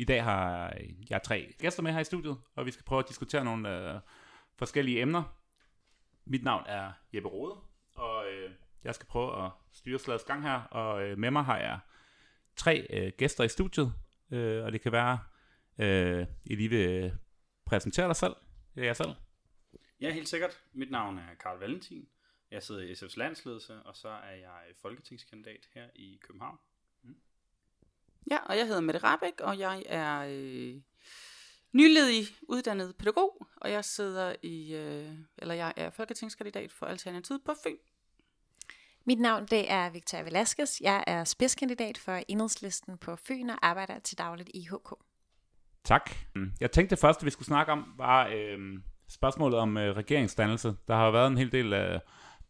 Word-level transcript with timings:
i 0.00 0.04
dag 0.04 0.24
har 0.24 0.72
jeg 1.10 1.22
tre 1.22 1.54
gæster 1.58 1.82
med 1.82 1.92
her 1.92 2.00
i 2.00 2.04
studiet, 2.04 2.38
og 2.54 2.66
vi 2.66 2.70
skal 2.70 2.84
prøve 2.84 2.98
at 2.98 3.08
diskutere 3.08 3.44
nogle 3.44 3.94
øh, 3.94 4.00
forskellige 4.56 5.00
emner. 5.00 5.22
Mit 6.24 6.44
navn 6.44 6.64
er 6.66 6.92
Jeppe 7.14 7.28
Rode, 7.28 7.56
og 7.94 8.32
øh, 8.32 8.50
jeg 8.84 8.94
skal 8.94 9.06
prøve 9.06 9.44
at 9.44 9.50
styre 9.72 9.98
slagets 9.98 10.24
gang 10.24 10.42
her, 10.42 10.62
og 10.62 11.02
øh, 11.02 11.18
med 11.18 11.30
mig 11.30 11.44
har 11.44 11.58
jeg 11.58 11.78
tre 12.56 12.86
øh, 12.90 13.12
gæster 13.18 13.44
i 13.44 13.48
studiet, 13.48 13.92
øh, 14.30 14.64
og 14.64 14.72
det 14.72 14.80
kan 14.80 14.92
være, 14.92 15.18
øh, 15.78 16.26
I 16.44 16.54
lige 16.54 16.68
vil 16.68 17.04
øh, 17.04 17.12
præsentere 17.66 18.06
dig 18.06 18.16
selv. 18.16 18.34
Øh, 18.40 18.74
det 18.74 18.82
er 18.82 18.86
jeg 18.86 18.96
selv. 18.96 19.14
Ja, 20.00 20.12
helt 20.12 20.28
sikkert. 20.28 20.60
Mit 20.72 20.90
navn 20.90 21.18
er 21.18 21.34
Karl 21.40 21.58
Valentin. 21.58 22.08
Jeg 22.50 22.62
sidder 22.62 22.82
i 22.82 22.92
SF's 22.92 23.14
landsledelse, 23.16 23.82
og 23.82 23.96
så 23.96 24.08
er 24.08 24.34
jeg 24.34 24.60
folketingskandidat 24.82 25.68
her 25.74 25.86
i 25.94 26.18
København. 26.22 26.58
Ja, 28.30 28.36
og 28.46 28.56
jeg 28.56 28.66
hedder 28.66 28.80
Mette 28.80 29.00
Rabeck, 29.00 29.40
og 29.40 29.58
jeg 29.58 29.82
er 29.86 30.24
øh, 30.28 30.80
nyledig 31.72 32.26
uddannet 32.42 32.96
pædagog, 32.96 33.46
og 33.56 33.70
jeg 33.70 33.84
sidder 33.84 34.34
i, 34.42 34.74
øh, 34.74 35.08
eller 35.38 35.54
jeg 35.54 35.72
er 35.76 35.90
folketingskandidat 35.90 36.72
for 36.72 36.86
Alternativet 36.86 37.40
på 37.44 37.54
Fyn. 37.64 37.76
Mit 39.04 39.20
navn 39.20 39.46
det 39.46 39.70
er 39.70 39.90
Victoria 39.90 40.24
Velasquez. 40.24 40.80
Jeg 40.80 41.04
er 41.06 41.24
spidskandidat 41.24 41.98
for 41.98 42.20
enhedslisten 42.28 42.98
på 42.98 43.16
Fyn 43.16 43.48
og 43.48 43.66
arbejder 43.66 43.98
til 43.98 44.18
dagligt 44.18 44.50
i 44.54 44.68
HK. 44.70 44.94
Tak. 45.84 46.10
Jeg 46.60 46.70
tænkte 46.70 46.90
det 46.90 47.00
første, 47.00 47.24
vi 47.24 47.30
skulle 47.30 47.46
snakke 47.46 47.72
om, 47.72 47.94
var 47.96 48.26
øh, 48.26 48.58
spørgsmålet 49.08 49.58
om 49.58 49.76
øh, 49.76 49.96
regeringsdannelse. 49.96 50.76
Der 50.88 50.94
har 50.94 51.04
jo 51.04 51.10
været 51.10 51.30
en 51.30 51.38
hel 51.38 51.52
del 51.52 51.72
øh, 51.72 52.00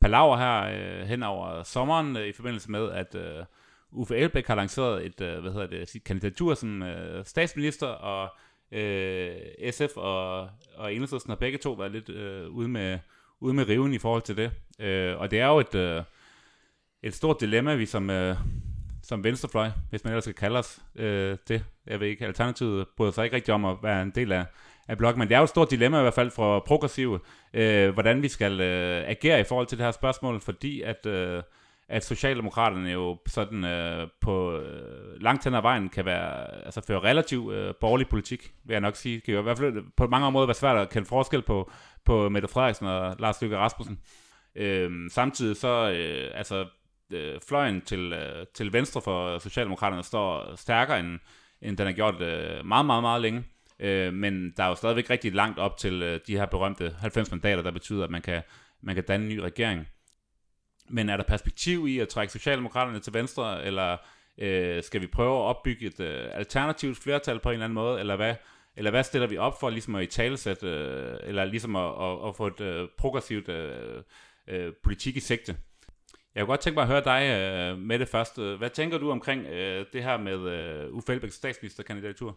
palaver 0.01 0.37
her 0.37 0.63
øh, 0.63 1.07
hen 1.07 1.23
over 1.23 1.63
sommeren 1.63 2.17
øh, 2.17 2.27
i 2.27 2.33
forbindelse 2.33 2.71
med, 2.71 2.91
at 2.91 3.15
øh, 3.15 3.45
Uffe 3.93 4.17
Elbæk 4.17 4.47
har 4.47 4.55
lanceret 4.55 5.07
et 5.07 5.21
øh, 5.21 5.41
hvad 5.41 5.53
hedder 5.53 5.67
det, 5.67 5.89
sit 5.89 6.05
kandidatur 6.05 6.55
som 6.55 6.83
øh, 6.83 7.25
statsminister, 7.25 7.87
og 7.87 8.29
øh, 8.73 9.33
SF 9.71 9.97
og, 9.97 10.49
og 10.77 10.95
Enhedslisten 10.95 11.31
har 11.31 11.37
begge 11.37 11.59
to 11.59 11.73
været 11.73 11.93
lidt 11.93 12.09
øh, 12.09 12.49
ude, 12.49 12.69
med, 12.69 12.99
ude 13.41 13.55
med 13.55 13.69
riven 13.69 13.95
i 13.95 13.99
forhold 13.99 14.23
til 14.23 14.37
det. 14.37 14.51
Øh, 14.81 15.21
og 15.21 15.31
det 15.31 15.41
er 15.41 15.47
jo 15.47 15.59
et, 15.59 15.75
øh, 15.75 16.03
et 17.03 17.15
stort 17.15 17.41
dilemma, 17.41 17.75
vi 17.75 17.87
som, 17.87 18.11
øh, 18.11 18.37
som 19.03 19.25
venstrefløj, 19.25 19.71
hvis 19.91 20.05
man 20.05 20.13
ellers 20.13 20.25
skal 20.25 20.35
kalde 20.35 20.59
os 20.59 20.81
øh, 20.97 21.37
det. 21.49 21.65
Jeg 21.87 22.01
ved 22.01 22.07
ikke, 22.07 22.27
Alternativet 22.27 22.87
bryder 22.97 23.13
sig 23.13 23.25
ikke 23.25 23.37
rigtig 23.37 23.55
om 23.55 23.65
at 23.65 23.77
være 23.83 24.03
en 24.03 24.11
del 24.11 24.33
af, 24.33 24.45
af 24.89 24.99
blokken, 24.99 25.19
men 25.19 25.29
det 25.29 25.35
er 25.35 25.39
jo 25.39 25.45
et 25.45 25.51
stort 25.51 25.71
dilemma 25.71 25.99
i 25.99 26.03
hvert 26.03 26.15
fald 26.15 26.31
for 26.31 26.61
progressive, 26.67 27.21
øh, 27.55 27.91
hvordan 27.91 28.23
vi 28.23 28.29
skal 28.29 28.61
øh, 28.61 29.09
agere 29.09 29.41
i 29.41 29.45
forhold 29.45 29.67
til 29.67 29.79
det 29.79 29.85
her 29.85 29.93
spørgsmål, 29.93 30.41
fordi 30.41 30.83
at, 30.83 31.07
øh, 31.07 31.43
at 31.91 32.05
Socialdemokraterne 32.05 32.91
jo 32.91 33.19
sådan 33.27 33.65
øh, 33.65 34.09
på 34.21 34.57
øh, 34.57 35.23
langt 35.23 35.45
hen 35.45 35.55
ad 35.55 35.63
vejen 35.63 35.89
kan 35.89 36.05
være, 36.05 36.55
altså 36.65 36.81
føre 36.87 37.01
relativt 37.01 37.55
øh, 37.55 37.75
borgerlig 37.81 38.09
politik, 38.09 38.53
vil 38.65 38.75
jeg 38.75 38.81
nok 38.81 38.97
sige. 38.97 39.15
Det 39.17 39.25
kan 39.25 39.35
jo 39.35 39.41
i 39.41 39.43
hvert 39.43 39.59
fald 39.59 39.77
øh, 39.77 39.83
på 39.97 40.07
mange 40.07 40.27
områder 40.27 40.47
være 40.47 40.55
svært 40.55 40.77
at 40.77 40.91
kende 40.91 41.09
forskel 41.09 41.43
på, 41.43 41.71
på 42.05 42.29
Mette 42.29 42.49
Frederiksen 42.49 42.87
og 42.87 43.17
Lars 43.19 43.43
Løkke 43.43 43.57
Rasmussen. 43.57 43.99
Øh, 44.55 45.11
samtidig 45.11 45.57
så, 45.57 45.91
øh, 45.91 46.31
altså 46.35 46.67
øh, 47.13 47.41
fløjen 47.49 47.81
til, 47.81 48.13
øh, 48.13 48.47
til 48.55 48.73
venstre 48.73 49.01
for 49.01 49.39
Socialdemokraterne 49.39 50.03
står 50.03 50.57
stærkere, 50.57 51.01
end, 51.01 51.19
end 51.63 51.77
den 51.77 51.87
har 51.87 51.93
gjort 51.93 52.21
øh, 52.21 52.67
meget, 52.67 52.87
meget, 52.87 53.03
meget 53.03 53.23
længe. 53.23 53.45
Øh, 53.81 54.15
men 54.15 54.53
der 54.57 54.65
er 54.65 54.69
jo 54.69 54.75
stadigvæk 54.75 55.11
rigtig 55.11 55.35
langt 55.35 55.59
op 55.59 55.77
til 55.77 56.03
øh, 56.03 56.21
de 56.27 56.37
her 56.37 56.47
berømte 56.47 56.95
90 56.99 57.31
mandater, 57.31 57.63
der 57.63 57.71
betyder, 57.71 58.05
at 58.05 58.11
man 58.11 58.23
kan, 58.23 58.43
man 58.83 58.95
kan 58.95 59.05
danne 59.05 59.27
en 59.27 59.33
ny 59.33 59.39
regering. 59.39 59.87
Men 60.91 61.09
er 61.09 61.17
der 61.17 61.25
perspektiv 61.25 61.89
i 61.89 61.99
at 61.99 62.09
trække 62.09 62.33
Socialdemokraterne 62.33 63.01
til 63.01 63.15
venstre, 63.15 63.65
eller 63.65 63.97
øh, 64.39 64.83
skal 64.83 65.01
vi 65.01 65.07
prøve 65.07 65.39
at 65.39 65.43
opbygge 65.43 65.87
et 65.87 66.01
øh, 66.01 66.29
alternativt 66.33 66.99
flertal 66.99 67.41
på 67.41 67.49
en 67.49 67.53
eller 67.53 67.65
anden 67.65 67.75
måde, 67.75 68.01
eller 68.01 68.17
hvad, 68.17 68.35
eller 68.77 68.91
hvad 68.91 69.05
stiller 69.05 69.29
vi 69.29 69.37
op 69.37 69.61
for 69.61 69.71
ligesom 69.71 69.95
at 69.95 70.03
i 70.03 70.07
talesæt, 70.07 70.63
øh, 70.63 71.17
eller 71.23 71.45
ligesom 71.45 71.77
at, 71.77 71.91
at, 72.03 72.29
at 72.29 72.37
få 72.37 72.47
et 72.47 72.61
øh, 72.61 72.89
progressivt 72.99 73.49
øh, 73.49 74.03
øh, 74.49 74.73
politik 74.83 75.17
i 75.17 75.21
sigte? 75.21 75.57
Jeg 76.35 76.43
kunne 76.43 76.53
godt 76.53 76.61
tænke 76.61 76.75
mig 76.75 76.83
at 76.83 76.89
høre 76.89 77.05
dig 77.05 77.23
øh, 77.31 77.79
med 77.79 77.99
det 77.99 78.09
første. 78.09 78.57
Hvad 78.57 78.71
tænker 78.71 78.99
du 78.99 79.11
omkring 79.11 79.47
øh, 79.47 79.87
det 79.93 80.03
her 80.03 80.17
med 80.17 80.39
øh, 80.39 80.95
Uffe 80.95 81.13
Elbæks 81.13 81.35
statsministerkandidatur? 81.35 82.37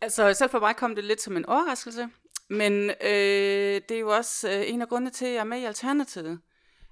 Altså, 0.00 0.34
selv 0.34 0.50
for 0.50 0.58
mig 0.58 0.76
kom 0.76 0.94
det 0.94 1.04
lidt 1.04 1.20
som 1.20 1.36
en 1.36 1.46
overraskelse, 1.46 2.08
men 2.48 2.90
øh, 2.90 3.80
det 3.88 3.90
er 3.90 4.00
jo 4.00 4.08
også 4.08 4.50
øh, 4.50 4.70
en 4.70 4.82
af 4.82 4.88
grundene 4.88 5.10
til, 5.10 5.24
at 5.26 5.32
jeg 5.32 5.40
er 5.40 5.44
med 5.44 5.58
i 5.58 5.64
Alternativet. 5.64 6.40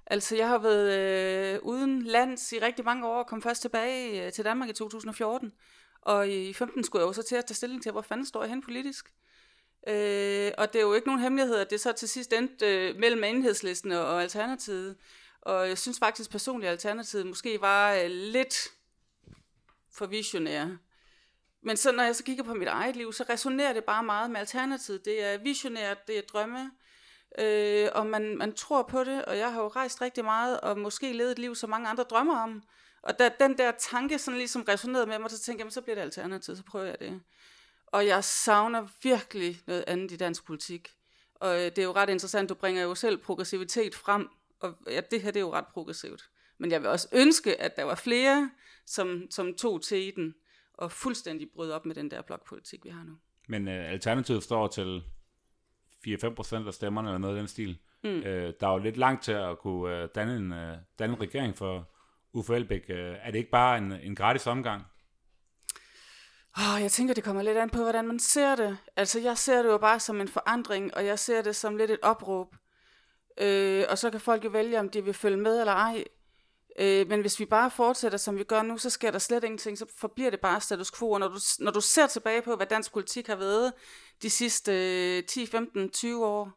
Altså, 0.07 0.35
jeg 0.35 0.47
har 0.47 0.57
været 0.57 0.91
øh, 1.55 1.59
uden 1.63 2.01
lands 2.01 2.51
i 2.51 2.59
rigtig 2.59 2.85
mange 2.85 3.07
år, 3.07 3.19
og 3.19 3.27
kom 3.27 3.41
først 3.41 3.61
tilbage 3.61 4.25
øh, 4.25 4.31
til 4.31 4.45
Danmark 4.45 4.69
i 4.69 4.73
2014. 4.73 5.51
Og 6.01 6.29
i 6.29 6.53
15 6.53 6.83
skulle 6.83 7.01
jeg 7.01 7.07
jo 7.07 7.13
så 7.13 7.23
til 7.23 7.35
at 7.35 7.45
tage 7.45 7.55
stilling 7.55 7.83
til, 7.83 7.91
hvor 7.91 8.01
fanden 8.01 8.25
står 8.25 8.41
jeg 8.43 8.49
hen 8.49 8.61
politisk. 8.61 9.13
Øh, 9.87 10.51
og 10.57 10.73
det 10.73 10.79
er 10.79 10.83
jo 10.83 10.93
ikke 10.93 11.07
nogen 11.07 11.21
hemmelighed, 11.21 11.55
at 11.55 11.69
det 11.69 11.81
så 11.81 11.91
til 11.91 12.09
sidst 12.09 12.33
endte 12.33 12.65
øh, 12.65 12.99
mellem 12.99 13.23
enhedslisten 13.23 13.91
og, 13.91 14.05
og 14.05 14.21
Alternativet. 14.21 14.95
Og 15.41 15.67
jeg 15.67 15.77
synes 15.77 15.99
faktisk 15.99 16.31
personligt, 16.31 16.67
at 16.67 16.71
Alternativet 16.71 17.25
måske 17.25 17.61
var 17.61 17.93
øh, 17.93 18.09
lidt 18.09 18.55
for 19.91 20.05
visionær. 20.05 20.67
Men 21.61 21.77
så 21.77 21.91
når 21.91 22.03
jeg 22.03 22.15
så 22.15 22.23
kigger 22.23 22.43
på 22.43 22.53
mit 22.53 22.67
eget 22.67 22.95
liv, 22.95 23.13
så 23.13 23.25
resonerer 23.29 23.73
det 23.73 23.83
bare 23.83 24.03
meget 24.03 24.31
med 24.31 24.39
Alternativet. 24.39 25.05
Det 25.05 25.23
er 25.23 25.37
visionært, 25.37 26.07
det 26.07 26.17
er 26.17 26.21
drømme, 26.21 26.71
øh, 27.39 27.89
og 27.93 28.05
man, 28.05 28.37
man 28.37 28.53
tror 28.53 28.83
på 28.83 29.03
det, 29.03 29.25
og 29.25 29.37
jeg 29.37 29.53
har 29.53 29.61
jo 29.61 29.67
rejst 29.67 30.01
rigtig 30.01 30.23
meget, 30.23 30.59
og 30.59 30.79
måske 30.79 31.13
levet 31.13 31.31
et 31.31 31.39
liv, 31.39 31.55
som 31.55 31.69
mange 31.69 31.89
andre 31.89 32.03
drømmer 32.03 32.37
om. 32.37 32.63
Og 33.01 33.19
da 33.19 33.29
den 33.39 33.57
der 33.57 33.71
tanke 33.71 34.19
sådan 34.19 34.37
ligesom 34.37 34.61
resonerede 34.61 35.07
med 35.07 35.19
mig, 35.19 35.31
så 35.31 35.39
tænkte 35.39 35.65
jeg, 35.65 35.71
så 35.71 35.81
bliver 35.81 35.95
det 35.95 36.01
alternativ, 36.01 36.55
så 36.55 36.63
prøver 36.63 36.85
jeg 36.85 36.99
det. 36.99 37.21
Og 37.87 38.07
jeg 38.07 38.23
savner 38.23 38.87
virkelig 39.03 39.61
noget 39.67 39.83
andet 39.87 40.11
i 40.11 40.17
dansk 40.17 40.45
politik. 40.45 40.89
Og 41.35 41.55
øh, 41.55 41.65
det 41.65 41.77
er 41.77 41.83
jo 41.83 41.91
ret 41.91 42.09
interessant, 42.09 42.49
du 42.49 42.55
bringer 42.55 42.83
jo 42.83 42.95
selv 42.95 43.17
progressivitet 43.17 43.95
frem, 43.95 44.29
og 44.59 44.75
ja, 44.87 45.01
det 45.11 45.21
her 45.21 45.31
det 45.31 45.39
er 45.39 45.41
jo 45.41 45.53
ret 45.53 45.67
progressivt. 45.67 46.29
Men 46.57 46.71
jeg 46.71 46.81
vil 46.81 46.89
også 46.89 47.07
ønske, 47.11 47.61
at 47.61 47.75
der 47.75 47.83
var 47.83 47.95
flere, 47.95 48.51
som, 48.85 49.27
som 49.29 49.53
tog 49.53 49.81
til 49.81 49.97
i 49.97 50.11
den, 50.11 50.35
og 50.73 50.91
fuldstændig 50.91 51.49
brød 51.55 51.71
op 51.71 51.85
med 51.85 51.95
den 51.95 52.11
der 52.11 52.21
blokpolitik, 52.21 52.85
vi 52.85 52.89
har 52.89 53.03
nu. 53.03 53.13
Men 53.47 53.67
øh, 53.67 53.91
Alternativet 53.91 54.43
står 54.43 54.67
til 54.67 55.03
4-5% 56.07 56.67
af 56.67 56.73
stemmerne, 56.73 57.07
eller 57.07 57.17
noget 57.17 57.35
af 57.35 57.39
den 57.39 57.47
stil. 57.47 57.77
Mm. 58.03 58.09
Øh, 58.09 58.53
der 58.59 58.67
er 58.67 58.71
jo 58.71 58.77
lidt 58.77 58.97
langt 58.97 59.23
til 59.23 59.31
at 59.31 59.59
kunne 59.59 59.97
øh, 59.97 60.09
danne, 60.15 60.37
en, 60.37 60.53
øh, 60.53 60.77
danne 60.99 61.15
en 61.15 61.21
regering 61.21 61.57
for 61.57 61.89
Uffe 62.33 62.55
Elbæk. 62.55 62.85
Øh, 62.89 63.15
er 63.21 63.31
det 63.31 63.37
ikke 63.37 63.51
bare 63.51 63.77
en, 63.77 63.91
en 63.91 64.15
gratis 64.15 64.47
omgang? 64.47 64.83
Oh, 66.57 66.81
jeg 66.81 66.91
tænker, 66.91 67.13
det 67.13 67.23
kommer 67.23 67.41
lidt 67.41 67.57
an 67.57 67.69
på, 67.69 67.81
hvordan 67.81 68.07
man 68.07 68.19
ser 68.19 68.55
det. 68.55 68.77
Altså, 68.95 69.19
jeg 69.19 69.37
ser 69.37 69.61
det 69.61 69.69
jo 69.69 69.77
bare 69.77 69.99
som 69.99 70.21
en 70.21 70.27
forandring, 70.27 70.93
og 70.93 71.05
jeg 71.05 71.19
ser 71.19 71.41
det 71.41 71.55
som 71.55 71.77
lidt 71.77 71.91
et 71.91 71.99
opråb. 72.01 72.55
Øh, 73.37 73.85
og 73.89 73.97
så 73.97 74.09
kan 74.09 74.19
folk 74.19 74.45
jo 74.45 74.49
vælge, 74.49 74.79
om 74.79 74.89
de 74.89 75.05
vil 75.05 75.13
følge 75.13 75.37
med 75.37 75.59
eller 75.59 75.73
ej. 75.73 76.03
Øh, 76.79 77.07
men 77.07 77.21
hvis 77.21 77.39
vi 77.39 77.45
bare 77.45 77.71
fortsætter, 77.71 78.17
som 78.17 78.37
vi 78.37 78.43
gør 78.43 78.61
nu, 78.61 78.77
så 78.77 78.89
sker 78.89 79.11
der 79.11 79.19
slet 79.19 79.43
ingenting, 79.43 79.77
så 79.77 79.85
forbliver 79.97 80.29
det 80.29 80.39
bare 80.39 80.61
status 80.61 80.91
quo. 80.91 81.11
Og 81.11 81.19
når 81.19 81.27
du, 81.27 81.39
når 81.59 81.71
du 81.71 81.81
ser 81.81 82.07
tilbage 82.07 82.41
på, 82.41 82.55
hvad 82.55 82.67
dansk 82.67 82.93
politik 82.93 83.27
har 83.27 83.35
været 83.35 83.73
de 84.23 84.29
sidste 84.29 84.71
øh, 85.17 85.23
10, 85.23 85.45
15, 85.45 85.89
20 85.89 86.25
år, 86.25 86.51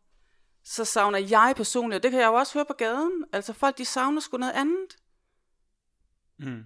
så 0.65 0.85
savner 0.85 1.19
jeg 1.19 1.55
personligt, 1.57 1.97
og 1.97 2.03
det 2.03 2.11
kan 2.11 2.21
jeg 2.21 2.27
jo 2.27 2.35
også 2.35 2.55
høre 2.55 2.65
på 2.65 2.73
gaden, 2.73 3.25
altså 3.33 3.53
folk, 3.53 3.79
de 3.79 3.85
savner 3.85 4.21
sgu 4.21 4.37
noget 4.37 4.53
andet. 4.53 4.97
Mm. 6.39 6.65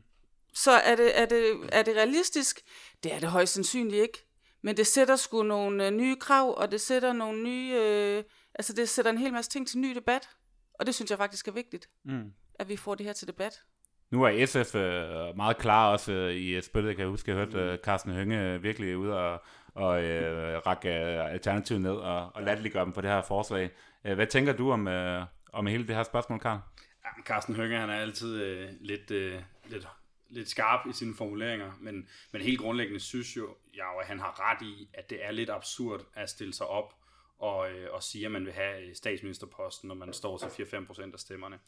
Så 0.55 0.71
er 0.71 0.97
det, 0.97 1.19
er, 1.19 1.27
det, 1.27 1.69
er 1.73 1.83
det 1.83 1.97
realistisk? 1.97 2.61
Det 3.03 3.15
er 3.15 3.21
det 3.21 3.29
højst 3.29 3.53
sandsynligt 3.53 4.03
ikke. 4.03 4.27
Men 4.63 4.77
det 4.77 4.87
sætter 4.87 5.17
sgu 5.17 5.43
nogle 5.43 5.87
øh, 5.87 5.93
nye 5.93 6.17
krav, 6.17 6.55
og 6.57 6.71
det 6.71 6.81
sætter 6.81 7.13
nogle 7.13 7.43
nye... 7.43 7.75
Øh, 7.75 8.25
altså 8.55 8.73
det 8.73 8.89
sætter 8.89 9.11
en 9.11 9.19
hel 9.19 9.33
masse 9.33 9.51
ting 9.51 9.69
til 9.69 9.79
ny 9.79 9.95
debat. 9.95 10.29
Og 10.75 10.87
det 10.87 10.95
synes 10.95 11.11
jeg 11.11 11.19
faktisk 11.19 11.49
er 11.49 11.53
vigtigt. 11.53 11.89
Mm 12.05 12.33
at 12.61 12.69
vi 12.69 12.77
får 12.77 12.95
det 12.95 13.07
her 13.07 13.13
til 13.13 13.29
debat. 13.29 13.63
Nu 14.11 14.23
er 14.23 14.47
SF 14.47 14.75
øh, 14.75 15.37
meget 15.37 15.57
klar 15.57 15.93
også 15.93 16.13
øh, 16.13 16.37
i 16.37 16.61
spillet. 16.63 16.89
Jeg 16.89 16.97
kan 16.97 17.09
huske, 17.09 17.31
jeg 17.31 17.39
hørte 17.39 17.59
øh, 17.59 17.79
Carsten 17.79 18.13
Hønge 18.13 18.41
øh, 18.41 18.63
virkelig 18.63 18.97
ude 18.97 19.19
og, 19.19 19.43
og 19.75 20.03
øh, 20.03 20.59
række 20.67 20.89
øh, 20.89 21.33
alternativet 21.33 21.81
ned 21.81 21.93
og, 21.93 22.31
og 22.35 22.43
latterliggøre 22.43 22.85
dem 22.85 22.93
for 22.95 23.01
det 23.01 23.11
her 23.11 23.23
forslag. 23.23 23.71
Øh, 24.05 24.15
hvad 24.15 24.27
tænker 24.27 24.53
du 24.53 24.73
om, 24.73 24.89
øh, 24.89 25.25
om 25.53 25.67
hele 25.67 25.87
det 25.87 25.97
her 25.97 26.03
spørgsmål, 26.03 26.41
Karl? 26.41 26.59
Ja, 27.05 27.23
Carsten 27.23 27.57
Hønge 27.57 27.79
han 27.79 27.91
er 27.91 27.95
altid 27.95 28.43
øh, 28.43 28.69
lidt, 28.81 29.11
øh, 29.11 29.43
lidt, 29.67 29.89
lidt 30.29 30.49
skarp 30.49 30.87
i 30.91 30.93
sine 30.93 31.15
formuleringer, 31.15 31.73
men, 31.81 32.09
men 32.33 32.43
helt 32.43 32.61
grundlæggende 32.61 33.01
synes 33.01 33.37
jo 33.37 33.57
ja, 33.77 34.01
at 34.01 34.07
han 34.07 34.19
har 34.19 34.51
ret 34.51 34.67
i, 34.67 34.89
at 34.95 35.11
det 35.11 35.25
er 35.25 35.31
lidt 35.31 35.51
absurd 35.51 36.01
at 36.15 36.31
stille 36.31 36.55
sig 36.55 36.67
op 36.67 36.95
og, 37.39 37.71
øh, 37.73 37.89
og 37.93 38.03
sige, 38.03 38.27
at 38.27 38.33
man 38.33 38.45
vil 38.45 38.53
have 38.53 38.89
øh, 38.89 38.95
statsministerposten, 38.95 39.89
når 39.89 39.95
man 39.95 40.13
står 40.13 40.39
til 40.39 40.63
4-5% 40.63 41.13
af 41.13 41.21
stemmerne. 41.21 41.59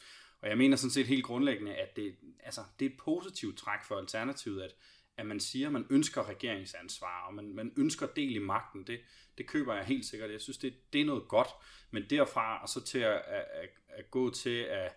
Og 0.41 0.49
jeg 0.49 0.57
mener 0.57 0.77
sådan 0.77 0.91
set 0.91 1.07
helt 1.07 1.23
grundlæggende, 1.23 1.75
at 1.75 1.95
det, 1.95 2.15
altså, 2.43 2.61
det 2.79 2.85
er 2.85 2.89
et 2.89 2.97
positivt 2.97 3.57
træk 3.57 3.83
for 3.83 3.97
Alternativet, 3.97 4.61
at, 4.61 4.75
at 5.17 5.25
man 5.25 5.39
siger, 5.39 5.67
at 5.67 5.73
man 5.73 5.87
ønsker 5.89 6.29
regeringsansvar, 6.29 7.25
og 7.27 7.33
man, 7.33 7.55
man 7.55 7.73
ønsker 7.77 8.07
del 8.07 8.35
i 8.35 8.39
magten. 8.39 8.87
Det, 8.87 8.99
det 9.37 9.47
køber 9.47 9.75
jeg 9.75 9.85
helt 9.85 10.05
sikkert. 10.05 10.31
Jeg 10.31 10.41
synes, 10.41 10.57
det, 10.57 10.93
det 10.93 11.01
er 11.01 11.05
noget 11.05 11.27
godt. 11.27 11.47
Men 11.91 12.03
derfra 12.09 12.61
og 12.61 12.69
så 12.69 12.83
til 12.83 12.99
at, 12.99 13.21
at, 13.27 13.45
at, 13.53 13.69
at 13.87 14.11
gå 14.11 14.29
til, 14.29 14.59
at, 14.59 14.95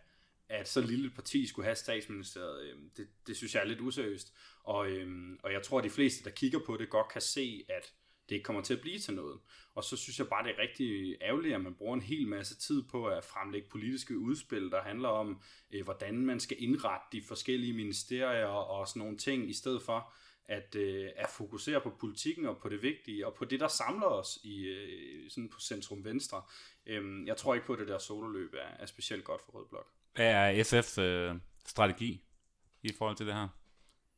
at 0.49 0.69
så 0.69 0.81
lille 0.81 1.07
et 1.07 1.15
parti 1.15 1.47
skulle 1.47 1.67
have 1.67 1.77
statsministeriet, 1.77 2.63
øh, 2.63 2.79
det, 2.97 3.09
det 3.27 3.37
synes 3.37 3.55
jeg 3.55 3.63
er 3.63 3.67
lidt 3.67 3.81
useriøst. 3.81 4.35
Og, 4.63 4.91
øh, 4.91 5.39
og 5.43 5.53
jeg 5.53 5.63
tror, 5.63 5.79
at 5.79 5.85
de 5.85 5.91
fleste, 5.91 6.25
der 6.25 6.31
kigger 6.31 6.59
på 6.67 6.77
det, 6.77 6.91
godt 6.91 7.09
kan 7.09 7.21
se, 7.21 7.65
at 7.69 7.93
det 8.28 8.44
kommer 8.44 8.62
til 8.62 8.75
at 8.75 8.81
blive 8.81 8.99
til 8.99 9.14
noget. 9.14 9.38
Og 9.75 9.84
så 9.84 9.96
synes 9.96 10.19
jeg 10.19 10.28
bare, 10.28 10.44
det 10.44 10.55
er 10.56 10.62
rigtig 10.62 11.17
ærgerligt, 11.23 11.55
at 11.55 11.61
man 11.61 11.75
bruger 11.75 11.94
en 11.94 12.02
hel 12.02 12.28
masse 12.28 12.56
tid 12.56 12.82
på 12.82 13.06
at 13.06 13.25
fremlægge 13.25 13.69
politiske 13.69 14.19
udspil, 14.19 14.70
der 14.70 14.82
handler 14.82 15.08
om, 15.08 15.43
øh, 15.70 15.84
hvordan 15.84 16.26
man 16.26 16.40
skal 16.40 16.56
indrette 16.62 17.06
de 17.12 17.23
forskellige 17.23 17.73
ministerier 17.73 18.46
og 18.46 18.88
sådan 18.88 19.00
nogle 19.00 19.17
ting, 19.17 19.50
i 19.50 19.52
stedet 19.52 19.82
for 19.82 20.12
at, 20.49 20.75
øh, 20.75 21.08
at 21.17 21.28
fokusere 21.31 21.81
på 21.81 21.90
politikken 22.00 22.46
og 22.46 22.58
på 22.58 22.69
det 22.69 22.82
vigtige, 22.82 23.26
og 23.26 23.34
på 23.34 23.44
det, 23.44 23.61
der 23.61 23.69
samler 23.69 24.06
os 24.06 24.38
i 24.44 24.64
øh, 24.64 25.31
sådan 25.31 25.49
på 25.49 25.61
centrum 25.61 26.05
venstre. 26.05 26.43
Øhm, 26.87 27.26
jeg 27.26 27.37
tror 27.37 27.55
ikke 27.55 27.67
på, 27.67 27.72
at 27.72 27.79
det 27.79 27.88
der 27.88 27.99
sololøb 27.99 28.55
er, 28.55 28.82
er 28.82 28.87
specielt 28.87 29.25
godt 29.25 29.43
for 29.43 29.52
Rød 29.52 29.67
Blok. 29.70 29.87
Hvad 30.14 30.26
er 30.26 30.64
SF's 30.64 31.00
øh, 31.00 31.34
strategi 31.67 32.25
i 32.82 32.93
forhold 32.99 33.17
til 33.17 33.26
det 33.26 33.34
her? 33.34 33.49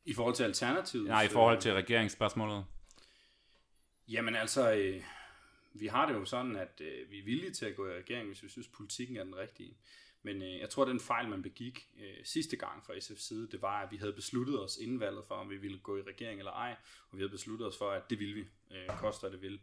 I 0.05 0.15
forhold 0.15 0.35
til 0.35 0.45
alternativet? 0.45 1.07
Nej, 1.07 1.23
i 1.23 1.29
forhold 1.29 1.61
til 1.61 1.73
regeringsspørgsmålet. 1.73 2.65
Jamen 4.09 4.37
altså, 4.37 4.73
øh, 4.73 5.03
vi 5.73 5.87
har 5.87 6.07
det 6.07 6.15
jo 6.15 6.25
sådan, 6.25 6.57
at 6.57 6.81
øh, 6.81 7.11
vi 7.11 7.19
er 7.19 7.25
villige 7.25 7.51
til 7.51 7.67
at 7.67 7.77
gå 7.77 7.89
i 7.89 7.95
regering, 7.95 8.27
hvis 8.27 8.43
vi 8.43 8.49
synes, 8.49 8.69
politikken 8.69 9.17
er 9.17 9.25
den 9.25 9.37
rigtige. 9.37 9.77
Men 10.23 10.43
øh, 10.43 10.59
jeg 10.59 10.71
tror, 10.71 10.83
at 10.83 10.89
den 10.89 11.01
fejl, 11.01 11.29
man 11.29 11.43
begik 11.43 11.89
øh, 11.99 12.25
sidste 12.25 12.57
gang 12.57 12.85
fra 12.85 12.93
SF's 12.93 13.21
side, 13.29 13.49
det 13.51 13.63
var, 13.63 13.83
at 13.83 13.91
vi 13.91 13.97
havde 13.97 14.13
besluttet 14.13 14.61
os 14.61 14.77
inden 14.77 15.01
valget 15.01 15.25
for, 15.29 15.35
om 15.35 15.51
vi 15.51 15.57
ville 15.57 15.79
gå 15.79 15.97
i 15.97 16.03
regering 16.03 16.39
eller 16.39 16.53
ej. 16.53 16.77
Og 17.11 17.17
vi 17.17 17.23
havde 17.23 17.31
besluttet 17.31 17.69
os 17.69 17.79
for, 17.79 17.91
at 17.91 18.11
det 18.11 18.19
ville 18.19 18.35
vi, 18.35 18.45
øh, 18.71 18.99
koster 18.99 19.29
det 19.29 19.43
vil. 19.43 19.61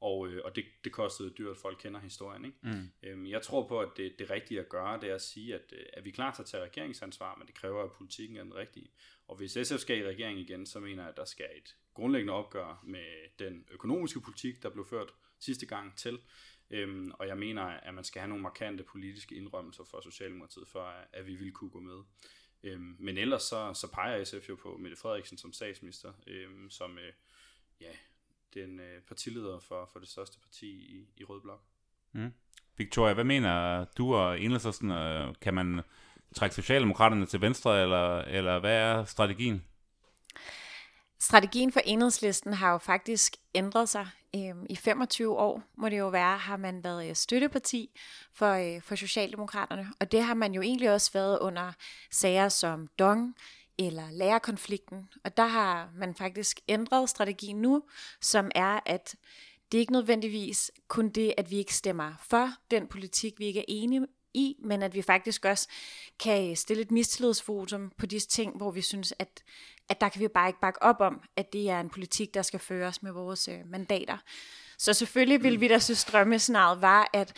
Og, 0.00 0.28
øh, 0.28 0.40
og 0.44 0.56
det, 0.56 0.64
det 0.84 0.92
kostede 0.92 1.30
dyrt, 1.30 1.56
folk 1.56 1.78
kender 1.78 2.00
historien. 2.00 2.44
Ikke? 2.44 2.58
Mm. 2.62 2.90
Øhm, 3.02 3.26
jeg 3.26 3.42
tror 3.42 3.68
på, 3.68 3.80
at 3.80 3.88
det, 3.96 4.18
det 4.18 4.30
rigtige 4.30 4.60
at 4.60 4.68
gøre, 4.68 5.00
det 5.00 5.10
er 5.10 5.14
at 5.14 5.22
sige, 5.22 5.54
at, 5.54 5.72
øh, 5.72 5.86
at 5.92 6.04
vi 6.04 6.10
er 6.10 6.14
klar 6.14 6.34
til 6.34 6.42
at 6.42 6.48
tage 6.48 6.64
regeringsansvar, 6.64 7.34
men 7.38 7.46
det 7.46 7.54
kræver, 7.54 7.84
at 7.84 7.92
politikken 7.92 8.36
er 8.36 8.42
den 8.42 8.54
rigtige. 8.54 8.90
Og 9.28 9.36
hvis 9.36 9.58
SF 9.62 9.78
skal 9.78 9.98
i 9.98 10.06
regering 10.06 10.38
igen, 10.38 10.66
så 10.66 10.80
mener 10.80 11.02
jeg, 11.02 11.10
at 11.10 11.16
der 11.16 11.24
skal 11.24 11.46
et 11.56 11.76
grundlæggende 11.94 12.32
opgør 12.32 12.82
med 12.84 13.04
den 13.38 13.64
økonomiske 13.70 14.20
politik, 14.20 14.62
der 14.62 14.70
blev 14.70 14.86
ført 14.86 15.14
sidste 15.38 15.66
gang 15.66 15.96
til. 15.96 16.18
Øhm, 16.70 17.12
og 17.18 17.28
jeg 17.28 17.38
mener, 17.38 17.62
at 17.62 17.94
man 17.94 18.04
skal 18.04 18.20
have 18.20 18.28
nogle 18.28 18.42
markante 18.42 18.84
politiske 18.84 19.34
indrømmelser 19.34 19.84
for 19.90 20.00
Socialdemokratiet, 20.00 20.68
for 20.68 20.80
at, 20.80 21.06
at 21.12 21.26
vi 21.26 21.34
vil 21.34 21.52
kunne 21.52 21.70
gå 21.70 21.80
med. 21.80 22.02
Øhm, 22.62 22.96
men 22.98 23.18
ellers 23.18 23.42
så, 23.42 23.74
så 23.74 23.92
peger 23.92 24.24
SF 24.24 24.48
jo 24.48 24.56
på 24.62 24.76
Mette 24.80 24.96
Frederiksen 24.96 25.38
som 25.38 25.52
statsminister, 25.52 26.12
øhm, 26.26 26.70
som 26.70 26.98
øh, 26.98 27.12
ja, 27.80 27.92
den 28.54 28.80
øh, 28.80 29.02
partileder 29.02 29.58
for, 29.58 29.88
for 29.92 29.98
det 29.98 30.08
største 30.08 30.38
parti 30.40 30.66
i, 30.66 31.08
i 31.16 31.24
Rød 31.24 31.40
Blok. 31.40 31.62
Mm. 32.12 32.32
Victoria, 32.76 33.14
hvad 33.14 33.24
mener 33.24 33.84
du 33.84 34.14
og 34.14 34.40
Enhedslisten? 34.40 34.90
Øh, 34.90 35.34
kan 35.40 35.54
man 35.54 35.80
trække 36.34 36.54
Socialdemokraterne 36.54 37.26
til 37.26 37.40
venstre, 37.40 37.82
eller, 37.82 38.18
eller 38.18 38.58
hvad 38.58 38.76
er 38.76 39.04
strategien? 39.04 39.64
Strategien 41.20 41.72
for 41.72 41.80
enhedslisten 41.84 42.52
har 42.52 42.72
jo 42.72 42.78
faktisk 42.78 43.36
ændret 43.54 43.88
sig. 43.88 44.08
Øhm, 44.36 44.66
I 44.70 44.76
25 44.76 45.38
år, 45.38 45.62
må 45.76 45.88
det 45.88 45.98
jo 45.98 46.08
være, 46.08 46.38
har 46.38 46.56
man 46.56 46.84
været 46.84 47.08
øh, 47.08 47.16
støtteparti 47.16 47.90
for, 48.32 48.52
øh, 48.52 48.82
for 48.82 48.94
Socialdemokraterne, 48.94 49.92
og 50.00 50.12
det 50.12 50.22
har 50.22 50.34
man 50.34 50.54
jo 50.54 50.62
egentlig 50.62 50.90
også 50.90 51.12
været 51.12 51.38
under 51.38 51.72
sager 52.10 52.48
som 52.48 52.88
Dong, 52.98 53.34
eller 53.78 54.10
lærerkonflikten. 54.10 55.08
Og 55.24 55.36
der 55.36 55.46
har 55.46 55.90
man 55.96 56.14
faktisk 56.14 56.60
ændret 56.68 57.10
strategien 57.10 57.56
nu, 57.56 57.82
som 58.20 58.50
er, 58.54 58.80
at 58.86 59.16
det 59.72 59.78
er 59.78 59.80
ikke 59.80 59.92
nødvendigvis 59.92 60.70
kun 60.88 61.08
det, 61.08 61.34
at 61.36 61.50
vi 61.50 61.56
ikke 61.56 61.74
stemmer 61.74 62.12
for 62.22 62.50
den 62.70 62.86
politik, 62.86 63.38
vi 63.38 63.44
ikke 63.44 63.60
er 63.60 63.64
enige 63.68 64.06
i, 64.34 64.56
men 64.58 64.82
at 64.82 64.94
vi 64.94 65.02
faktisk 65.02 65.44
også 65.44 65.68
kan 66.18 66.50
øh, 66.50 66.56
stille 66.56 66.82
et 66.82 66.90
mistillidsvotum 66.90 67.92
på 67.98 68.06
disse 68.06 68.28
ting, 68.28 68.56
hvor 68.56 68.70
vi 68.70 68.80
synes, 68.80 69.14
at, 69.18 69.42
at 69.88 70.00
der 70.00 70.08
kan 70.08 70.20
vi 70.20 70.28
bare 70.28 70.48
ikke 70.48 70.60
bakke 70.60 70.82
op 70.82 71.00
om, 71.00 71.20
at 71.36 71.52
det 71.52 71.70
er 71.70 71.80
en 71.80 71.90
politik, 71.90 72.34
der 72.34 72.42
skal 72.42 72.60
føres 72.60 73.02
med 73.02 73.12
vores 73.12 73.48
øh, 73.48 73.58
mandater. 73.66 74.18
Så 74.78 74.92
selvfølgelig 74.92 75.42
vil 75.42 75.60
vi 75.60 75.68
da 75.68 75.78
synes, 75.78 76.04
drømmescenariet 76.04 76.82
var, 76.82 77.10
at 77.12 77.32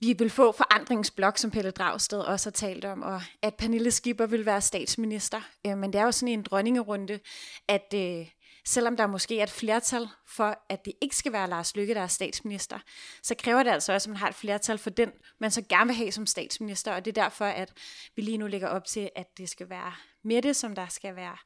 vi 0.00 0.12
vil 0.12 0.30
få 0.30 0.52
forandringsblok, 0.52 1.38
som 1.38 1.50
Pelle 1.50 1.70
Dragsted 1.70 2.18
også 2.18 2.50
har 2.50 2.52
talt 2.52 2.84
om, 2.84 3.02
og 3.02 3.22
at 3.42 3.54
Pernille 3.54 3.90
Skipper 3.90 4.26
vil 4.26 4.46
være 4.46 4.60
statsminister. 4.60 5.40
Øh, 5.66 5.78
men 5.78 5.92
det 5.92 5.98
er 5.98 6.04
jo 6.04 6.12
sådan 6.12 6.32
en 6.32 6.42
dronningerunde, 6.42 7.20
at 7.68 7.94
øh, 7.94 8.26
selvom 8.64 8.96
der 8.96 9.06
måske 9.06 9.38
er 9.38 9.42
et 9.42 9.50
flertal 9.50 10.08
for, 10.26 10.58
at 10.68 10.84
det 10.84 10.92
ikke 11.00 11.16
skal 11.16 11.32
være 11.32 11.48
Lars 11.48 11.76
Lykke, 11.76 11.94
der 11.94 12.00
er 12.00 12.06
statsminister, 12.06 12.78
så 13.22 13.34
kræver 13.34 13.62
det 13.62 13.70
altså 13.70 13.92
også, 13.92 14.08
at 14.08 14.10
man 14.10 14.16
har 14.16 14.28
et 14.28 14.34
flertal 14.34 14.78
for 14.78 14.90
den, 14.90 15.12
man 15.40 15.50
så 15.50 15.62
gerne 15.68 15.86
vil 15.86 15.96
have 15.96 16.12
som 16.12 16.26
statsminister, 16.26 16.92
og 16.92 17.04
det 17.04 17.18
er 17.18 17.22
derfor, 17.22 17.44
at 17.44 17.72
vi 18.16 18.22
lige 18.22 18.38
nu 18.38 18.46
lægger 18.46 18.68
op 18.68 18.84
til, 18.84 19.10
at 19.16 19.38
det 19.38 19.48
skal 19.48 19.70
være 19.70 19.92
Mette, 20.22 20.54
som 20.54 20.74
der 20.74 20.86
skal 20.86 21.16
være 21.16 21.36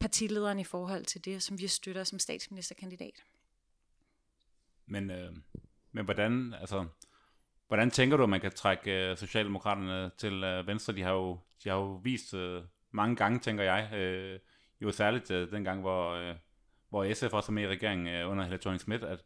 partilederen 0.00 0.58
i 0.58 0.64
forhold 0.64 1.04
til 1.04 1.24
det, 1.24 1.42
som 1.42 1.58
vi 1.58 1.66
støtter 1.66 2.04
som 2.04 2.18
statsministerkandidat. 2.18 3.24
Men, 4.86 5.10
øh, 5.10 5.32
men 5.92 6.04
hvordan, 6.04 6.54
altså, 6.60 6.86
hvordan 7.68 7.90
tænker 7.90 8.16
du, 8.16 8.22
at 8.22 8.28
man 8.28 8.40
kan 8.40 8.52
trække 8.52 9.10
øh, 9.10 9.16
Socialdemokraterne 9.16 10.10
til 10.18 10.44
øh, 10.44 10.66
Venstre? 10.66 10.92
De 10.92 11.02
har 11.02 11.12
jo, 11.12 11.38
de 11.64 11.68
har 11.68 11.76
jo 11.76 12.00
vist 12.04 12.34
øh, 12.34 12.62
mange 12.90 13.16
gange, 13.16 13.38
tænker 13.38 13.64
jeg, 13.64 13.94
øh, 13.94 14.40
jo 14.80 14.90
særligt 14.92 15.30
øh, 15.30 15.50
dengang, 15.50 15.80
hvor, 15.80 16.12
øh, 16.12 16.34
hvor 16.88 17.14
SF 17.14 17.32
også 17.32 17.52
er 17.52 17.54
med 17.54 17.62
i 17.62 17.68
regeringen 17.68 18.06
øh, 18.06 18.30
under 18.30 18.44
Helle 18.44 18.58
thorning 18.58 18.80
Schmidt, 18.80 19.04
at, 19.04 19.24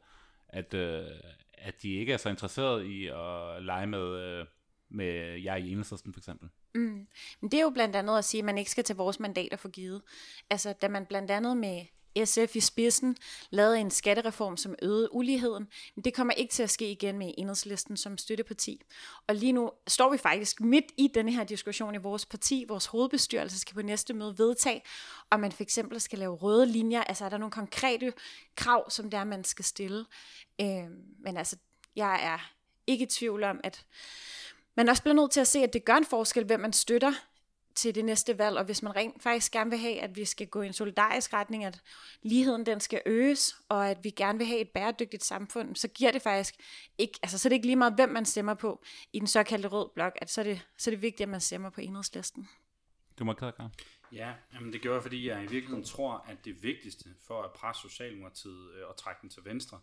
at, 0.48 0.74
øh, 0.74 1.06
at 1.52 1.82
de 1.82 1.94
ikke 1.94 2.12
er 2.12 2.16
så 2.16 2.28
interesserede 2.28 2.88
i 2.88 3.06
at 3.06 3.62
lege 3.62 3.86
med, 3.86 4.20
øh, 4.20 4.46
med 4.94 5.40
jer 5.42 5.56
i 5.56 5.70
enhedslisten 5.70 6.12
for 6.12 6.20
eksempel. 6.20 6.48
Mm. 6.74 7.06
Men 7.40 7.50
det 7.50 7.54
er 7.54 7.62
jo 7.62 7.70
blandt 7.70 7.96
andet 7.96 8.18
at 8.18 8.24
sige, 8.24 8.38
at 8.38 8.44
man 8.44 8.58
ikke 8.58 8.70
skal 8.70 8.84
tage 8.84 8.96
vores 8.96 9.20
mandater 9.20 9.56
for 9.56 9.68
givet. 9.68 10.02
Altså, 10.50 10.72
da 10.72 10.88
man 10.88 11.06
blandt 11.06 11.30
andet 11.30 11.56
med 11.56 11.84
SF 12.24 12.56
i 12.56 12.60
spidsen 12.60 13.16
lavede 13.50 13.80
en 13.80 13.90
skattereform, 13.90 14.56
som 14.56 14.74
øgede 14.82 15.14
uligheden. 15.14 15.68
Men 15.94 16.04
det 16.04 16.14
kommer 16.14 16.32
ikke 16.32 16.52
til 16.52 16.62
at 16.62 16.70
ske 16.70 16.90
igen 16.90 17.18
med 17.18 17.34
enhedslisten 17.38 17.96
som 17.96 18.18
støtteparti. 18.18 18.80
Og 19.26 19.34
lige 19.34 19.52
nu 19.52 19.70
står 19.86 20.10
vi 20.10 20.18
faktisk 20.18 20.60
midt 20.60 20.84
i 20.96 21.10
denne 21.14 21.32
her 21.32 21.44
diskussion 21.44 21.94
i 21.94 21.98
vores 21.98 22.26
parti. 22.26 22.64
Vores 22.68 22.86
hovedbestyrelse 22.86 23.58
skal 23.58 23.74
på 23.74 23.82
næste 23.82 24.14
møde 24.14 24.38
vedtage, 24.38 24.82
om 25.30 25.40
man 25.40 25.52
for 25.52 25.62
eksempel 25.62 26.00
skal 26.00 26.18
lave 26.18 26.34
røde 26.34 26.66
linjer. 26.66 27.04
Altså 27.04 27.24
er 27.24 27.28
der 27.28 27.38
nogle 27.38 27.52
konkrete 27.52 28.12
krav, 28.56 28.90
som 28.90 29.10
der 29.10 29.24
man 29.24 29.44
skal 29.44 29.64
stille. 29.64 30.04
Øh, 30.60 30.84
men 31.18 31.36
altså, 31.36 31.56
jeg 31.96 32.24
er 32.24 32.52
ikke 32.86 33.02
i 33.02 33.08
tvivl 33.08 33.44
om, 33.44 33.60
at 33.64 33.86
man 34.74 34.88
også 34.88 35.02
bliver 35.02 35.14
nødt 35.14 35.30
til 35.30 35.40
at 35.40 35.46
se, 35.46 35.58
at 35.58 35.72
det 35.72 35.84
gør 35.84 35.94
en 35.96 36.04
forskel, 36.04 36.44
hvem 36.44 36.60
man 36.60 36.72
støtter 36.72 37.12
til 37.74 37.94
det 37.94 38.04
næste 38.04 38.38
valg, 38.38 38.58
og 38.58 38.64
hvis 38.64 38.82
man 38.82 38.96
rent 38.96 39.22
faktisk 39.22 39.52
gerne 39.52 39.70
vil 39.70 39.78
have, 39.78 40.00
at 40.00 40.16
vi 40.16 40.24
skal 40.24 40.46
gå 40.46 40.62
i 40.62 40.66
en 40.66 40.72
solidarisk 40.72 41.32
retning, 41.32 41.64
at 41.64 41.80
ligheden 42.22 42.66
den 42.66 42.80
skal 42.80 43.02
øges, 43.06 43.56
og 43.68 43.90
at 43.90 44.04
vi 44.04 44.10
gerne 44.10 44.38
vil 44.38 44.46
have 44.46 44.60
et 44.60 44.68
bæredygtigt 44.68 45.24
samfund, 45.24 45.76
så 45.76 45.88
giver 45.88 46.12
det 46.12 46.22
faktisk 46.22 46.54
ikke, 46.98 47.18
altså 47.22 47.38
så 47.38 47.48
er 47.48 47.50
det 47.50 47.54
ikke 47.54 47.66
lige 47.66 47.76
meget, 47.76 47.94
hvem 47.94 48.08
man 48.08 48.24
stemmer 48.24 48.54
på 48.54 48.82
i 49.12 49.18
den 49.18 49.26
såkaldte 49.26 49.68
rød 49.68 49.88
blok, 49.94 50.12
at 50.16 50.30
så 50.30 50.40
er 50.40 50.44
det, 50.44 50.66
så 50.76 50.90
er 50.90 50.94
det 50.94 51.02
vigtigt, 51.02 51.20
at 51.20 51.28
man 51.28 51.40
stemmer 51.40 51.70
på 51.70 51.80
enhedslisten. 51.80 52.48
Du 53.18 53.24
må 53.24 53.32
kæde, 53.32 53.52
Ja, 54.12 54.32
jamen 54.54 54.72
det 54.72 54.82
gør 54.82 54.92
jeg, 54.92 55.02
fordi 55.02 55.28
jeg 55.28 55.38
i 55.38 55.46
virkeligheden 55.46 55.84
tror, 55.84 56.24
at 56.28 56.44
det 56.44 56.62
vigtigste 56.62 57.08
for 57.26 57.42
at 57.42 57.50
presse 57.52 57.82
Socialdemokratiet 57.82 58.70
øh, 58.74 58.88
og 58.88 58.96
trække 58.96 59.18
den 59.22 59.30
til 59.30 59.44
venstre, 59.44 59.80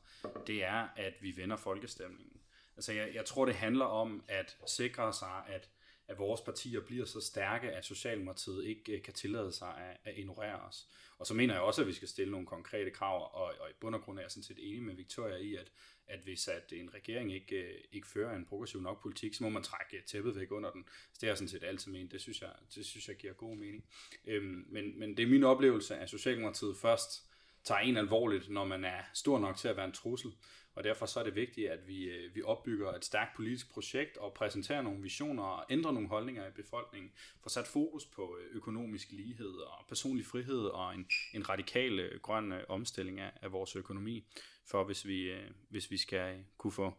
det 0.48 0.64
er, 0.64 0.88
at 0.96 1.14
vi 1.22 1.38
vender 1.38 1.58
folkestemningen. 1.58 2.42
Altså 2.80 2.94
jeg, 2.94 3.10
jeg 3.14 3.26
tror, 3.26 3.46
det 3.46 3.56
handler 3.56 3.86
om 3.86 4.24
at 4.28 4.56
sikre 4.68 5.14
sig, 5.14 5.44
at 5.48 5.70
at 6.10 6.20
vores 6.20 6.42
partier 6.42 6.80
bliver 6.82 7.06
så 7.06 7.22
stærke, 7.22 7.72
at 7.72 7.86
Socialdemokratiet 7.86 8.66
ikke 8.66 8.92
øh, 8.92 9.02
kan 9.02 9.14
tillade 9.14 9.52
sig 9.52 9.78
at, 9.78 9.98
at 10.04 10.18
ignorere 10.18 10.60
os. 10.60 10.88
Og 11.18 11.28
så 11.28 11.34
mener 11.34 11.54
jeg 11.54 11.64
også, 11.64 11.82
at 11.82 11.88
vi 11.88 11.94
skal 11.94 12.08
stille 12.08 12.32
nogle 12.32 12.48
konkrete 12.48 12.92
krav, 12.92 13.32
og, 13.34 13.54
og 13.60 13.70
i 13.70 13.74
bund 13.80 13.96
og 13.96 14.02
grund 14.02 14.20
er 14.20 14.24
jeg 14.24 14.32
sådan 14.32 14.44
set 14.44 14.58
enig 14.60 14.84
med 14.84 14.96
Victoria 14.96 15.36
i, 15.36 15.56
at, 15.56 15.72
at 16.08 16.20
hvis 16.20 16.48
at 16.48 16.74
en 16.74 16.94
regering 16.94 17.34
ikke, 17.34 17.56
øh, 17.56 17.82
ikke 17.92 18.08
fører 18.08 18.36
en 18.36 18.46
progressiv 18.46 18.82
nok 18.82 19.02
politik, 19.02 19.34
så 19.34 19.44
må 19.44 19.50
man 19.50 19.64
trække 19.64 19.98
øh, 19.98 20.04
tæppet 20.04 20.36
væk 20.36 20.52
under 20.52 20.72
den. 20.72 20.86
Så 21.14 21.18
det 21.22 21.30
er 21.30 21.36
sådan 21.36 21.48
set 21.48 21.64
altid 21.64 21.92
ment. 21.92 22.12
Det 22.12 22.22
synes 22.22 22.42
jeg, 22.42 22.52
det 22.76 22.86
synes 22.86 23.08
jeg 23.08 23.16
giver 23.16 23.34
god 23.34 23.56
mening. 23.56 23.86
Øhm, 24.26 24.66
men, 24.70 25.00
men 25.00 25.18
det 25.18 25.24
er 25.24 25.28
min 25.28 25.44
oplevelse, 25.44 25.96
at 25.96 26.10
Socialdemokratiet 26.10 26.78
først 26.78 27.24
tager 27.64 27.80
en 27.80 27.98
alvorligt, 27.98 28.50
når 28.50 28.66
man 28.66 28.86
er 28.86 29.02
stor 29.14 29.40
nok 29.40 29.58
til 29.58 29.68
at 29.68 29.78
være 29.78 29.86
en 29.86 29.92
trussel 29.92 30.32
og 30.80 30.86
derfor 30.86 31.06
så 31.06 31.20
er 31.20 31.24
det 31.24 31.36
vigtigt, 31.36 31.70
at 31.70 31.88
vi, 31.88 32.04
øh, 32.04 32.36
vi 32.36 32.42
opbygger 32.42 32.94
et 32.94 33.06
stærkt 33.06 33.36
politisk 33.36 33.72
projekt 33.74 34.18
og 34.18 34.34
præsenterer 34.34 34.82
nogle 34.82 35.02
visioner 35.02 35.44
og 35.44 35.66
ændrer 35.70 35.92
nogle 35.92 36.08
holdninger 36.08 36.48
i 36.48 36.52
befolkningen, 36.52 37.12
for 37.42 37.50
sat 37.50 37.68
fokus 37.68 38.06
på 38.06 38.38
øh, 38.42 38.56
økonomisk 38.56 39.12
lighed 39.12 39.52
og 39.52 39.86
personlig 39.88 40.26
frihed 40.26 40.66
og 40.66 40.96
en, 40.96 41.08
en 41.34 41.50
radikal 41.50 42.00
øh, 42.00 42.20
grøn 42.22 42.54
omstilling 42.70 43.20
af, 43.20 43.32
af 43.42 43.52
vores 43.52 43.76
økonomi, 43.76 44.28
for 44.66 44.84
hvis 44.84 45.08
vi, 45.08 45.34
hvis 45.70 45.92
vi 45.92 45.98
skal 45.98 46.46
kunne 46.58 46.72
få 46.72 46.94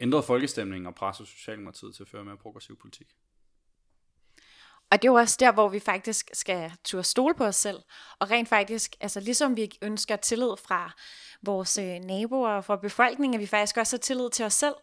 ændret 0.00 0.24
folkestemningen 0.24 0.86
og 0.86 0.94
presse 0.94 1.26
Socialdemokratiet 1.26 1.94
til 1.94 2.02
at 2.02 2.08
føre 2.08 2.24
mere 2.24 2.36
progressiv 2.36 2.76
politik. 2.78 3.08
Og 4.90 5.02
det 5.02 5.08
er 5.08 5.12
jo 5.12 5.18
også 5.18 5.36
der, 5.40 5.52
hvor 5.52 5.68
vi 5.68 5.80
faktisk 5.80 6.30
skal 6.32 6.72
turde 6.84 7.04
stole 7.04 7.34
på 7.34 7.44
os 7.44 7.56
selv. 7.56 7.78
Og 8.18 8.30
rent 8.30 8.48
faktisk, 8.48 8.96
altså 9.00 9.20
ligesom 9.20 9.56
vi 9.56 9.70
ønsker 9.82 10.16
tillid 10.16 10.56
fra 10.66 10.92
vores 11.42 11.78
øh, 11.78 11.98
naboer 12.00 12.50
og 12.50 12.64
fra 12.64 12.76
befolkningen, 12.76 13.34
at 13.34 13.40
vi 13.40 13.46
faktisk 13.46 13.76
også 13.76 13.96
har 13.96 14.00
tillid 14.00 14.30
til 14.30 14.44
os 14.44 14.54
selv. 14.54 14.74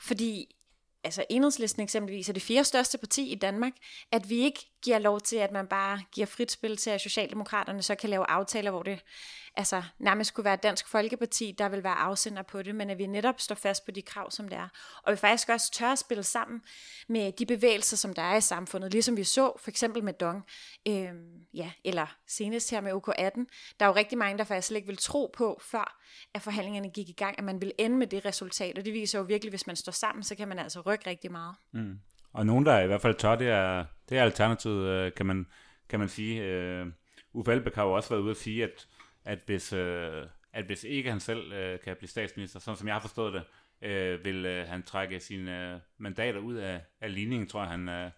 Fordi 0.00 0.56
altså 1.04 1.24
enhedslisten 1.30 1.82
eksempelvis 1.82 2.28
er 2.28 2.32
det 2.32 2.42
fjerde 2.42 2.64
største 2.64 2.98
parti 2.98 3.32
i 3.32 3.34
Danmark, 3.34 3.72
at 4.12 4.30
vi 4.30 4.36
ikke 4.36 4.75
giver 4.82 4.98
lov 4.98 5.20
til, 5.20 5.36
at 5.36 5.52
man 5.52 5.66
bare 5.66 6.00
giver 6.12 6.26
frit 6.26 6.52
spil 6.52 6.76
til, 6.76 6.90
at 6.90 7.00
Socialdemokraterne 7.00 7.82
så 7.82 7.94
kan 7.94 8.10
lave 8.10 8.30
aftaler, 8.30 8.70
hvor 8.70 8.82
det 8.82 9.00
altså, 9.56 9.82
nærmest 9.98 10.34
kunne 10.34 10.44
være 10.44 10.56
Dansk 10.56 10.88
Folkeparti, 10.88 11.54
der 11.58 11.68
vil 11.68 11.84
være 11.84 11.94
afsender 11.94 12.42
på 12.42 12.62
det, 12.62 12.74
men 12.74 12.90
at 12.90 12.98
vi 12.98 13.06
netop 13.06 13.40
står 13.40 13.54
fast 13.54 13.84
på 13.84 13.90
de 13.90 14.02
krav, 14.02 14.30
som 14.30 14.48
det 14.48 14.58
er. 14.58 14.68
Og 15.02 15.12
vi 15.12 15.16
faktisk 15.16 15.48
også 15.48 15.72
tør 15.72 15.92
at 15.92 15.98
spille 15.98 16.22
sammen 16.22 16.62
med 17.08 17.32
de 17.32 17.46
bevægelser, 17.46 17.96
som 17.96 18.14
der 18.14 18.22
er 18.22 18.36
i 18.36 18.40
samfundet, 18.40 18.92
ligesom 18.92 19.16
vi 19.16 19.24
så 19.24 19.52
for 19.60 19.70
eksempel 19.70 20.04
med 20.04 20.12
Dong, 20.12 20.44
øh, 20.88 21.08
ja, 21.54 21.72
eller 21.84 22.06
senest 22.26 22.70
her 22.70 22.80
med 22.80 22.92
OK18. 22.92 23.44
Der 23.80 23.86
er 23.86 23.86
jo 23.86 23.94
rigtig 23.94 24.18
mange, 24.18 24.38
der 24.38 24.44
faktisk 24.44 24.68
slet 24.68 24.76
ikke 24.76 24.88
vil 24.88 24.96
tro 24.96 25.30
på, 25.36 25.60
før 25.62 26.00
at 26.34 26.42
forhandlingerne 26.42 26.90
gik 26.90 27.08
i 27.08 27.12
gang, 27.12 27.38
at 27.38 27.44
man 27.44 27.60
vil 27.60 27.72
ende 27.78 27.96
med 27.96 28.06
det 28.06 28.24
resultat, 28.24 28.78
og 28.78 28.84
det 28.84 28.92
viser 28.92 29.18
jo 29.18 29.24
virkelig, 29.24 29.50
hvis 29.50 29.66
man 29.66 29.76
står 29.76 29.92
sammen, 29.92 30.22
så 30.22 30.34
kan 30.34 30.48
man 30.48 30.58
altså 30.58 30.80
rykke 30.80 31.10
rigtig 31.10 31.32
meget. 31.32 31.54
Mm. 31.72 31.98
Og 32.36 32.46
nogen, 32.46 32.66
der 32.66 32.80
i 32.80 32.86
hvert 32.86 33.00
fald 33.00 33.14
tør, 33.14 33.36
det 33.36 33.48
er, 33.48 33.84
det 34.08 34.18
er 34.18 34.22
alternativet, 34.22 34.88
øh, 34.88 35.12
kan 35.12 35.26
man, 35.26 35.46
kan 35.88 35.98
man 35.98 36.08
sige. 36.08 36.82
Uh, 36.82 36.88
Uffe 37.32 37.52
Elbæk 37.52 37.74
har 37.74 37.84
jo 37.84 37.92
også 37.92 38.08
været 38.08 38.20
ude 38.20 38.30
at 38.30 38.36
sige, 38.36 38.64
at, 38.64 38.86
at, 39.24 39.38
hvis, 39.46 39.72
uh, 39.72 39.78
at 40.52 40.64
hvis 40.66 40.84
ikke 40.84 41.10
han 41.10 41.20
selv 41.20 41.78
kan 41.78 41.96
blive 41.96 42.08
statsminister, 42.08 42.60
sådan 42.60 42.76
som 42.76 42.86
jeg 42.86 42.94
har 42.94 43.00
forstået 43.00 43.32
det, 43.34 43.42
uh, 44.16 44.24
vil 44.24 44.64
han 44.66 44.82
trække 44.82 45.20
sine 45.20 45.74
uh, 45.74 45.80
mandater 45.98 46.38
ud 46.38 46.54
af, 46.54 46.80
af 47.00 47.14
ligningen, 47.14 47.48
tror 47.48 47.60
jeg, 47.60 47.70
han, 47.70 48.10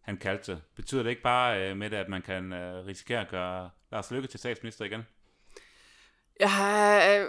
han 0.00 0.16
kaldte 0.16 0.52
det. 0.52 0.62
Betyder 0.76 1.02
det 1.02 1.10
ikke 1.10 1.22
bare 1.22 1.74
med 1.74 1.90
det, 1.90 1.96
at 1.96 2.08
man 2.08 2.22
kan 2.22 2.54
risikere 2.86 3.20
at 3.20 3.28
gøre 3.28 3.70
Lars 3.92 4.10
Lykke 4.10 4.28
til 4.28 4.40
statsminister 4.40 4.84
igen? 4.84 5.06
Jeg 6.40 6.52
har 6.52 7.26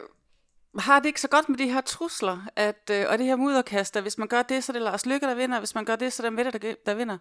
har 0.79 0.99
det 0.99 1.05
ikke 1.05 1.21
så 1.21 1.27
godt 1.27 1.49
med 1.49 1.57
de 1.57 1.71
her 1.71 1.81
trusler, 1.81 2.37
at, 2.55 2.89
øh, 2.91 3.05
og 3.09 3.17
det 3.17 3.25
her 3.25 3.35
mudderkast, 3.35 3.97
at 3.97 4.01
hvis 4.01 4.17
man 4.17 4.27
gør 4.27 4.41
det, 4.41 4.63
så 4.63 4.71
er 4.71 4.73
det 4.73 4.81
Lars 4.81 5.05
Lykke, 5.05 5.27
der 5.27 5.35
vinder, 5.35 5.55
og 5.55 5.61
hvis 5.61 5.75
man 5.75 5.85
gør 5.85 5.95
det, 5.95 6.13
så 6.13 6.23
er 6.23 6.25
det 6.25 6.33
Mette, 6.33 6.51
der, 6.51 6.73
der 6.85 6.93
vinder. 6.93 7.17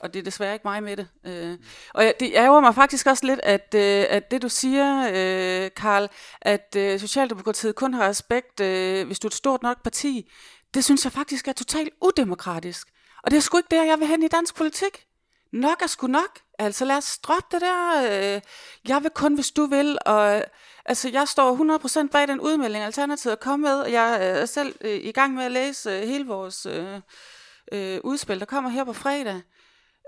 Og 0.00 0.14
det 0.14 0.20
er 0.20 0.24
desværre 0.24 0.52
ikke 0.52 0.68
mig 0.68 0.82
med 0.82 0.96
det. 0.96 1.08
Øh. 1.26 1.58
Og 1.94 2.04
det 2.20 2.32
ærger 2.34 2.60
mig 2.60 2.74
faktisk 2.74 3.06
også 3.06 3.26
lidt, 3.26 3.40
at, 3.42 3.74
øh, 3.74 4.06
at 4.08 4.30
det 4.30 4.42
du 4.42 4.48
siger, 4.48 5.08
øh, 5.08 5.70
Karl, 5.76 6.08
at 6.40 6.76
øh, 6.76 7.00
Socialdemokratiet 7.00 7.74
kun 7.74 7.94
har 7.94 8.08
respekt, 8.08 8.60
øh, 8.60 9.06
hvis 9.06 9.18
du 9.18 9.26
er 9.26 9.30
et 9.30 9.34
stort 9.34 9.62
nok 9.62 9.82
parti, 9.82 10.32
det 10.74 10.84
synes 10.84 11.04
jeg 11.04 11.12
faktisk 11.12 11.48
er 11.48 11.52
totalt 11.52 11.94
udemokratisk. 12.02 12.88
Og 13.22 13.30
det 13.30 13.36
er 13.36 13.40
sgu 13.40 13.56
ikke 13.56 13.68
der, 13.70 13.84
jeg 13.84 13.98
vil 13.98 14.08
hen 14.08 14.22
i 14.22 14.28
dansk 14.28 14.54
politik. 14.56 15.06
Nok 15.56 15.82
er 15.82 15.86
sgu 15.86 16.06
nok. 16.06 16.38
Altså 16.58 16.84
lad 16.84 16.96
os 16.96 17.18
droppe 17.18 17.46
det 17.50 17.60
der. 17.60 18.02
Øh, 18.10 18.40
jeg 18.88 19.02
vil 19.02 19.10
kun, 19.10 19.34
hvis 19.34 19.50
du 19.50 19.66
vil. 19.66 19.98
Og 20.06 20.44
Altså, 20.88 21.08
jeg 21.08 21.28
står 21.28 22.04
100% 22.04 22.08
bag 22.08 22.28
den 22.28 22.40
udmelding, 22.40 22.84
Alternativet 22.84 23.32
er 23.32 23.36
kommet 23.36 23.70
med. 23.70 23.86
Jeg 23.86 24.26
er 24.26 24.46
selv 24.46 24.74
øh, 24.80 25.04
i 25.04 25.12
gang 25.12 25.34
med 25.34 25.44
at 25.44 25.52
læse 25.52 25.90
øh, 25.90 26.08
hele 26.08 26.26
vores 26.26 26.66
øh, 26.66 27.00
øh, 27.72 28.00
udspil, 28.04 28.40
der 28.40 28.46
kommer 28.46 28.70
her 28.70 28.84
på 28.84 28.92
fredag. 28.92 29.42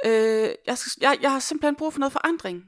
Øh, 0.04 0.48
jeg, 0.66 0.78
jeg, 1.00 1.18
jeg 1.22 1.32
har 1.32 1.38
simpelthen 1.38 1.76
brug 1.76 1.92
for 1.92 2.00
noget 2.00 2.12
forandring. 2.12 2.64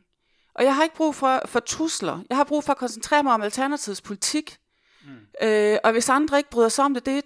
Og 0.55 0.65
jeg 0.65 0.75
har 0.75 0.83
ikke 0.83 0.95
brug 0.95 1.15
for, 1.15 1.43
for 1.47 1.61
trusler. 1.61 2.21
Jeg 2.29 2.37
har 2.37 2.45
brug 2.45 2.65
for 2.65 2.73
at 2.73 2.79
koncentrere 2.79 3.23
mig 3.23 3.35
om 3.35 3.43
Alternativets 3.43 4.01
politik. 4.01 4.57
Mm. 5.05 5.47
Øh, 5.49 5.79
og 5.85 5.93
hvis 5.93 6.09
andre 6.09 6.39
ikke 6.39 6.51
bryder 6.51 6.69
sig 6.69 6.85
om 6.85 6.95
det, 6.95 7.07
det 7.07 7.19
er 7.19 7.23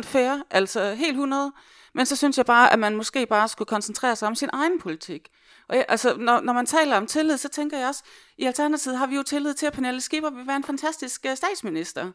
100% 0.00 0.02
fair, 0.02 0.42
altså 0.50 0.94
helt 0.94 1.10
100. 1.10 1.52
Men 1.94 2.06
så 2.06 2.16
synes 2.16 2.38
jeg 2.38 2.46
bare, 2.46 2.72
at 2.72 2.78
man 2.78 2.96
måske 2.96 3.26
bare 3.26 3.48
skulle 3.48 3.66
koncentrere 3.66 4.16
sig 4.16 4.28
om 4.28 4.34
sin 4.34 4.50
egen 4.52 4.80
politik. 4.80 5.28
Og 5.68 5.76
jeg, 5.76 5.84
altså, 5.88 6.16
når, 6.16 6.40
når 6.40 6.52
man 6.52 6.66
taler 6.66 6.96
om 6.96 7.06
tillid, 7.06 7.36
så 7.36 7.48
tænker 7.48 7.78
jeg 7.78 7.88
også, 7.88 8.02
i 8.38 8.44
Alternativet 8.44 8.98
har 8.98 9.06
vi 9.06 9.16
jo 9.16 9.22
tillid 9.22 9.54
til, 9.54 9.66
at 9.66 9.72
Pernille 9.72 10.00
Skipper 10.00 10.30
vil 10.30 10.46
være 10.46 10.56
en 10.56 10.64
fantastisk 10.64 11.26
uh, 11.28 11.36
statsminister. 11.36 12.12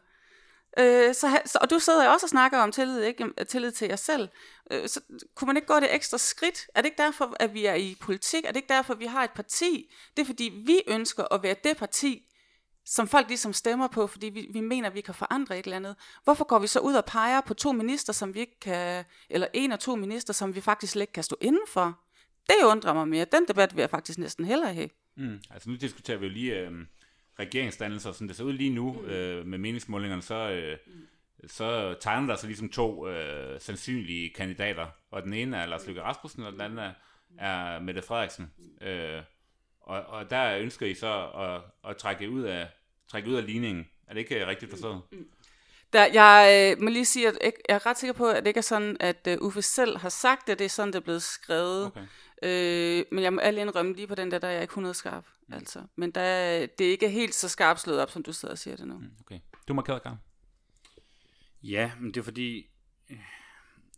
Øh, 0.78 1.14
så, 1.14 1.40
så, 1.44 1.58
og 1.60 1.70
du 1.70 1.78
sidder 1.78 2.04
jo 2.04 2.10
også 2.10 2.26
og 2.26 2.30
snakker 2.30 2.58
om 2.58 2.72
tillid, 2.72 3.02
ikke? 3.02 3.44
tillid 3.48 3.72
til 3.72 3.88
jer 3.88 3.96
selv. 3.96 4.28
Øh, 4.70 4.88
så 4.88 5.00
kunne 5.34 5.46
man 5.46 5.56
ikke 5.56 5.68
gå 5.68 5.80
det 5.80 5.94
ekstra 5.94 6.18
skridt? 6.18 6.66
Er 6.74 6.80
det 6.80 6.86
ikke 6.86 7.02
derfor, 7.02 7.36
at 7.40 7.54
vi 7.54 7.66
er 7.66 7.74
i 7.74 7.96
politik? 8.00 8.44
Er 8.44 8.48
det 8.48 8.56
ikke 8.56 8.74
derfor, 8.74 8.94
at 8.94 9.00
vi 9.00 9.06
har 9.06 9.24
et 9.24 9.30
parti? 9.30 9.94
Det 10.16 10.22
er 10.22 10.26
fordi, 10.26 10.62
vi 10.66 10.80
ønsker 10.86 11.34
at 11.34 11.42
være 11.42 11.56
det 11.64 11.76
parti, 11.76 12.27
som 12.90 13.08
folk 13.08 13.28
ligesom 13.28 13.52
stemmer 13.52 13.88
på, 13.88 14.06
fordi 14.06 14.26
vi, 14.26 14.48
vi 14.50 14.60
mener, 14.60 14.88
at 14.88 14.94
vi 14.94 15.00
kan 15.00 15.14
forandre 15.14 15.58
et 15.58 15.64
eller 15.64 15.76
andet. 15.76 15.96
Hvorfor 16.24 16.44
går 16.44 16.58
vi 16.58 16.66
så 16.66 16.80
ud 16.80 16.94
og 16.94 17.04
peger 17.04 17.40
på 17.40 17.54
to 17.54 17.72
minister, 17.72 18.12
som 18.12 18.34
vi 18.34 18.40
ikke 18.40 18.60
kan, 18.60 19.04
eller 19.30 19.46
en 19.54 19.72
og 19.72 19.80
to 19.80 19.96
minister, 19.96 20.32
som 20.32 20.54
vi 20.54 20.60
faktisk 20.60 20.92
slet 20.92 21.02
ikke 21.02 21.12
kan 21.12 21.22
stå 21.22 21.36
inden 21.40 21.66
for? 21.68 22.00
Det 22.46 22.54
undrer 22.64 22.94
mig 22.94 23.08
mere. 23.08 23.26
Den 23.32 23.44
debat 23.48 23.76
vil 23.76 23.82
jeg 23.82 23.90
faktisk 23.90 24.18
næsten 24.18 24.44
hellere 24.44 24.74
have. 24.74 24.88
Mm. 25.16 25.40
Altså 25.50 25.70
nu 25.70 25.76
diskuterer 25.76 26.18
vi 26.18 26.26
jo 26.26 26.32
lige 26.32 26.58
øh, 26.58 26.72
regeringsdannelser, 27.38 28.12
som 28.12 28.28
det 28.28 28.36
ser 28.36 28.44
ud 28.44 28.52
lige 28.52 28.70
nu 28.70 28.92
mm. 28.92 29.06
øh, 29.06 29.46
med 29.46 29.58
meningsmålingerne, 29.58 30.22
så, 30.22 30.34
øh, 30.34 30.78
mm. 30.86 31.48
så 31.48 31.94
tegner 32.00 32.26
der 32.26 32.36
sig 32.36 32.46
ligesom 32.46 32.68
to 32.68 33.08
øh, 33.08 33.60
sandsynlige 33.60 34.30
kandidater, 34.36 34.86
og 35.10 35.22
den 35.22 35.32
ene 35.32 35.56
er 35.56 35.66
Lars 35.66 35.86
Løkke 35.86 36.02
Rasmussen, 36.02 36.42
og 36.42 36.52
den 36.52 36.60
anden 36.60 36.78
er, 36.78 36.92
er 37.38 37.80
Mette 37.80 38.02
Frederiksen. 38.02 38.52
Øh, 38.80 39.22
og, 39.80 40.02
og 40.02 40.30
der 40.30 40.58
ønsker 40.58 40.86
I 40.86 40.94
så 40.94 41.28
at, 41.28 41.90
at 41.90 41.96
trække 41.96 42.30
ud 42.30 42.42
af 42.42 42.68
trække 43.08 43.30
ud 43.30 43.34
af 43.34 43.46
ligningen. 43.46 43.88
Er 44.06 44.14
det 44.14 44.20
ikke 44.20 44.46
rigtigt 44.46 44.70
forstået? 44.70 45.02
Mm. 45.12 45.28
Der, 45.92 46.06
jeg 46.06 46.74
øh, 46.78 46.82
må 46.82 46.90
lige 46.90 47.04
sige, 47.04 47.28
at 47.28 47.38
jeg 47.42 47.52
er 47.68 47.86
ret 47.86 47.98
sikker 47.98 48.12
på, 48.14 48.28
at 48.28 48.42
det 48.42 48.46
ikke 48.46 48.58
er 48.58 48.62
sådan, 48.62 48.96
at 49.00 49.28
uh, 49.40 49.46
Uffe 49.46 49.62
selv 49.62 49.98
har 49.98 50.08
sagt 50.08 50.46
det, 50.46 50.58
det 50.58 50.64
er 50.64 50.68
sådan, 50.68 50.92
det 50.92 50.98
er 50.98 51.04
blevet 51.04 51.22
skrevet. 51.22 51.86
Okay. 51.86 52.06
Øh, 52.42 53.04
men 53.12 53.24
jeg 53.24 53.32
må 53.32 53.40
alle 53.40 53.60
indrømme, 53.60 53.94
lige 53.94 54.06
på 54.06 54.14
den 54.14 54.30
der, 54.30 54.38
der 54.38 54.48
er 54.48 54.52
jeg 54.52 54.62
ikke 54.62 54.72
100 54.72 54.94
skarp. 54.94 55.26
Mm. 55.46 55.54
Altså. 55.54 55.82
Men 55.96 56.10
der, 56.10 56.66
det 56.66 56.86
er 56.86 56.90
ikke 56.90 57.08
helt 57.08 57.34
så 57.34 57.48
skarpt 57.48 57.80
slået 57.80 58.00
op, 58.00 58.10
som 58.10 58.22
du 58.22 58.32
sidder 58.32 58.52
og 58.52 58.58
siger 58.58 58.76
det 58.76 58.86
nu. 58.86 58.98
Mm, 58.98 59.10
okay. 59.20 59.40
Du 59.68 59.74
markeret, 59.74 60.02
Karl? 60.02 60.16
Ja, 61.62 61.92
men 62.00 62.14
det 62.14 62.20
er 62.20 62.24
fordi, 62.24 62.66
øh, 63.10 63.18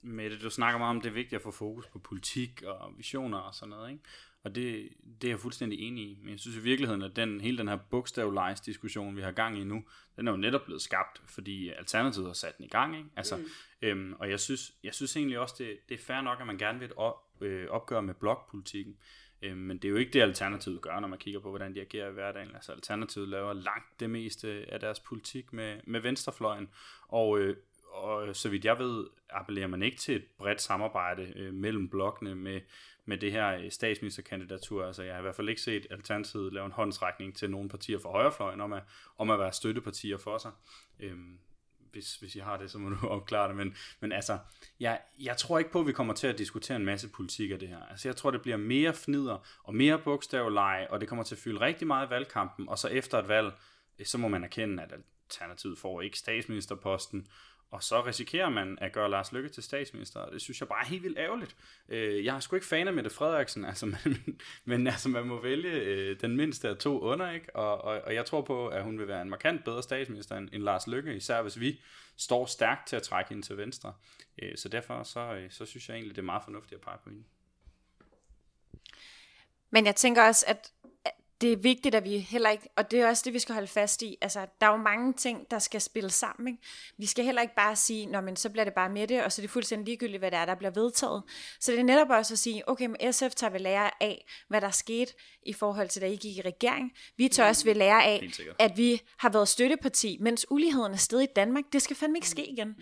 med 0.03 0.31
det, 0.31 0.43
du 0.43 0.51
snakker 0.51 0.79
meget 0.79 0.91
om, 0.91 1.01
det 1.01 1.09
er 1.09 1.15
vigtigt 1.15 1.35
at 1.35 1.43
få 1.43 1.51
fokus 1.51 1.87
på 1.87 1.99
politik 1.99 2.63
og 2.63 2.93
visioner 2.97 3.39
og 3.39 3.55
sådan 3.55 3.71
noget, 3.71 3.91
ikke? 3.91 4.05
Og 4.43 4.55
det, 4.55 4.89
det 5.21 5.29
er 5.29 5.33
jeg 5.33 5.41
fuldstændig 5.41 5.81
enig 5.81 6.05
i. 6.05 6.19
Men 6.21 6.31
jeg 6.31 6.41
synes 6.41 6.57
i 6.57 6.61
virkeligheden, 6.61 7.03
at 7.03 7.17
den, 7.17 7.41
hele 7.41 7.59
den 7.59 7.69
her 7.69 7.77
bogstavlejs 7.77 8.61
diskussion, 8.61 9.17
vi 9.17 9.23
har 9.23 9.33
gang 9.33 9.59
i 9.59 9.65
nu, 9.65 9.85
den 10.17 10.29
er 10.29 10.33
jo 10.33 10.37
netop 10.37 10.65
blevet 10.65 10.83
skabt, 10.83 11.23
fordi 11.27 11.69
Alternativet 11.69 12.27
har 12.27 12.35
sat 12.35 12.57
den 12.59 12.65
i 12.65 12.69
gang. 12.69 12.97
Ikke? 12.97 13.09
Altså, 13.17 13.37
mm. 13.37 13.45
øhm, 13.83 14.15
og 14.19 14.31
jeg 14.31 14.41
synes, 14.41 14.73
jeg 14.85 14.95
synes 14.95 15.17
egentlig 15.17 15.39
også, 15.39 15.55
det, 15.59 15.79
det 15.89 15.95
er 15.95 16.05
fair 16.05 16.21
nok, 16.21 16.41
at 16.41 16.47
man 16.47 16.59
gerne 16.59 16.79
vil 16.79 16.93
op, 16.97 17.17
øh, 17.41 17.69
opgøre 17.71 18.03
med 18.03 18.15
blokpolitikken. 18.15 18.97
Øhm, 19.43 19.59
men 19.59 19.79
det 19.79 19.85
er 19.85 19.91
jo 19.91 19.97
ikke 19.97 20.13
det, 20.13 20.21
Alternativet 20.21 20.81
gør, 20.81 21.01
når 21.01 21.09
man 21.09 21.19
kigger 21.19 21.41
på, 21.41 21.49
hvordan 21.49 21.75
de 21.75 21.81
agerer 21.81 22.11
i 22.11 22.13
hverdagen. 22.13 22.55
Altså 22.55 22.73
Alternativet 22.73 23.29
laver 23.29 23.53
langt 23.53 24.01
det 24.01 24.11
meste 24.11 24.49
af 24.49 24.81
deres 24.81 25.01
politik 25.01 25.53
med, 25.53 25.81
med 25.85 26.01
venstrefløjen. 26.01 26.69
Og, 27.09 27.39
øh, 27.39 27.57
og 27.91 28.37
så 28.37 28.49
vidt 28.49 28.65
jeg 28.65 28.79
ved, 28.79 29.07
appellerer 29.31 29.67
man 29.67 29.83
ikke 29.83 29.99
til 29.99 30.17
et 30.17 30.25
bredt 30.39 30.63
samarbejde 30.63 31.33
øh, 31.37 31.55
mellem 31.55 31.89
blokkene 31.89 32.35
med, 32.35 32.61
med 33.11 33.19
det 33.19 33.33
her 33.33 33.49
øh, 33.49 33.71
statsministerkandidatur. 33.71 34.87
Altså 34.87 35.03
jeg 35.03 35.15
har 35.15 35.19
i 35.19 35.23
hvert 35.23 35.35
fald 35.35 35.49
ikke 35.49 35.61
set 35.61 35.87
Alternativet 35.91 36.53
lave 36.53 36.67
en 36.67 36.73
håndsrækning 36.73 37.37
til 37.37 37.51
nogle 37.51 37.69
partier 37.69 37.99
fra 37.99 38.11
højrefløjen 38.11 38.61
om 38.61 38.73
at, 38.73 38.83
om 39.19 39.31
at 39.31 39.39
være 39.39 39.53
støttepartier 39.53 40.17
for 40.17 40.39
sig. 40.39 40.51
Øhm, 41.01 41.39
hvis, 41.93 42.17
hvis 42.17 42.35
I 42.35 42.39
har 42.39 42.57
det, 42.57 42.71
så 42.71 42.79
må 42.79 42.89
du 42.89 43.07
opklare 43.17 43.49
det. 43.49 43.57
Men, 43.57 43.77
men 44.01 44.13
altså, 44.13 44.39
jeg, 44.81 45.01
jeg 45.21 45.37
tror 45.37 45.59
ikke 45.59 45.71
på, 45.71 45.81
at 45.81 45.87
vi 45.87 45.93
kommer 45.93 46.15
til 46.15 46.27
at 46.27 46.39
diskutere 46.39 46.77
en 46.77 46.85
masse 46.85 47.09
politik 47.09 47.51
af 47.51 47.59
det 47.59 47.69
her. 47.69 47.83
Altså, 47.91 48.09
jeg 48.09 48.17
tror, 48.17 48.31
det 48.31 48.43
bliver 48.43 48.57
mere 48.57 48.95
fnider 48.95 49.47
og 49.65 49.75
mere 49.75 49.99
bogstavleje, 49.99 50.91
og 50.91 51.01
det 51.01 51.09
kommer 51.09 51.25
til 51.25 51.35
at 51.35 51.39
fylde 51.39 51.61
rigtig 51.61 51.87
meget 51.87 52.07
i 52.07 52.11
valgkampen, 52.11 52.69
og 52.69 52.79
så 52.79 52.89
efter 52.89 53.19
et 53.19 53.29
valg, 53.29 53.53
øh, 53.99 54.07
så 54.07 54.19
må 54.19 54.29
man 54.29 54.45
erkende, 54.45 54.83
at 54.83 54.93
Alternativet 54.93 55.79
får 55.79 56.01
ikke 56.01 56.19
statsministerposten, 56.19 57.27
og 57.71 57.83
så 57.83 58.05
risikerer 58.07 58.49
man 58.49 58.79
at 58.81 58.93
gøre 58.93 59.11
Lars 59.11 59.33
Lykke 59.33 59.49
til 59.49 59.63
statsminister, 59.63 60.21
og 60.21 60.33
det 60.33 60.43
synes 60.43 60.61
jeg 60.61 60.69
bare 60.69 60.85
er 60.85 60.89
helt 60.89 61.03
vildt 61.03 61.19
ærgerligt. 61.19 61.57
Øh, 61.89 62.25
jeg 62.25 62.37
er 62.37 62.41
sgu 62.41 62.57
ikke 62.57 62.67
fan 62.67 62.89
af 62.89 62.95
Mette 62.95 63.11
Frederiksen, 63.11 63.65
altså, 63.65 63.87
men, 64.05 64.41
men 64.65 64.87
altså, 64.87 65.09
man 65.09 65.27
må 65.27 65.43
vælge 65.43 65.71
øh, 65.71 66.21
den 66.21 66.37
mindste 66.37 66.69
af 66.69 66.77
to 66.77 67.01
under, 67.01 67.31
ikke? 67.31 67.57
Og, 67.57 67.81
og, 67.81 68.01
og 68.01 68.15
jeg 68.15 68.27
tror 68.27 68.41
på, 68.41 68.69
at 68.69 68.83
hun 68.83 68.99
vil 68.99 69.09
være 69.09 69.23
en 69.23 69.31
markant 69.31 69.65
bedre 69.65 69.83
statsminister 69.83 70.37
end, 70.37 70.49
end 70.53 70.63
Lars 70.63 70.87
Lykke, 70.87 71.15
især 71.15 71.43
hvis 71.43 71.61
vi 71.61 71.81
står 72.17 72.47
stærkt 72.47 72.89
til 72.89 72.97
at 72.97 73.03
trække 73.03 73.29
hende 73.29 73.47
til 73.47 73.57
venstre. 73.57 73.95
Øh, 74.43 74.57
så 74.57 74.69
derfor 74.69 75.03
så, 75.03 75.21
øh, 75.21 75.51
så 75.51 75.67
synes 75.67 75.89
jeg 75.89 75.95
egentlig, 75.95 76.17
det 76.17 76.23
er 76.23 76.27
meget 76.27 76.45
fornuftigt 76.45 76.75
at 76.75 76.81
pege 76.81 76.99
på 77.05 77.11
hende. 77.11 77.25
Men 79.71 79.87
jeg 79.87 79.97
tænker 79.97 80.23
også, 80.23 80.45
at 80.49 80.73
det 81.41 81.53
er 81.53 81.57
vigtigt, 81.57 81.95
at 81.95 82.05
vi 82.05 82.19
heller 82.19 82.51
ikke, 82.51 82.69
og 82.77 82.91
det 82.91 83.01
er 83.01 83.09
også 83.09 83.23
det, 83.25 83.33
vi 83.33 83.39
skal 83.39 83.53
holde 83.53 83.69
fast 83.69 84.03
i, 84.03 84.17
altså, 84.21 84.47
der 84.61 84.67
er 84.67 84.71
jo 84.71 84.77
mange 84.77 85.13
ting, 85.13 85.51
der 85.51 85.59
skal 85.59 85.81
spille 85.81 86.11
sammen, 86.11 86.49
ikke? 86.49 86.63
Vi 86.99 87.07
skal 87.07 87.25
heller 87.25 87.43
ikke 87.43 87.55
bare 87.55 87.77
sige, 87.77 88.07
nå, 88.07 88.21
men 88.21 88.37
så 88.37 88.51
bliver 88.51 88.65
det 88.65 88.75
bare 88.75 88.91
med 88.91 89.07
det, 89.07 89.25
og 89.25 89.33
så 89.33 89.41
er 89.41 89.43
det 89.43 89.51
fuldstændig 89.51 89.87
ligegyldigt, 89.87 90.19
hvad 90.19 90.31
det 90.31 90.39
er, 90.39 90.45
der 90.45 90.55
bliver 90.55 90.71
vedtaget. 90.71 91.23
Så 91.61 91.73
det 91.73 91.81
er 91.81 91.85
netop 91.85 92.11
også 92.11 92.35
at 92.35 92.39
sige, 92.39 92.69
okay, 92.69 92.87
men 92.87 93.13
SF 93.13 93.35
tager 93.37 93.51
vi 93.51 93.59
lære 93.59 93.91
af, 94.01 94.27
hvad 94.49 94.61
der 94.61 94.71
skete 94.71 95.13
i 95.43 95.53
forhold 95.53 95.89
til, 95.89 96.03
da 96.03 96.07
I 96.07 96.17
gik 96.17 96.37
i 96.37 96.41
regering. 96.41 96.93
Vi 97.17 97.29
tager 97.29 97.49
også 97.49 97.65
ved 97.65 97.75
lære 97.75 98.05
af, 98.05 98.31
at 98.59 98.77
vi 98.77 99.03
har 99.17 99.29
været 99.29 99.49
støtteparti, 99.49 100.17
mens 100.21 100.47
uligheden 100.51 100.93
er 100.93 100.97
sted 100.97 101.21
i 101.21 101.27
Danmark. 101.37 101.65
Det 101.73 101.83
skal 101.83 101.97
fandme 101.97 102.19
ikke 102.19 102.29
ske 102.29 102.51
igen. 102.51 102.77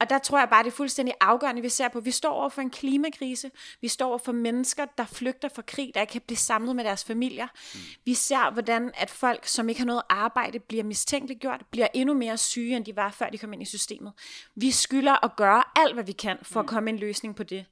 Og 0.00 0.10
der 0.10 0.18
tror 0.18 0.38
jeg 0.38 0.48
bare, 0.48 0.62
det 0.62 0.70
er 0.70 0.74
fuldstændig 0.76 1.14
afgørende, 1.20 1.62
vi 1.62 1.68
ser 1.68 1.88
på, 1.88 2.00
vi 2.00 2.10
står 2.10 2.30
over 2.30 2.48
for 2.48 2.62
en 2.62 2.70
klimakrise, 2.70 3.50
vi 3.80 3.88
står 3.88 4.06
over 4.06 4.18
for 4.18 4.32
mennesker, 4.32 4.84
der 4.98 5.06
flygter 5.06 5.48
fra 5.48 5.62
krig, 5.62 5.90
der 5.94 6.00
ikke 6.00 6.10
kan 6.10 6.20
blive 6.26 6.36
samlet 6.36 6.76
med 6.76 6.84
deres 6.84 7.04
familier. 7.04 7.46
Mm. 7.74 7.80
Vi 8.04 8.14
ser, 8.14 8.50
hvordan 8.50 8.90
at 8.94 9.10
folk, 9.10 9.46
som 9.46 9.68
ikke 9.68 9.80
har 9.80 9.86
noget 9.86 10.02
arbejde, 10.08 10.58
bliver 10.58 10.84
mistænkeliggjort, 10.84 11.60
bliver 11.70 11.86
endnu 11.94 12.14
mere 12.14 12.38
syge, 12.38 12.76
end 12.76 12.84
de 12.84 12.96
var, 12.96 13.10
før 13.10 13.30
de 13.30 13.38
kom 13.38 13.52
ind 13.52 13.62
i 13.62 13.64
systemet. 13.64 14.12
Vi 14.54 14.70
skylder 14.70 15.24
at 15.24 15.36
gøre 15.36 15.64
alt, 15.76 15.94
hvad 15.94 16.04
vi 16.04 16.12
kan, 16.12 16.38
for 16.42 16.60
at 16.60 16.66
komme 16.66 16.90
en 16.90 16.98
løsning 16.98 17.36
på 17.36 17.42
det. 17.42 17.66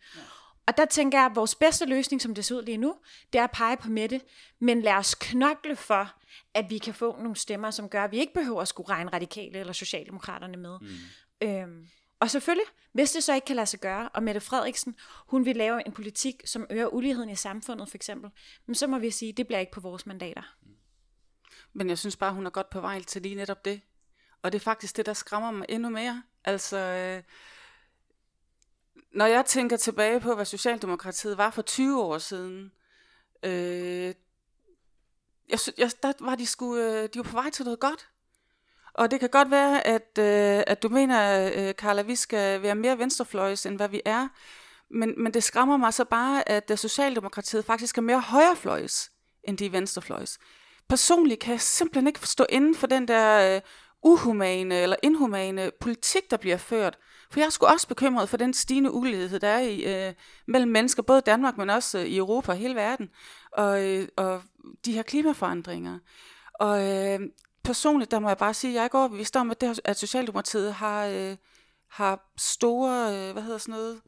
Og 0.66 0.76
der 0.76 0.84
tænker 0.84 1.18
jeg, 1.18 1.26
at 1.26 1.36
vores 1.36 1.54
bedste 1.54 1.86
løsning, 1.86 2.22
som 2.22 2.34
det 2.34 2.44
ser 2.44 2.54
ud 2.54 2.62
lige 2.62 2.76
nu, 2.76 2.94
det 3.32 3.38
er 3.38 3.44
at 3.44 3.50
pege 3.50 3.76
på 3.76 3.88
Mette, 3.88 4.20
men 4.60 4.82
lad 4.82 4.92
os 4.92 5.14
knokle 5.14 5.76
for, 5.76 6.12
at 6.54 6.70
vi 6.70 6.78
kan 6.78 6.94
få 6.94 7.16
nogle 7.18 7.36
stemmer, 7.36 7.70
som 7.70 7.88
gør, 7.88 8.04
at 8.04 8.12
vi 8.12 8.18
ikke 8.18 8.34
behøver 8.34 8.62
at 8.62 8.68
skulle 8.68 8.88
regne 8.88 9.10
radikale 9.12 9.58
eller 9.58 9.72
socialdemokraterne 9.72 10.56
med. 10.56 10.78
Mm. 10.80 11.48
Øhm, 11.48 11.88
og 12.22 12.30
selvfølgelig, 12.30 12.66
hvis 12.92 13.12
det 13.12 13.24
så 13.24 13.34
ikke 13.34 13.44
kan 13.44 13.56
lade 13.56 13.66
sig 13.66 13.80
gøre, 13.80 14.08
og 14.08 14.22
Mette 14.22 14.40
Frederiksen, 14.40 14.96
hun 15.26 15.44
vil 15.44 15.56
lave 15.56 15.86
en 15.86 15.92
politik, 15.92 16.42
som 16.44 16.66
øger 16.70 16.86
uligheden 16.86 17.30
i 17.30 17.36
samfundet 17.36 17.88
for 17.88 17.96
eksempel, 17.96 18.30
men 18.66 18.74
så 18.74 18.86
må 18.86 18.98
vi 18.98 19.10
sige, 19.10 19.28
at 19.28 19.36
det 19.36 19.46
bliver 19.46 19.58
ikke 19.58 19.72
på 19.72 19.80
vores 19.80 20.06
mandater. 20.06 20.56
Men 21.72 21.88
jeg 21.88 21.98
synes 21.98 22.16
bare, 22.16 22.32
hun 22.32 22.46
er 22.46 22.50
godt 22.50 22.70
på 22.70 22.80
vej 22.80 23.02
til 23.02 23.22
lige 23.22 23.34
netop 23.34 23.64
det. 23.64 23.80
Og 24.42 24.52
det 24.52 24.58
er 24.58 24.62
faktisk 24.62 24.96
det, 24.96 25.06
der 25.06 25.12
skræmmer 25.12 25.50
mig 25.50 25.66
endnu 25.68 25.88
mere. 25.88 26.22
Altså, 26.44 26.76
øh, 26.76 27.22
når 29.12 29.26
jeg 29.26 29.46
tænker 29.46 29.76
tilbage 29.76 30.20
på, 30.20 30.34
hvad 30.34 30.44
Socialdemokratiet 30.44 31.38
var 31.38 31.50
for 31.50 31.62
20 31.62 32.02
år 32.02 32.18
siden, 32.18 32.72
øh, 33.42 34.14
jeg, 35.48 35.58
jeg, 35.78 35.90
der 36.02 36.12
var 36.20 36.34
de, 36.34 36.46
sku, 36.46 36.76
øh, 36.76 37.08
de 37.14 37.18
var 37.18 37.24
på 37.24 37.32
vej 37.32 37.50
til 37.50 37.64
noget 37.64 37.80
godt. 37.80 38.11
Og 38.94 39.10
det 39.10 39.20
kan 39.20 39.28
godt 39.28 39.50
være, 39.50 39.86
at, 39.86 40.18
øh, 40.18 40.62
at 40.66 40.82
du 40.82 40.88
mener, 40.88 41.50
øh, 41.56 41.74
Carla, 41.74 42.00
at 42.00 42.06
vi 42.06 42.16
skal 42.16 42.62
være 42.62 42.74
mere 42.74 42.98
venstrefløjs, 42.98 43.66
end 43.66 43.76
hvad 43.76 43.88
vi 43.88 44.00
er. 44.04 44.28
Men, 44.90 45.14
men 45.16 45.34
det 45.34 45.44
skræmmer 45.44 45.76
mig 45.76 45.94
så 45.94 46.04
bare, 46.04 46.48
at 46.48 46.70
øh, 46.70 46.78
Socialdemokratiet 46.78 47.64
faktisk 47.64 47.98
er 47.98 48.02
mere 48.02 48.20
højrefløjs, 48.20 49.10
end 49.44 49.58
de 49.58 49.72
venstrefløjs. 49.72 50.38
Personligt 50.88 51.40
kan 51.40 51.52
jeg 51.52 51.60
simpelthen 51.60 52.06
ikke 52.06 52.20
stå 52.28 52.46
inden 52.48 52.74
for 52.74 52.86
den 52.86 53.08
der 53.08 53.54
øh, 53.56 53.60
uhumane 54.02 54.74
eller 54.74 54.96
inhumane 55.02 55.70
politik, 55.80 56.30
der 56.30 56.36
bliver 56.36 56.56
ført. 56.56 56.98
For 57.30 57.40
jeg 57.40 57.46
er 57.46 57.50
sgu 57.50 57.66
også 57.66 57.88
bekymret 57.88 58.28
for 58.28 58.36
den 58.36 58.54
stigende 58.54 58.90
ulighed, 58.90 59.40
der 59.40 59.48
er 59.48 59.60
i, 59.60 60.08
øh, 60.08 60.14
mellem 60.46 60.70
mennesker, 60.70 61.02
både 61.02 61.18
i 61.18 61.26
Danmark, 61.26 61.56
men 61.58 61.70
også 61.70 61.98
øh, 61.98 62.04
i 62.04 62.16
Europa 62.16 62.52
og 62.52 62.58
hele 62.58 62.74
verden, 62.74 63.08
og, 63.52 63.84
øh, 63.84 64.08
og 64.16 64.42
de 64.84 64.92
her 64.92 65.02
klimaforandringer. 65.02 65.98
Og 66.54 66.82
øh, 66.88 67.20
personligt, 67.64 68.10
der 68.10 68.18
må 68.18 68.28
jeg 68.28 68.38
bare 68.38 68.54
sige, 68.54 68.70
at 68.70 68.74
jeg 68.74 68.80
er 68.80 68.84
ikke 68.84 68.98
overbevist 68.98 69.36
om, 69.36 69.50
at, 69.50 69.60
det, 69.60 69.80
at 69.84 69.98
Socialdemokratiet 69.98 70.74
har, 70.74 71.06
øh, 71.06 71.36
har 71.88 72.32
store, 72.38 73.16
øh, 73.16 73.32
hvad 73.32 73.42
hedder 73.42 73.58
sådan 73.58 73.74
noget, 73.74 74.00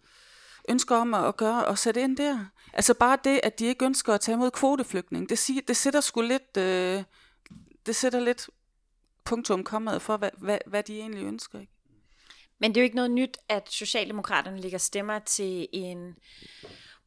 ønsker 0.69 0.97
om 0.97 1.15
at 1.15 1.37
gøre 1.37 1.65
og 1.65 1.79
sætte 1.79 2.03
ind 2.03 2.17
der. 2.17 2.47
Altså 2.73 2.95
bare 2.95 3.19
det, 3.25 3.41
at 3.43 3.59
de 3.59 3.67
ikke 3.67 3.85
ønsker 3.85 4.15
at 4.15 4.21
tage 4.21 4.35
imod 4.35 4.51
kvoteflygtning, 4.51 5.29
det, 5.29 5.39
siger, 5.39 5.61
det 5.69 5.77
sætter 5.77 6.01
sgu 6.01 6.21
lidt, 6.21 6.57
øh, 6.57 7.03
det 7.87 7.97
sætter 7.97 8.21
lidt 8.21 8.51
punktum 9.25 9.65
kommet 9.65 10.03
for, 10.03 10.17
hvad, 10.17 10.31
hvad, 10.39 10.59
hvad 10.67 10.83
de 10.83 10.99
egentlig 10.99 11.25
ønsker. 11.25 11.61
Ikke? 11.61 11.73
Men 12.59 12.71
det 12.71 12.77
er 12.77 12.83
jo 12.83 12.85
ikke 12.85 12.97
noget 12.97 13.11
nyt, 13.11 13.39
at 13.49 13.71
Socialdemokraterne 13.71 14.61
lægger 14.61 14.79
stemmer 14.79 15.19
til 15.19 15.69
en 15.73 16.15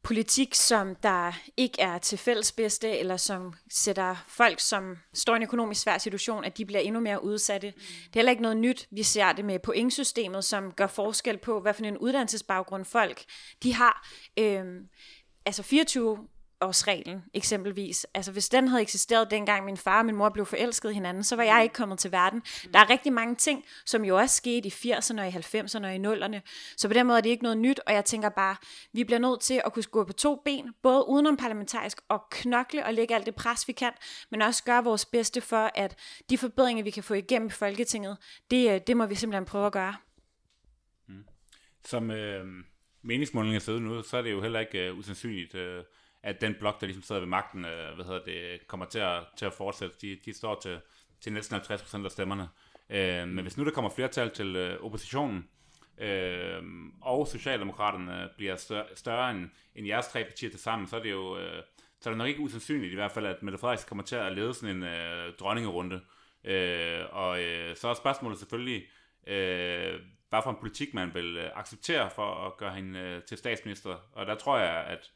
politik, 0.08 0.54
som 0.54 0.94
der 0.94 1.32
ikke 1.56 1.80
er 1.80 1.98
til 1.98 2.18
fælles 2.18 2.52
bedste, 2.52 2.98
eller 2.98 3.16
som 3.16 3.52
sætter 3.70 4.24
folk, 4.28 4.60
som 4.60 4.96
står 5.14 5.32
i 5.32 5.36
en 5.36 5.42
økonomisk 5.42 5.82
svær 5.82 5.98
situation, 5.98 6.44
at 6.44 6.58
de 6.58 6.64
bliver 6.64 6.80
endnu 6.80 7.00
mere 7.00 7.24
udsatte. 7.24 7.66
Det 7.66 7.76
er 7.86 8.10
heller 8.14 8.30
ikke 8.30 8.42
noget 8.42 8.56
nyt. 8.56 8.88
Vi 8.90 9.02
ser 9.02 9.32
det 9.32 9.44
med 9.44 9.58
pointsystemet, 9.58 10.44
som 10.44 10.72
gør 10.72 10.86
forskel 10.86 11.38
på, 11.38 11.60
hvad 11.60 11.74
for 11.74 11.84
en 11.84 11.98
uddannelsesbaggrund 11.98 12.84
folk 12.84 13.24
de 13.62 13.74
har. 13.74 14.08
Øhm, 14.38 14.88
altså 15.46 15.62
24 15.62 16.28
årsreglen 16.60 17.24
eksempelvis. 17.34 18.06
Altså 18.14 18.32
hvis 18.32 18.48
den 18.48 18.68
havde 18.68 18.82
eksisteret 18.82 19.30
dengang 19.30 19.64
min 19.64 19.76
far 19.76 19.98
og 19.98 20.06
min 20.06 20.16
mor 20.16 20.28
blev 20.28 20.46
forelsket 20.46 20.94
hinanden, 20.94 21.24
så 21.24 21.36
var 21.36 21.42
jeg 21.42 21.62
ikke 21.62 21.72
kommet 21.72 21.98
til 21.98 22.12
verden. 22.12 22.42
Der 22.72 22.78
er 22.78 22.90
rigtig 22.90 23.12
mange 23.12 23.34
ting, 23.34 23.64
som 23.84 24.04
jo 24.04 24.18
også 24.18 24.36
skete 24.36 24.68
i 24.68 24.70
80'erne 24.70 25.20
og 25.20 25.28
i 25.28 25.30
90'erne 25.30 25.86
og 25.86 25.94
i 25.94 25.98
0'erne. 25.98 26.40
Så 26.76 26.88
på 26.88 26.94
den 26.94 27.06
måde 27.06 27.18
er 27.18 27.22
det 27.22 27.30
ikke 27.30 27.42
noget 27.42 27.58
nyt, 27.58 27.80
og 27.86 27.92
jeg 27.92 28.04
tænker 28.04 28.28
bare, 28.28 28.56
vi 28.92 29.04
bliver 29.04 29.18
nødt 29.18 29.40
til 29.40 29.62
at 29.66 29.72
kunne 29.72 29.82
gå 29.82 30.04
på 30.04 30.12
to 30.12 30.42
ben, 30.44 30.74
både 30.82 31.08
udenom 31.08 31.36
parlamentarisk 31.36 32.00
og 32.08 32.22
knokle 32.30 32.86
og 32.86 32.94
lægge 32.94 33.14
alt 33.14 33.26
det 33.26 33.34
pres, 33.34 33.68
vi 33.68 33.72
kan, 33.72 33.92
men 34.30 34.42
også 34.42 34.64
gøre 34.64 34.84
vores 34.84 35.04
bedste 35.04 35.40
for, 35.40 35.70
at 35.74 35.98
de 36.30 36.38
forbedringer, 36.38 36.84
vi 36.84 36.90
kan 36.90 37.02
få 37.02 37.14
igennem 37.14 37.48
i 37.48 37.50
Folketinget, 37.50 38.16
det, 38.50 38.70
øh, 38.74 38.80
det 38.86 38.96
må 38.96 39.06
vi 39.06 39.14
simpelthen 39.14 39.44
prøve 39.44 39.66
at 39.66 39.72
gøre. 39.72 39.96
Mm. 41.06 41.24
Som 41.84 42.10
øh, 42.10 42.46
meningsmålinger 43.02 43.58
ser 43.58 43.72
ud 43.72 43.80
nu, 43.80 44.02
så 44.02 44.16
er 44.16 44.22
det 44.22 44.30
jo 44.30 44.42
heller 44.42 44.60
ikke 44.60 44.92
uh, 44.92 44.98
usandsynligt, 44.98 45.54
uh, 45.54 45.84
at 46.22 46.40
den 46.40 46.54
blok, 46.58 46.80
der 46.80 46.86
ligesom 46.86 47.02
sidder 47.02 47.20
ved 47.20 47.28
magten, 47.28 47.64
øh, 47.64 47.94
hvad 47.94 48.04
hedder 48.04 48.24
det, 48.24 48.66
kommer 48.66 48.86
til 48.86 48.98
at, 48.98 49.22
til 49.36 49.46
at 49.46 49.52
fortsætte. 49.52 49.96
De, 50.00 50.18
de 50.24 50.32
står 50.32 50.60
til, 50.62 50.80
til 51.20 51.32
næsten 51.32 51.54
50 51.54 51.82
procent 51.82 52.04
af 52.04 52.10
stemmerne. 52.10 52.48
Øh, 52.90 53.28
men 53.28 53.38
hvis 53.38 53.56
nu 53.56 53.64
der 53.64 53.70
kommer 53.70 53.90
flertal 53.90 54.30
til 54.30 54.56
øh, 54.56 54.84
oppositionen, 54.84 55.48
øh, 55.98 56.62
og 57.02 57.28
Socialdemokraterne 57.28 58.28
bliver 58.36 58.56
større, 58.56 58.86
større 58.94 59.30
end, 59.30 59.48
end 59.74 59.86
jeres 59.86 60.06
tre 60.06 60.24
partier 60.24 60.50
til 60.50 60.60
sammen, 60.60 60.88
så 60.88 60.96
er 60.96 61.02
det 61.02 61.10
jo 61.10 61.38
øh, 61.38 61.62
så 62.00 62.08
er 62.08 62.12
det 62.12 62.18
nok 62.18 62.28
ikke 62.28 62.40
usandsynligt 62.40 62.92
i 62.92 62.94
hvert 62.94 63.12
fald, 63.12 63.26
at 63.26 63.42
Mette 63.42 63.58
Frederiksen 63.58 63.88
kommer 63.88 64.04
til 64.04 64.16
at 64.16 64.32
lede 64.32 64.54
sådan 64.54 64.76
en 64.76 64.82
øh, 64.82 65.32
dronningerunde. 65.40 66.00
Øh, 66.44 67.00
og 67.10 67.42
øh, 67.42 67.76
så 67.76 67.88
er 67.88 67.94
spørgsmålet 67.94 68.38
selvfølgelig, 68.38 68.86
øh, 69.26 70.00
hvad 70.28 70.40
for 70.42 70.50
en 70.50 70.56
politik 70.60 70.94
man 70.94 71.14
vil 71.14 71.36
øh, 71.36 71.50
acceptere 71.54 72.10
for 72.10 72.46
at 72.46 72.56
gøre 72.56 72.74
hende 72.74 72.98
øh, 72.98 73.22
til 73.22 73.38
statsminister. 73.38 73.96
Og 74.12 74.26
der 74.26 74.34
tror 74.34 74.58
jeg, 74.58 74.84
at 74.84 75.10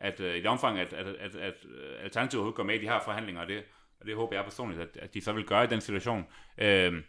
at 0.00 0.20
øh, 0.20 0.34
i 0.34 0.38
det 0.38 0.46
omfang, 0.46 0.78
at, 0.78 0.92
at, 0.92 1.06
at, 1.06 1.34
at 1.36 1.54
øh, 1.64 2.04
Alternativet 2.04 2.54
går 2.54 2.62
med 2.62 2.74
i 2.74 2.78
de 2.78 2.88
her 2.88 3.00
forhandlinger, 3.04 3.42
og 3.42 3.48
det, 3.48 3.64
og 4.00 4.06
det 4.06 4.14
håber 4.14 4.36
jeg 4.36 4.44
personligt, 4.44 4.80
at, 4.80 4.96
at 4.96 5.14
de 5.14 5.20
så 5.20 5.32
vil 5.32 5.44
gøre 5.44 5.64
i 5.64 5.66
den 5.66 5.80
situation. 5.80 6.26
Øh, 6.58 7.02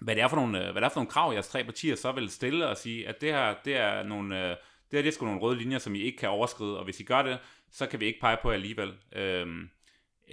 hvad 0.00 0.14
det 0.14 0.22
er 0.22 0.28
for 0.28 0.36
nogle, 0.36 0.58
øh, 0.58 0.72
hvad 0.72 0.82
det 0.82 0.86
er 0.86 0.88
for 0.88 1.00
nogle 1.00 1.10
krav, 1.10 1.32
jeres 1.32 1.48
tre 1.48 1.64
partier 1.64 1.96
så 1.96 2.12
vil 2.12 2.30
stille 2.30 2.68
og 2.68 2.76
sige, 2.76 3.08
at 3.08 3.20
det 3.20 3.32
her, 3.32 3.54
det 3.64 3.76
er 3.76 4.02
nogle, 4.02 4.42
øh, 4.42 4.48
det 4.50 4.56
her, 4.92 5.02
det 5.02 5.08
er 5.08 5.12
sgu 5.12 5.24
nogle 5.24 5.40
røde 5.40 5.58
linjer, 5.58 5.78
som 5.78 5.94
I 5.94 6.00
ikke 6.00 6.18
kan 6.18 6.28
overskride, 6.28 6.78
og 6.78 6.84
hvis 6.84 7.00
I 7.00 7.04
gør 7.04 7.22
det, 7.22 7.38
så 7.70 7.86
kan 7.86 8.00
vi 8.00 8.06
ikke 8.06 8.20
pege 8.20 8.36
på 8.42 8.50
jer 8.50 8.54
alligevel. 8.54 8.94
Øh, 9.12 9.46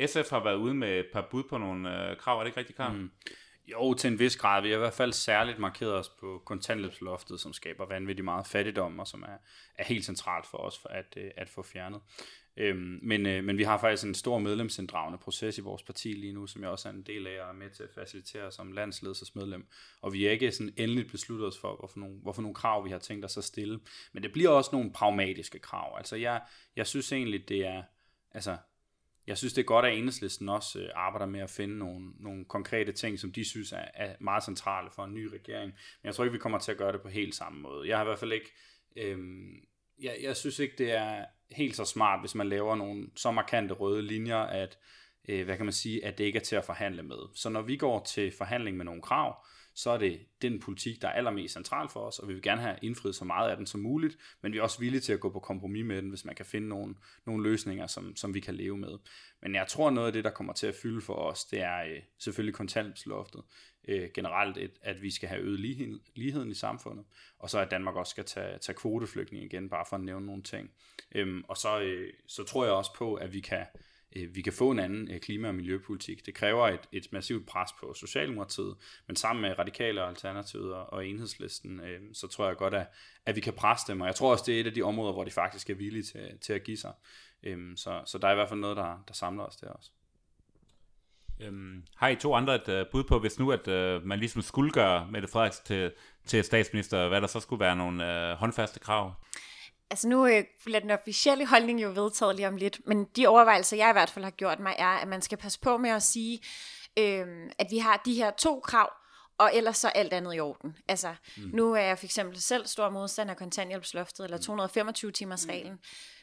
SF 0.05 0.29
har 0.29 0.43
været 0.43 0.55
ude 0.55 0.73
med 0.73 0.99
et 0.99 1.07
par 1.13 1.27
bud 1.31 1.43
på 1.49 1.57
nogle 1.57 2.09
øh, 2.09 2.17
krav, 2.17 2.37
er 2.37 2.43
det 2.43 2.47
ikke 2.47 2.59
rigtigt, 2.59 2.77
Karl? 2.77 2.93
Mm. 2.93 3.11
Jo, 3.71 3.93
til 3.93 4.07
en 4.07 4.19
vis 4.19 4.37
grad. 4.37 4.61
Vi 4.61 4.69
har 4.69 4.75
i 4.75 4.79
hvert 4.79 4.93
fald 4.93 5.13
særligt 5.13 5.59
markeret 5.59 5.93
os 5.93 6.09
på 6.09 6.41
kontantløbsloftet, 6.45 7.39
som 7.39 7.53
skaber 7.53 7.85
vanvittigt 7.85 8.25
meget 8.25 8.47
fattigdom, 8.47 8.99
og 8.99 9.07
som 9.07 9.23
er, 9.23 9.37
er 9.75 9.83
helt 9.83 10.05
centralt 10.05 10.47
for 10.47 10.57
os 10.57 10.79
for 10.79 10.89
at, 10.89 11.17
øh, 11.17 11.31
at 11.37 11.49
få 11.49 11.63
fjernet. 11.63 12.01
Øhm, 12.57 12.99
men, 13.01 13.25
øh, 13.25 13.43
men 13.43 13.57
vi 13.57 13.63
har 13.63 13.77
faktisk 13.77 14.03
en 14.03 14.15
stor 14.15 14.39
medlemsinddragende 14.39 15.17
proces 15.17 15.57
i 15.57 15.61
vores 15.61 15.83
parti 15.83 16.13
lige 16.13 16.33
nu, 16.33 16.47
som 16.47 16.61
jeg 16.61 16.69
også 16.69 16.89
er 16.89 16.93
en 16.93 17.03
del 17.03 17.27
af 17.27 17.41
og 17.41 17.49
er 17.49 17.53
med 17.53 17.69
til 17.69 17.83
at 17.83 17.89
facilitere 17.95 18.51
som 18.51 18.71
landsledelsesmedlem. 18.71 19.67
Og 20.01 20.13
vi 20.13 20.27
er 20.27 20.31
ikke 20.31 20.51
sådan 20.51 20.73
endeligt 20.77 21.11
besluttet 21.11 21.47
os 21.47 21.57
for, 21.57 21.75
hvorfor 21.75 21.99
nogle, 21.99 22.15
hvorfor 22.21 22.41
nogle 22.41 22.55
krav 22.55 22.85
vi 22.85 22.89
har 22.89 22.99
tænkt 22.99 23.25
os 23.25 23.37
at 23.37 23.43
stille. 23.43 23.79
Men 24.13 24.23
det 24.23 24.31
bliver 24.31 24.49
også 24.49 24.69
nogle 24.73 24.91
pragmatiske 24.91 25.59
krav. 25.59 25.97
Altså 25.97 26.15
jeg, 26.15 26.41
jeg 26.75 26.87
synes 26.87 27.11
egentlig, 27.11 27.49
det 27.49 27.65
er... 27.65 27.83
Altså, 28.31 28.57
jeg 29.27 29.37
synes, 29.37 29.53
det 29.53 29.61
er 29.61 29.65
godt, 29.65 29.85
at 29.85 29.97
enhedslisten 29.97 30.49
også 30.49 30.79
øh, 30.79 30.89
arbejder 30.95 31.25
med 31.25 31.39
at 31.39 31.49
finde 31.49 31.77
nogle, 31.77 32.11
nogle 32.19 32.45
konkrete 32.45 32.91
ting, 32.91 33.19
som 33.19 33.31
de 33.31 33.49
synes 33.49 33.71
er, 33.71 33.85
er 33.93 34.15
meget 34.19 34.43
centrale 34.43 34.89
for 34.95 35.03
en 35.03 35.13
ny 35.13 35.25
regering. 35.25 35.71
Men 35.71 36.07
jeg 36.07 36.15
tror 36.15 36.23
ikke, 36.23 36.33
vi 36.33 36.39
kommer 36.39 36.59
til 36.59 36.71
at 36.71 36.77
gøre 36.77 36.91
det 36.91 37.01
på 37.01 37.09
helt 37.09 37.35
samme 37.35 37.61
måde. 37.61 37.89
Jeg 37.89 37.97
har 37.97 38.03
i 38.03 38.07
hvert 38.07 38.19
fald 38.19 38.33
ikke... 38.33 38.51
Øhm, 38.95 39.55
jeg, 40.01 40.17
jeg 40.21 40.37
synes 40.37 40.59
ikke, 40.59 40.75
det 40.77 40.91
er 40.91 41.25
helt 41.51 41.75
så 41.75 41.85
smart, 41.85 42.19
hvis 42.19 42.35
man 42.35 42.49
laver 42.49 42.75
nogle 42.75 43.07
så 43.15 43.31
markante 43.31 43.73
røde 43.73 44.01
linjer, 44.01 44.37
at, 44.37 44.77
øh, 45.29 45.45
hvad 45.45 45.57
kan 45.57 45.65
man 45.65 45.73
sige, 45.73 46.05
at 46.05 46.17
det 46.17 46.23
ikke 46.23 46.39
er 46.39 46.43
til 46.43 46.55
at 46.55 46.65
forhandle 46.65 47.03
med. 47.03 47.17
Så 47.35 47.49
når 47.49 47.61
vi 47.61 47.77
går 47.77 48.03
til 48.03 48.31
forhandling 48.37 48.77
med 48.77 48.85
nogle 48.85 49.01
krav, 49.01 49.45
så 49.79 49.89
er 49.89 49.97
det 49.97 50.19
den 50.41 50.59
politik, 50.59 51.01
der 51.01 51.07
er 51.07 51.11
allermest 51.11 51.53
central 51.53 51.89
for 51.89 51.99
os, 51.99 52.19
og 52.19 52.27
vi 52.27 52.33
vil 52.33 52.41
gerne 52.41 52.61
have 52.61 52.75
indfriet 52.81 53.15
så 53.15 53.25
meget 53.25 53.49
af 53.49 53.57
den 53.57 53.65
som 53.65 53.79
muligt, 53.79 54.17
men 54.41 54.53
vi 54.53 54.57
er 54.57 54.61
også 54.61 54.79
villige 54.79 55.01
til 55.01 55.13
at 55.13 55.19
gå 55.19 55.29
på 55.29 55.39
kompromis 55.39 55.85
med 55.85 56.01
den, 56.01 56.09
hvis 56.09 56.25
man 56.25 56.35
kan 56.35 56.45
finde 56.45 56.67
nogle, 56.67 56.95
nogle 57.25 57.43
løsninger, 57.43 57.87
som, 57.87 58.15
som 58.15 58.33
vi 58.33 58.39
kan 58.39 58.55
leve 58.55 58.77
med. 58.77 58.97
Men 59.41 59.55
jeg 59.55 59.67
tror, 59.67 59.89
noget 59.89 60.07
af 60.07 60.13
det, 60.13 60.23
der 60.23 60.29
kommer 60.29 60.53
til 60.53 60.67
at 60.67 60.75
fylde 60.75 61.01
for 61.01 61.13
os, 61.13 61.45
det 61.45 61.61
er 61.61 61.83
øh, 61.83 62.01
selvfølgelig 62.17 62.55
kontanthjælpsloftet. 62.55 63.41
Øh, 63.87 64.09
generelt, 64.13 64.57
et, 64.57 64.71
at 64.81 65.01
vi 65.01 65.11
skal 65.11 65.29
have 65.29 65.41
øget 65.41 65.59
ligheden, 65.59 65.99
ligheden 66.15 66.51
i 66.51 66.53
samfundet, 66.53 67.05
og 67.37 67.49
så 67.49 67.59
at 67.59 67.71
Danmark 67.71 67.95
også 67.95 68.11
skal 68.11 68.25
tage, 68.25 68.57
tage 68.57 68.75
kvoteflygtning 68.75 69.43
igen, 69.43 69.69
bare 69.69 69.85
for 69.89 69.95
at 69.95 70.03
nævne 70.03 70.25
nogle 70.25 70.43
ting. 70.43 70.69
Øhm, 71.15 71.43
og 71.47 71.57
så, 71.57 71.79
øh, 71.79 72.13
så 72.27 72.43
tror 72.43 72.63
jeg 72.63 72.73
også 72.73 72.93
på, 72.97 73.13
at 73.13 73.33
vi 73.33 73.39
kan 73.39 73.65
øh, 74.15 74.35
vi 74.35 74.41
kan 74.41 74.53
få 74.53 74.71
en 74.71 74.79
anden 74.79 75.11
øh, 75.11 75.19
klima- 75.19 75.47
og 75.47 75.55
miljøpolitik. 75.55 76.25
Det 76.25 76.35
kræver 76.35 76.67
et, 76.67 76.87
et 76.91 77.07
massivt 77.11 77.47
pres 77.47 77.69
på 77.79 77.93
Socialdemokratiet, 77.93 78.75
men 79.07 79.15
sammen 79.15 79.41
med 79.41 79.59
Radikale 79.59 80.03
og 80.03 80.09
Alternativet 80.09 80.73
og, 80.73 80.93
og 80.93 81.07
Enhedslisten, 81.07 81.79
øh, 81.79 82.01
så 82.13 82.27
tror 82.27 82.47
jeg 82.47 82.57
godt, 82.57 82.73
at, 82.73 82.87
at 83.25 83.35
vi 83.35 83.41
kan 83.41 83.53
presse 83.53 83.85
dem, 83.87 84.01
og 84.01 84.07
jeg 84.07 84.15
tror 84.15 84.31
også, 84.31 84.43
det 84.47 84.55
er 84.55 84.59
et 84.59 84.67
af 84.67 84.73
de 84.73 84.81
områder, 84.81 85.13
hvor 85.13 85.23
de 85.23 85.31
faktisk 85.31 85.69
er 85.69 85.75
villige 85.75 86.03
til, 86.03 86.37
til 86.41 86.53
at 86.53 86.63
give 86.63 86.77
sig. 86.77 86.93
Øh, 87.43 87.57
så, 87.75 88.01
så 88.05 88.17
der 88.17 88.27
er 88.27 88.31
i 88.31 88.35
hvert 88.35 88.49
fald 88.49 88.59
noget, 88.59 88.77
der, 88.77 89.03
der 89.07 89.13
samler 89.13 89.43
os 89.43 89.55
der 89.55 89.69
også. 89.69 89.89
Øhm, 91.41 91.83
har 91.95 92.07
I 92.07 92.15
to 92.15 92.35
andre 92.35 92.55
et 92.55 92.69
øh, 92.69 92.85
bud 92.91 93.03
på, 93.03 93.19
hvis 93.19 93.39
nu 93.39 93.51
at 93.51 93.67
øh, 93.67 94.05
man 94.05 94.19
ligesom 94.19 94.41
skulle 94.41 94.71
gøre 94.71 95.07
Mette 95.11 95.27
Frederiksen 95.27 95.65
til, 95.65 95.91
til 96.25 96.43
statsminister, 96.43 97.07
hvad 97.07 97.21
der 97.21 97.27
så 97.27 97.39
skulle 97.39 97.59
være 97.59 97.75
nogle 97.75 98.03
uh, 98.03 98.37
håndfaste 98.37 98.79
krav? 98.79 99.13
Altså 99.91 100.07
nu 100.07 100.27
øh, 100.27 100.43
bliver 100.65 100.79
den 100.79 100.91
officielle 100.91 101.45
holdning 101.45 101.83
jo 101.83 101.89
vedtaget 101.89 102.35
lige 102.35 102.47
om 102.47 102.55
lidt, 102.55 102.87
men 102.87 103.05
de 103.15 103.27
overvejelser, 103.27 103.77
jeg 103.77 103.89
i 103.89 103.93
hvert 103.93 104.09
fald 104.09 104.25
har 104.25 104.31
gjort 104.31 104.59
mig, 104.59 104.75
er, 104.77 104.87
at 104.87 105.07
man 105.07 105.21
skal 105.21 105.37
passe 105.37 105.59
på 105.59 105.77
med 105.77 105.89
at 105.89 106.03
sige, 106.03 106.39
øh, 106.99 107.27
at 107.57 107.67
vi 107.71 107.77
har 107.77 108.01
de 108.05 108.13
her 108.13 108.31
to 108.31 108.59
krav, 108.59 108.89
og 109.37 109.51
ellers 109.53 109.77
så 109.77 109.87
alt 109.87 110.13
andet 110.13 110.35
i 110.35 110.39
orden. 110.39 110.77
Altså, 110.87 111.15
mm. 111.37 111.49
nu 111.53 111.73
er 111.73 111.81
jeg 111.81 111.97
for 111.99 112.05
eksempel 112.05 112.41
selv 112.41 112.67
stor 112.67 112.89
modstander 112.89 113.33
af 113.33 113.37
kontanthjælpsloftet, 113.37 114.23
eller 114.23 114.37
225-timers 114.37 115.47
reglen. 115.47 115.73
Mm. 115.73 115.79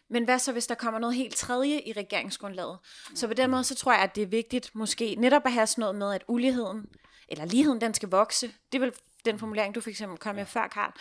Men 0.08 0.24
hvad 0.24 0.38
så, 0.38 0.52
hvis 0.52 0.66
der 0.66 0.74
kommer 0.74 1.00
noget 1.00 1.16
helt 1.16 1.36
tredje 1.36 1.80
i 1.80 1.92
regeringsgrundlaget? 1.92 2.78
Så 3.14 3.26
på 3.26 3.34
den 3.34 3.50
måde, 3.50 3.64
så 3.64 3.74
tror 3.74 3.92
jeg, 3.92 4.02
at 4.02 4.14
det 4.14 4.22
er 4.22 4.26
vigtigt 4.26 4.74
måske 4.74 5.14
netop 5.18 5.42
at 5.44 5.52
have 5.52 5.66
sådan 5.66 5.82
noget 5.82 5.94
med, 5.94 6.14
at 6.14 6.24
uligheden, 6.28 6.86
eller 7.28 7.44
ligheden, 7.44 7.80
den 7.80 7.94
skal 7.94 8.08
vokse. 8.08 8.46
Det 8.72 8.78
er 8.78 8.80
vel 8.80 8.92
den 9.24 9.38
formulering, 9.38 9.74
du 9.74 9.80
for 9.80 9.90
eksempel 9.90 10.18
kom 10.18 10.34
med 10.34 10.46
før, 10.46 10.68
Karl. 10.68 10.92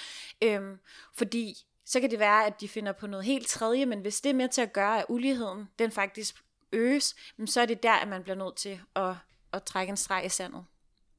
Øhm, 0.41 0.79
fordi 1.17 1.65
så 1.85 1.99
kan 1.99 2.11
det 2.11 2.19
være, 2.19 2.45
at 2.45 2.61
de 2.61 2.67
finder 2.67 2.91
på 2.91 3.07
noget 3.07 3.25
helt 3.25 3.47
tredje, 3.47 3.85
men 3.85 3.99
hvis 3.99 4.21
det 4.21 4.29
er 4.29 4.33
med 4.33 4.49
til 4.49 4.61
at 4.61 4.73
gøre, 4.73 4.99
at 4.99 5.05
uligheden, 5.09 5.69
den 5.79 5.91
faktisk 5.91 6.35
øges, 6.71 7.15
så 7.45 7.61
er 7.61 7.65
det 7.65 7.83
der, 7.83 7.93
at 7.93 8.07
man 8.07 8.23
bliver 8.23 8.35
nødt 8.35 8.55
til 8.55 8.79
at, 8.95 9.15
at 9.53 9.63
trække 9.63 9.91
en 9.91 9.97
streg 9.97 10.25
i 10.25 10.29
sandet. 10.29 10.65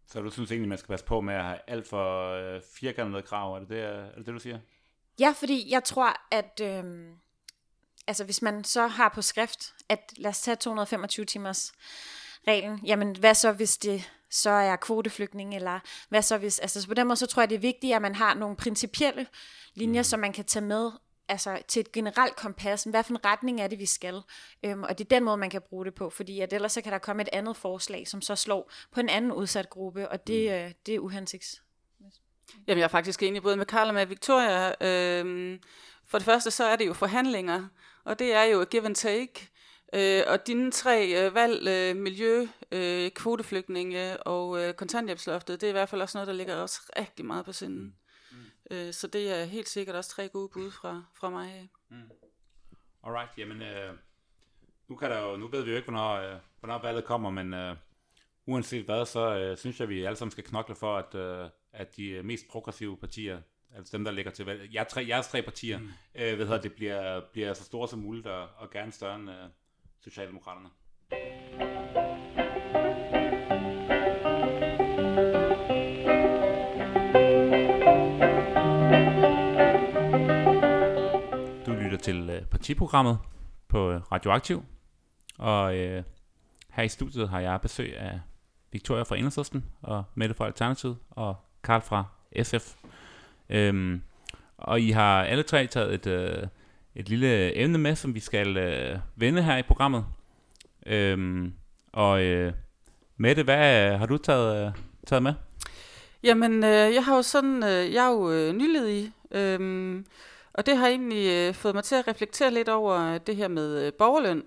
Så 0.06 0.20
du 0.20 0.30
synes 0.30 0.50
egentlig, 0.50 0.68
man 0.68 0.78
skal 0.78 0.88
passe 0.88 1.06
på 1.06 1.20
med 1.20 1.34
at 1.34 1.44
have 1.44 1.58
alt 1.66 1.88
for 1.88 2.32
øh, 2.32 2.62
firkantede 2.74 3.22
krav? 3.22 3.54
Er 3.54 3.58
det 3.58 3.68
det, 3.68 3.84
er 3.84 4.14
det 4.16 4.26
det, 4.26 4.34
du 4.34 4.38
siger? 4.38 4.58
Ja, 5.20 5.34
fordi 5.38 5.70
jeg 5.70 5.84
tror, 5.84 6.16
at 6.30 6.60
øh, 6.62 6.84
altså 8.06 8.24
hvis 8.24 8.42
man 8.42 8.64
så 8.64 8.86
har 8.86 9.08
på 9.08 9.22
skrift, 9.22 9.74
at 9.88 10.12
lad 10.16 10.30
os 10.30 10.40
tage 10.40 10.56
225 10.56 11.26
timers 11.26 11.72
reglen, 12.48 12.80
jamen 12.86 13.16
hvad 13.16 13.34
så, 13.34 13.52
hvis 13.52 13.76
det 13.76 14.10
så 14.30 14.50
er 14.50 14.76
kvoteflygtning, 14.76 15.56
eller 15.56 15.80
hvad 16.08 16.22
så 16.22 16.38
hvis, 16.38 16.58
altså 16.58 16.82
så 16.82 16.88
på 16.88 16.94
den 16.94 17.06
måde, 17.06 17.16
så 17.16 17.26
tror 17.26 17.42
jeg, 17.42 17.50
det 17.50 17.56
er 17.56 17.60
vigtigt, 17.60 17.94
at 17.94 18.02
man 18.02 18.14
har 18.14 18.34
nogle 18.34 18.56
principielle 18.56 19.26
linjer, 19.74 20.00
mm. 20.00 20.04
som 20.04 20.20
man 20.20 20.32
kan 20.32 20.44
tage 20.44 20.64
med, 20.64 20.90
altså 21.28 21.62
til 21.68 21.80
et 21.80 21.92
generelt 21.92 22.36
kompas, 22.36 22.84
hvad 22.84 23.02
for 23.02 23.12
en 23.12 23.24
retning 23.24 23.60
er 23.60 23.66
det, 23.66 23.78
vi 23.78 23.86
skal, 23.86 24.20
øhm, 24.64 24.82
og 24.82 24.98
det 24.98 25.04
er 25.04 25.08
den 25.08 25.24
måde, 25.24 25.36
man 25.36 25.50
kan 25.50 25.62
bruge 25.68 25.84
det 25.84 25.94
på, 25.94 26.10
fordi 26.10 26.40
at 26.40 26.52
ellers 26.52 26.72
så 26.72 26.80
kan 26.80 26.92
der 26.92 26.98
komme 26.98 27.22
et 27.22 27.28
andet 27.32 27.56
forslag, 27.56 28.08
som 28.08 28.22
så 28.22 28.36
slår 28.36 28.72
på 28.92 29.00
en 29.00 29.08
anden 29.08 29.32
udsat 29.32 29.70
gruppe, 29.70 30.08
og 30.08 30.26
det, 30.26 30.50
mm. 30.50 30.56
øh, 30.56 30.72
det 30.86 30.94
er 30.94 30.98
uhensigts. 30.98 31.62
Jamen, 32.66 32.78
jeg 32.78 32.84
er 32.84 32.88
faktisk 32.88 33.22
enig 33.22 33.42
både 33.42 33.56
med 33.56 33.66
Karl 33.66 33.88
og 33.88 33.94
med 33.94 34.06
Victoria. 34.06 34.74
Øhm, 34.80 35.60
for 36.06 36.18
det 36.18 36.24
første, 36.24 36.50
så 36.50 36.64
er 36.64 36.76
det 36.76 36.86
jo 36.86 36.92
forhandlinger, 36.92 37.68
og 38.04 38.18
det 38.18 38.34
er 38.34 38.42
jo 38.42 38.64
give 38.70 38.84
and 38.84 38.94
take. 38.94 39.48
Øh, 39.94 40.22
og 40.26 40.46
dine 40.46 40.70
tre 40.70 41.26
øh, 41.26 41.34
valg, 41.34 41.68
øh, 41.68 42.02
miljø, 42.02 42.46
øh, 42.72 43.10
kvoteflygtninge 43.10 44.22
og 44.22 44.62
øh, 44.62 44.74
kontanthjælpsloftet, 44.74 45.60
det 45.60 45.66
er 45.66 45.70
i 45.70 45.72
hvert 45.72 45.88
fald 45.88 46.02
også 46.02 46.18
noget, 46.18 46.28
der 46.28 46.34
ligger 46.34 46.56
også 46.56 46.80
rigtig 46.98 47.24
meget 47.24 47.44
på 47.44 47.52
sinden. 47.52 47.96
Mm. 48.30 48.36
Øh, 48.70 48.92
så 48.92 49.06
det 49.06 49.40
er 49.40 49.44
helt 49.44 49.68
sikkert 49.68 49.96
også 49.96 50.10
tre 50.10 50.28
gode 50.28 50.48
bud 50.48 50.70
fra, 50.70 51.04
fra 51.14 51.30
mig 51.30 51.52
af. 51.52 51.68
Mm. 51.88 52.10
Alright, 53.04 53.30
jamen 53.38 53.62
øh, 53.62 53.94
nu, 54.88 54.96
kan 54.96 55.10
der 55.10 55.30
jo, 55.30 55.36
nu 55.36 55.48
ved 55.48 55.62
vi 55.62 55.70
jo 55.70 55.76
ikke, 55.76 55.90
hvornår, 55.90 56.14
øh, 56.14 56.38
hvornår 56.60 56.82
valget 56.82 57.04
kommer, 57.04 57.30
men 57.30 57.54
øh, 57.54 57.76
uanset 58.46 58.84
hvad, 58.84 59.06
så 59.06 59.38
øh, 59.38 59.56
synes 59.56 59.80
jeg, 59.80 59.84
at 59.84 59.88
vi 59.88 60.04
alle 60.04 60.16
sammen 60.16 60.30
skal 60.30 60.44
knokle 60.44 60.74
for, 60.74 60.96
at, 60.96 61.14
øh, 61.14 61.50
at 61.72 61.96
de 61.96 62.22
mest 62.22 62.48
progressive 62.48 62.96
partier 62.96 63.40
altså 63.76 63.96
dem, 63.96 64.04
der 64.04 64.12
ligger 64.12 64.30
til 64.30 64.44
valg, 64.44 64.74
jeg 64.74 64.88
tre, 64.88 65.06
jeres 65.08 65.28
tre 65.28 65.42
partier, 65.42 65.78
mm. 65.78 65.88
øh, 66.14 66.38
ved 66.38 66.62
det 66.62 66.72
bliver, 66.72 67.20
bliver 67.32 67.54
så 67.54 67.64
store 67.64 67.88
som 67.88 67.98
muligt, 67.98 68.26
og, 68.26 68.48
og 68.56 68.70
gerne 68.70 68.92
større 68.92 69.16
end 69.16 69.30
øh, 69.30 69.48
Socialdemokraterne. 70.06 70.68
Du 81.66 81.72
lytter 81.72 81.98
til 81.98 82.30
øh, 82.30 82.46
partiprogrammet 82.46 83.18
på 83.68 83.90
øh, 83.90 84.00
Radioaktiv, 84.12 84.64
og 85.38 85.76
øh, 85.76 86.04
her 86.70 86.82
i 86.82 86.88
studiet 86.88 87.28
har 87.28 87.40
jeg 87.40 87.60
besøg 87.60 87.98
af 87.98 88.20
Victoria 88.72 89.02
fra 89.02 89.16
Enhedslisten, 89.16 89.64
og 89.82 90.04
Mette 90.14 90.34
fra 90.34 90.46
Alternativet, 90.46 90.98
og 91.10 91.36
Karl 91.62 91.82
fra 91.82 92.04
SF. 92.42 92.74
Øhm, 93.48 94.02
og 94.56 94.80
I 94.80 94.90
har 94.90 95.24
alle 95.24 95.42
tre 95.42 95.66
taget 95.66 95.94
et, 95.94 96.06
øh, 96.06 96.48
et 96.96 97.08
lille 97.08 97.56
emne 97.56 97.78
med, 97.78 97.96
som 97.96 98.14
vi 98.14 98.20
skal 98.20 98.56
øh, 98.56 98.98
vende 99.16 99.42
her 99.42 99.56
i 99.56 99.62
programmet. 99.62 100.04
Øhm, 100.86 101.52
og 101.92 102.22
øh, 102.24 102.52
Mette, 103.16 103.42
hvad 103.42 103.92
øh, 103.92 103.98
har 103.98 104.06
du 104.06 104.18
taget, 104.18 104.66
øh, 104.66 104.72
taget 105.06 105.22
med? 105.22 105.34
Jamen, 106.22 106.64
øh, 106.64 106.94
jeg 106.94 107.04
har 107.04 107.16
jo 107.16 107.22
sådan, 107.22 107.62
øh, 107.62 107.94
jeg 107.94 108.06
er 108.06 108.10
jo 108.10 108.30
øh, 108.30 108.52
nyledig, 108.52 109.12
øh, 109.30 110.04
og 110.52 110.66
det 110.66 110.76
har 110.76 110.88
egentlig 110.88 111.26
øh, 111.26 111.54
fået 111.54 111.74
mig 111.74 111.84
til 111.84 111.94
at 111.94 112.08
reflektere 112.08 112.50
lidt 112.50 112.68
over 112.68 113.18
det 113.18 113.36
her 113.36 113.48
med 113.48 113.86
øh, 113.86 113.92
borgerløn. 113.92 114.42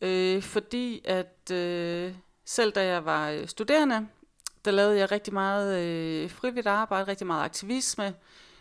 Øh, 0.00 0.42
fordi 0.42 1.02
at 1.04 1.50
øh, 1.52 2.14
selv 2.44 2.72
da 2.72 2.86
jeg 2.86 3.04
var 3.04 3.30
øh, 3.30 3.46
studerende, 3.48 4.06
der 4.64 4.70
lavede 4.70 4.98
jeg 4.98 5.12
rigtig 5.12 5.34
meget 5.34 5.78
øh, 5.78 6.30
frivilligt 6.30 6.66
arbejde, 6.66 7.08
rigtig 7.08 7.26
meget 7.26 7.44
aktivisme, 7.44 8.14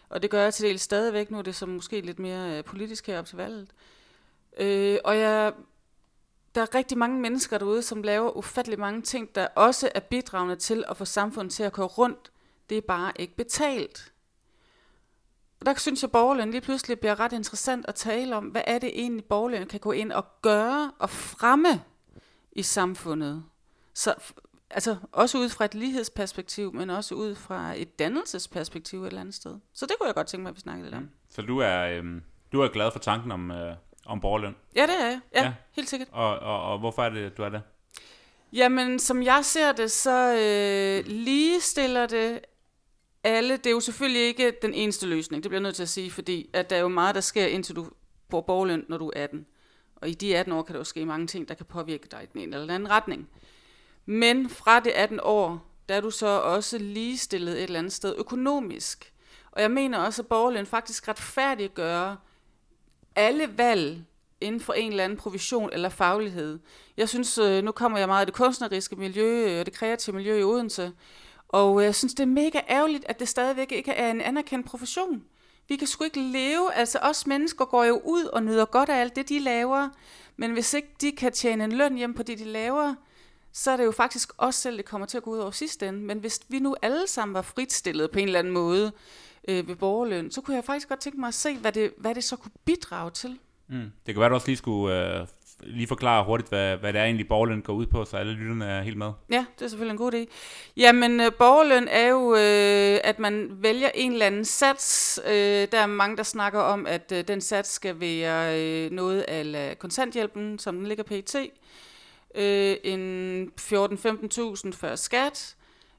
og 0.10 0.22
det 0.22 0.30
gør 0.30 0.44
jeg 0.44 0.54
til 0.54 0.66
del 0.66 0.80
stadigvæk. 0.80 1.32
Nu 1.32 1.38
er 1.38 1.42
det 1.42 1.56
som 1.56 1.70
måske 1.70 2.02
lidt 2.02 2.20
mere 2.20 2.58
øh, 2.58 2.64
politisk 2.64 3.08
her 3.08 3.20
op 3.20 3.26
til 3.26 3.38
valget. 3.38 3.68
Øh, 4.60 4.98
og 5.04 5.18
jeg, 5.18 5.54
der 6.56 6.62
er 6.62 6.76
rigtig 6.76 6.98
mange 6.98 7.20
mennesker 7.20 7.58
derude, 7.58 7.82
som 7.82 8.04
laver 8.04 8.38
ufattelig 8.38 8.80
mange 8.80 9.02
ting, 9.02 9.36
der 9.36 9.48
også 9.48 9.92
er 9.96 10.00
bidragende 10.00 10.56
til 10.56 10.84
at 10.90 10.98
få 10.98 11.06
samfundet 11.06 11.54
til 11.54 11.64
at 11.64 11.74
køre 11.74 11.86
rundt. 11.86 12.32
Det 12.70 12.78
er 12.78 12.82
bare 12.82 13.12
ikke 13.16 13.36
betalt. 13.36 14.14
Og 15.60 15.66
der 15.66 15.74
synes 15.78 16.02
jeg, 16.02 16.08
at 16.08 16.12
borgerløn 16.12 16.52
lige 16.52 16.62
pludselig 16.62 17.00
bliver 17.00 17.20
ret 17.20 17.34
interessant 17.34 17.86
at 17.88 17.96
tale 17.96 18.36
om, 18.36 18.46
hvad 18.46 18.62
er 18.68 18.80
det 18.80 18.92
egentlig, 19.00 19.26
borgerløn 19.26 19.68
kan 19.68 19.80
gå 19.80 19.92
ind 19.92 20.12
og 20.12 20.26
gøre 20.42 20.92
og 21.00 21.10
fremme 21.10 21.84
i 22.52 22.64
samfundet. 22.64 23.44
Så 23.94 24.16
altså 24.72 24.96
også 25.12 25.38
ud 25.38 25.50
fra 25.50 25.66
et 25.66 25.76
lighedsperspektiv, 25.76 26.74
men 26.74 26.90
også 26.90 27.16
ud 27.16 27.36
fra 27.36 27.74
et 27.78 28.00
dannelsesperspektiv 28.00 29.04
et 29.04 29.08
eller 29.08 29.22
andet 29.22 29.36
sted. 29.36 29.56
Så 29.74 29.86
det 29.86 29.96
kunne 30.00 30.08
jeg 30.08 30.16
godt 30.16 30.28
tænke 30.28 30.42
mig, 30.42 30.50
at 30.50 30.56
vi 30.56 30.62
snakkede 30.62 30.86
lidt 30.86 30.96
om. 30.96 31.02
Mm. 31.02 31.10
Så 31.30 31.42
du 31.42 31.58
er, 31.58 31.82
øhm, 31.82 32.24
du 32.52 32.62
er 32.62 32.68
glad 32.68 32.92
for 32.92 33.00
tanken 33.00 33.32
om, 33.32 33.52
øh, 33.52 33.76
om 34.06 34.22
borgerløn? 34.22 34.56
Ja, 34.76 34.82
det 34.82 35.02
er 35.02 35.06
jeg. 35.06 35.20
Ja, 35.36 35.44
ja. 35.44 35.54
helt 35.72 35.90
sikkert. 35.90 36.10
Og, 36.12 36.40
og, 36.40 36.64
og 36.64 36.80
hvorfor 36.80 37.04
er 37.04 37.10
det, 37.10 37.38
du 37.38 37.44
er 37.44 37.50
det? 37.50 37.62
Jamen, 38.54 39.00
som 39.00 39.24
jeg 39.24 39.46
ser 39.46 39.72
det, 39.72 39.92
så 39.92 40.34
øh, 40.34 41.12
ligestiller 41.12 42.06
det 42.06 42.40
alle. 43.24 43.58
Det 43.58 43.66
er 43.66 43.72
jo 43.72 43.80
selvfølgelig 43.80 44.22
ikke 44.22 44.54
den 44.62 44.74
eneste 44.74 45.08
løsning, 45.08 45.44
det 45.44 45.50
bliver 45.50 45.60
jeg 45.60 45.64
nødt 45.64 45.76
til 45.76 45.84
at 45.84 45.90
sige, 45.90 46.12
fordi 46.12 46.50
at 46.54 46.70
der 46.70 46.76
er 46.76 46.80
jo 46.80 46.88
meget, 46.88 47.16
der 47.16 47.22
sker, 47.22 47.46
indtil 47.46 47.76
du 47.76 47.88
får 48.30 48.42
borgerløn, 48.42 48.86
når 48.90 48.98
du 48.98 49.12
er 49.16 49.24
18. 49.24 49.46
Og 49.96 50.10
i 50.10 50.14
de 50.14 50.38
18 50.38 50.54
år 50.54 50.62
kan 50.62 50.74
der 50.74 50.80
jo 50.80 50.84
ske 50.84 51.06
mange 51.06 51.28
ting, 51.28 51.48
der 51.48 51.54
kan 51.54 51.66
påvirke 51.66 52.08
dig 52.12 52.24
i 52.24 52.26
den 52.34 52.42
ene 52.42 52.56
eller 52.56 52.66
den 52.66 52.76
anden 52.76 52.90
retning. 52.90 53.30
Men 54.10 54.50
fra 54.50 54.80
det 54.80 54.92
18 54.92 55.20
år, 55.24 55.66
der 55.90 55.96
er 55.96 56.02
du 56.02 56.12
så 56.12 56.28
også 56.28 56.78
ligestillet 56.78 57.58
et 57.58 57.64
eller 57.64 57.80
andet 57.80 57.94
sted 57.94 58.16
økonomisk. 58.18 59.14
Og 59.52 59.62
jeg 59.62 59.72
mener 59.72 59.98
også, 59.98 60.22
at 60.22 60.28
borgerløn 60.28 60.66
faktisk 60.66 61.08
retfærdiggør 61.08 62.16
alle 63.16 63.58
valg 63.58 64.04
inden 64.42 64.62
for 64.62 64.74
en 64.74 64.92
eller 64.92 65.04
anden 65.04 65.18
provision 65.18 65.70
eller 65.74 65.90
faglighed. 65.90 66.60
Jeg 66.98 67.10
synes, 67.10 67.38
øh, 67.38 67.64
nu 67.64 67.72
kommer 67.72 67.98
jeg 67.98 68.08
meget 68.08 68.20
af 68.20 68.28
det 68.28 68.36
kunstneriske 68.36 68.96
miljø 68.96 69.50
øh, 69.50 69.60
og 69.60 69.66
det 69.66 69.74
kreative 69.74 70.16
miljø 70.16 70.40
i 70.40 70.44
Odense, 70.44 70.92
og 71.48 71.80
øh, 71.80 71.86
jeg 71.86 71.96
synes, 71.96 72.14
det 72.14 72.24
er 72.24 72.28
mega 72.28 72.60
ærgerligt, 72.70 73.06
at 73.08 73.20
det 73.20 73.28
stadigvæk 73.28 73.72
ikke 73.72 73.92
er 73.92 74.12
en 74.12 74.22
anerkendt 74.22 74.66
profession. 74.66 75.24
Vi 75.68 75.76
kan 75.76 75.88
sgu 75.88 76.04
ikke 76.04 76.22
leve, 76.22 76.74
altså 76.74 77.00
os 77.02 77.28
mennesker 77.28 77.66
går 77.66 77.84
jo 77.84 78.02
ud 78.06 78.24
og 78.24 78.44
nyder 78.44 78.66
godt 78.66 78.90
af 78.90 79.02
alt 79.02 79.16
det, 79.16 79.30
de 79.30 79.40
laver, 79.40 79.90
men 80.38 80.52
hvis 80.52 80.74
ikke 80.74 80.96
de 81.02 81.12
kan 81.12 81.32
tjene 81.32 81.64
en 81.64 81.72
løn 81.72 81.96
hjem 81.96 82.14
på 82.14 82.24
det, 82.24 82.40
de 82.40 82.46
laver, 82.46 82.96
så 83.54 83.72
er 83.72 83.78
det 83.78 83.86
jo 83.86 83.92
faktisk 83.92 84.32
os 84.38 84.56
selv, 84.56 84.78
det 84.78 84.86
kommer 84.86 85.08
til 85.08 85.18
at 85.18 85.24
gå 85.24 85.32
ud 85.32 85.38
over 85.38 85.52
sidste 85.52 85.88
ende. 85.88 86.00
Men 86.00 86.20
hvis 86.20 86.40
vi 86.48 86.60
nu 86.60 86.76
alle 86.82 87.08
sammen 87.08 87.34
var 87.34 87.42
fritstillet 87.42 88.12
på 88.12 88.20
en 88.20 88.26
eller 88.26 88.40
anden 88.40 88.54
måde 88.54 88.92
øh, 89.48 89.68
ved 89.68 89.76
borgerløn, 89.76 90.32
så 90.32 90.42
kunne 90.42 90.56
jeg 90.56 90.64
faktisk 90.64 90.90
godt 90.90 91.00
tænke 91.00 91.20
mig 91.20 91.28
at 91.28 91.34
se, 91.34 91.58
hvad 91.58 91.72
det, 91.72 91.92
hvad 91.98 92.16
det 92.16 92.24
så 92.24 92.36
kunne 92.36 92.52
bidrage 92.66 93.12
til. 93.12 93.40
Mm. 93.68 93.92
Det 94.06 94.16
kan 94.16 94.20
være, 94.20 94.30
du 94.30 94.36
også 94.36 94.48
lige 94.48 94.58
skulle 94.58 95.20
øh, 95.20 95.28
lige 95.64 95.88
forklare 95.88 96.26
hurtigt, 96.26 96.50
hvad, 96.50 96.78
hvad 96.78 96.94
det 96.94 97.02
er 97.02 97.06
egentlig 97.06 97.28
borgerløn 97.28 97.62
går 97.62 97.74
ud 97.74 97.86
på, 97.86 98.06
så 98.06 98.18
alle 98.18 98.34
lytterne 98.34 98.66
er 98.66 98.82
helt 98.82 98.98
med? 98.98 99.12
Ja, 99.30 99.46
det 99.60 99.66
er 99.66 99.70
selvfølgelig 99.70 99.92
en 99.92 99.98
god 99.98 100.14
idé. 100.14 100.26
Jamen, 100.78 101.20
øh, 101.20 101.32
borgerløn 101.40 101.88
er 101.88 102.08
jo, 102.08 102.36
øh, 102.36 103.00
at 103.04 103.20
man 103.20 103.48
vælger 103.52 103.90
en 103.94 104.12
eller 104.12 104.26
anden 104.26 104.46
sats. 104.46 105.20
Øh, 105.28 105.68
der 105.72 105.80
er 105.80 105.86
mange, 105.86 106.18
der 106.18 106.24
snakker 106.24 106.60
om, 106.60 106.86
at 106.86 107.12
øh, 107.16 107.28
den 107.28 107.42
sats 107.42 107.70
skal 107.70 108.00
være 108.00 108.62
øh, 108.62 108.92
noget 108.92 109.22
af 109.22 109.80
kontanthjælpen, 109.80 110.60
som 110.60 110.78
den 110.78 110.88
ligger 110.88 111.04
pt. 111.04 111.36
Øh, 112.36 112.76
en 112.84 113.52
14-15.000 113.62 114.72
før 114.72 114.96
skat. 114.96 115.56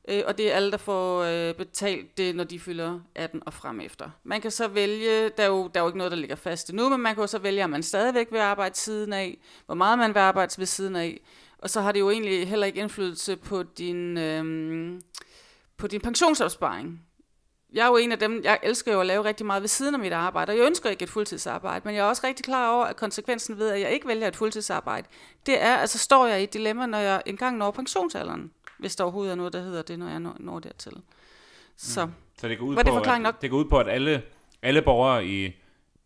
Øh, 0.08 0.22
og 0.26 0.38
det 0.38 0.52
er 0.52 0.56
alle, 0.56 0.70
der 0.70 0.76
får 0.76 1.22
øh, 1.22 1.54
betalt 1.54 2.18
det, 2.18 2.36
når 2.36 2.44
de 2.44 2.60
fylder 2.60 3.00
18 3.14 3.42
og 3.46 3.52
frem 3.52 3.80
efter. 3.80 4.10
Man 4.24 4.40
kan 4.40 4.50
så 4.50 4.68
vælge, 4.68 5.28
der 5.28 5.42
er, 5.42 5.46
jo, 5.46 5.70
der 5.74 5.80
er 5.80 5.84
jo 5.84 5.88
ikke 5.88 5.98
noget, 5.98 6.12
der 6.12 6.18
ligger 6.18 6.36
fast 6.36 6.70
endnu, 6.70 6.88
men 6.88 7.00
man 7.00 7.14
kan 7.14 7.22
jo 7.22 7.26
så 7.26 7.38
vælge, 7.38 7.64
om 7.64 7.70
man 7.70 7.82
stadigvæk 7.82 8.26
vil 8.30 8.38
arbejde 8.38 8.76
siden 8.76 9.12
af, 9.12 9.38
hvor 9.66 9.74
meget 9.74 9.98
man 9.98 10.14
vil 10.14 10.20
arbejde 10.20 10.54
ved 10.58 10.66
siden 10.66 10.96
af. 10.96 11.20
Og 11.58 11.70
så 11.70 11.80
har 11.80 11.92
det 11.92 12.00
jo 12.00 12.10
egentlig 12.10 12.48
heller 12.48 12.66
ikke 12.66 12.80
indflydelse 12.80 13.36
på 13.36 13.62
din, 13.62 14.18
øh, 14.18 15.00
på 15.76 15.86
din 15.86 16.00
pensionsopsparing. 16.00 17.00
Jeg 17.72 17.82
er 17.82 17.86
jo 17.86 17.96
en 17.96 18.12
af 18.12 18.18
dem, 18.18 18.40
jeg 18.44 18.58
elsker 18.62 18.92
jo 18.92 19.00
at 19.00 19.06
lave 19.06 19.24
rigtig 19.24 19.46
meget 19.46 19.62
ved 19.62 19.68
siden 19.68 19.94
af 19.94 20.00
mit 20.00 20.12
arbejde, 20.12 20.50
og 20.50 20.56
jeg 20.56 20.66
ønsker 20.66 20.90
ikke 20.90 21.02
et 21.02 21.10
fuldtidsarbejde, 21.10 21.80
men 21.84 21.94
jeg 21.94 22.00
er 22.00 22.08
også 22.08 22.26
rigtig 22.26 22.44
klar 22.44 22.74
over, 22.74 22.84
at 22.84 22.96
konsekvensen 22.96 23.58
ved, 23.58 23.70
at 23.70 23.80
jeg 23.80 23.90
ikke 23.90 24.08
vælger 24.08 24.28
et 24.28 24.36
fuldtidsarbejde, 24.36 25.08
det 25.46 25.62
er, 25.62 25.76
altså 25.76 25.98
står 25.98 26.26
jeg 26.26 26.40
i 26.40 26.44
et 26.44 26.52
dilemma, 26.52 26.86
når 26.86 26.98
jeg 26.98 27.22
engang 27.26 27.56
når 27.56 27.70
pensionsalderen 27.70 28.50
hvis 28.80 28.96
der 28.96 29.04
overhovedet 29.04 29.32
er 29.32 29.36
noget, 29.36 29.52
der 29.52 29.60
hedder 29.60 29.82
det, 29.82 29.98
når 29.98 30.08
jeg 30.08 30.20
når, 30.20 30.36
når 30.40 30.58
dertil. 30.58 30.92
Så, 31.76 32.06
mm. 32.06 32.12
så 32.38 32.48
det 32.48 32.58
går 32.58 32.66
ud 32.66 32.74
var 32.74 32.82
på, 32.82 33.00
det 33.00 33.08
at, 33.08 33.20
nok? 33.20 33.42
Det 33.42 33.50
går 33.50 33.58
ud 33.58 33.64
på, 33.64 33.78
at 33.78 33.88
alle, 33.88 34.22
alle 34.62 34.82
borgere 34.82 35.26
i, 35.26 35.52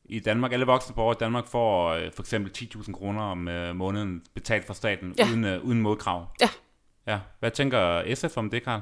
i 0.04 0.20
Danmark, 0.20 0.52
alle 0.52 0.66
voksne 0.66 0.94
borgere 0.94 1.16
i 1.16 1.20
Danmark 1.20 1.46
får 1.46 1.90
øh, 1.90 2.12
for 2.12 2.22
eksempel 2.22 2.52
10.000 2.74 2.92
kroner 2.92 3.22
om 3.22 3.48
øh, 3.48 3.76
måneden 3.76 4.22
betalt 4.34 4.66
fra 4.66 4.74
staten, 4.74 5.14
ja. 5.18 5.26
uden, 5.30 5.44
øh, 5.44 5.64
uden 5.64 5.80
modkrav. 5.80 6.26
Ja. 6.40 6.48
ja. 7.06 7.20
Hvad 7.40 7.50
tænker 7.50 8.14
SF 8.14 8.36
om 8.36 8.50
det, 8.50 8.62
Karl? 8.62 8.80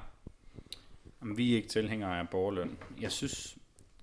Jamen, 1.22 1.36
vi 1.36 1.52
er 1.52 1.56
ikke 1.56 1.68
tilhængere 1.68 2.18
af 2.18 2.28
borgerløn. 2.28 2.78
Jeg 3.00 3.12
synes, 3.12 3.56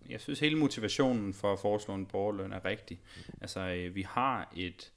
jeg 0.09 0.21
synes 0.21 0.39
hele 0.39 0.57
motivationen 0.57 1.33
for 1.33 1.53
at 1.53 1.59
foreslå 1.59 1.95
en 1.95 2.05
borgerløn 2.05 2.53
er 2.53 2.65
rigtig. 2.65 2.99
Altså, 3.41 3.59
øh, 3.59 3.95
vi 3.95 4.01
har 4.01 4.53
et 4.55 4.91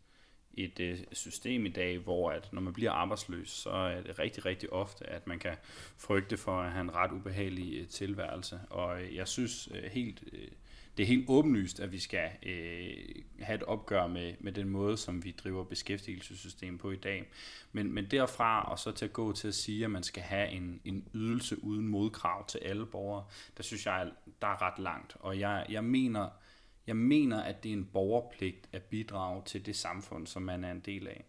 et 0.54 0.80
øh, 0.80 0.98
system 1.12 1.66
i 1.66 1.68
dag, 1.68 1.98
hvor 1.98 2.30
at 2.30 2.52
når 2.52 2.60
man 2.60 2.72
bliver 2.72 2.92
arbejdsløs, 2.92 3.50
så 3.50 3.70
er 3.70 4.02
det 4.02 4.18
rigtig, 4.18 4.44
rigtig 4.44 4.72
ofte, 4.72 5.06
at 5.06 5.26
man 5.26 5.38
kan 5.38 5.56
frygte 5.96 6.36
for 6.36 6.60
at 6.60 6.72
have 6.72 6.80
en 6.80 6.94
ret 6.94 7.12
ubehagelig 7.12 7.80
øh, 7.80 7.88
tilværelse. 7.88 8.60
Og 8.70 9.02
øh, 9.02 9.16
jeg 9.16 9.28
synes 9.28 9.68
øh, 9.74 9.90
helt, 9.90 10.24
øh, 10.32 10.48
det 10.96 11.02
er 11.02 11.06
helt 11.06 11.24
åbenlyst, 11.28 11.80
at 11.80 11.92
vi 11.92 11.98
skal 11.98 12.30
øh, 12.42 13.22
have 13.40 13.56
et 13.56 13.62
opgør 13.62 14.06
med, 14.06 14.34
med 14.40 14.52
den 14.52 14.68
måde, 14.68 14.96
som 14.96 15.24
vi 15.24 15.30
driver 15.30 15.64
beskæftigelsessystemet 15.64 16.80
på 16.80 16.90
i 16.90 16.96
dag. 16.96 17.30
Men, 17.72 17.92
men 17.92 18.06
derfra 18.10 18.70
og 18.70 18.78
så 18.78 18.92
til 18.92 19.04
at 19.04 19.12
gå 19.12 19.32
til 19.32 19.48
at 19.48 19.54
sige, 19.54 19.84
at 19.84 19.90
man 19.90 20.02
skal 20.02 20.22
have 20.22 20.48
en, 20.48 20.80
en 20.84 21.08
ydelse 21.14 21.64
uden 21.64 21.88
modkrav 21.88 22.46
til 22.46 22.58
alle 22.58 22.86
borgere, 22.86 23.24
der 23.56 23.62
synes 23.62 23.86
jeg, 23.86 24.10
der 24.42 24.48
er 24.48 24.62
ret 24.62 24.78
langt. 24.78 25.16
Og 25.20 25.38
jeg, 25.38 25.66
jeg 25.68 25.84
mener 25.84 26.28
jeg 26.86 26.96
mener, 26.96 27.42
at 27.42 27.62
det 27.62 27.68
er 27.68 27.72
en 27.72 27.84
borgerpligt 27.84 28.68
at 28.72 28.82
bidrage 28.82 29.42
til 29.44 29.66
det 29.66 29.76
samfund, 29.76 30.26
som 30.26 30.42
man 30.42 30.64
er 30.64 30.70
en 30.70 30.80
del 30.80 31.08
af. 31.08 31.24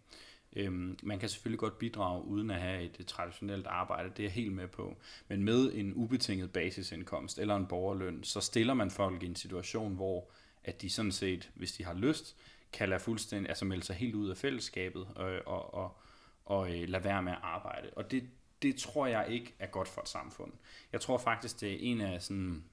Øhm, 0.56 0.98
man 1.02 1.18
kan 1.18 1.28
selvfølgelig 1.28 1.58
godt 1.58 1.78
bidrage 1.78 2.24
uden 2.24 2.50
at 2.50 2.60
have 2.60 2.82
et, 2.82 3.06
traditionelt 3.06 3.66
arbejde, 3.66 4.08
det 4.08 4.18
er 4.18 4.24
jeg 4.24 4.32
helt 4.32 4.52
med 4.52 4.68
på. 4.68 4.96
Men 5.28 5.42
med 5.42 5.72
en 5.74 5.94
ubetinget 5.94 6.52
basisindkomst 6.52 7.38
eller 7.38 7.56
en 7.56 7.66
borgerløn, 7.66 8.24
så 8.24 8.40
stiller 8.40 8.74
man 8.74 8.90
folk 8.90 9.22
i 9.22 9.26
en 9.26 9.36
situation, 9.36 9.94
hvor 9.94 10.30
at 10.64 10.82
de 10.82 10.90
sådan 10.90 11.12
set, 11.12 11.50
hvis 11.54 11.72
de 11.72 11.84
har 11.84 11.94
lyst, 11.94 12.36
kan 12.72 12.88
lade 12.88 13.00
fuldstændig, 13.00 13.48
altså 13.48 13.64
melde 13.64 13.84
sig 13.84 13.96
helt 13.96 14.14
ud 14.14 14.30
af 14.30 14.36
fællesskabet 14.36 15.08
og, 15.14 15.40
og, 15.46 15.74
og, 15.74 15.98
og 16.44 16.74
øh, 16.74 16.88
lade 16.88 17.04
være 17.04 17.22
med 17.22 17.32
at 17.32 17.38
arbejde. 17.42 17.90
Og 17.96 18.10
det, 18.10 18.28
det 18.62 18.76
tror 18.76 19.06
jeg 19.06 19.26
ikke 19.28 19.54
er 19.58 19.66
godt 19.66 19.88
for 19.88 20.00
et 20.00 20.08
samfund. 20.08 20.52
Jeg 20.92 21.00
tror 21.00 21.18
faktisk, 21.18 21.60
det 21.60 21.72
er 21.72 21.76
en 21.80 22.00
af 22.00 22.22
sådan, 22.22 22.64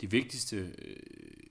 de 0.00 0.10
vigtigste 0.10 0.56
øh, 0.56 0.96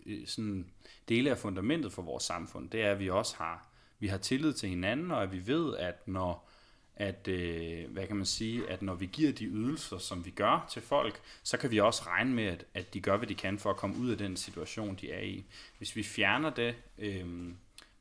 øh, 0.05 0.27
sådan 0.27 0.71
dele 1.09 1.29
af 1.29 1.37
fundamentet 1.37 1.93
for 1.93 2.01
vores 2.01 2.23
samfund, 2.23 2.69
det 2.69 2.81
er, 2.81 2.91
at 2.91 2.99
vi 2.99 3.09
også 3.09 3.35
har, 3.37 3.74
vi 4.05 4.09
har 4.09 4.17
tillid 4.17 4.53
til 4.53 4.69
hinanden, 4.69 5.11
og 5.11 5.23
at 5.23 5.31
vi 5.31 5.47
ved, 5.47 5.77
at 5.77 6.07
når 6.07 6.49
at, 6.95 7.27
øh, 7.27 7.91
hvad 7.91 8.07
kan 8.07 8.15
man 8.15 8.25
sige, 8.25 8.69
at 8.69 8.81
når 8.81 8.93
vi 8.95 9.05
giver 9.05 9.31
de 9.31 9.45
ydelser, 9.45 9.97
som 9.97 10.25
vi 10.25 10.29
gør 10.29 10.67
til 10.71 10.81
folk, 10.81 11.21
så 11.43 11.57
kan 11.57 11.71
vi 11.71 11.79
også 11.79 12.03
regne 12.07 12.33
med, 12.33 12.43
at, 12.43 12.65
at 12.73 12.93
de 12.93 13.01
gør, 13.01 13.17
hvad 13.17 13.27
de 13.27 13.35
kan 13.35 13.59
for 13.59 13.69
at 13.69 13.77
komme 13.77 13.97
ud 13.97 14.09
af 14.09 14.17
den 14.17 14.37
situation, 14.37 14.97
de 15.01 15.11
er 15.11 15.21
i. 15.21 15.45
Hvis 15.77 15.95
vi 15.95 16.03
fjerner 16.03 16.49
det, 16.49 16.75
øh, 16.97 17.25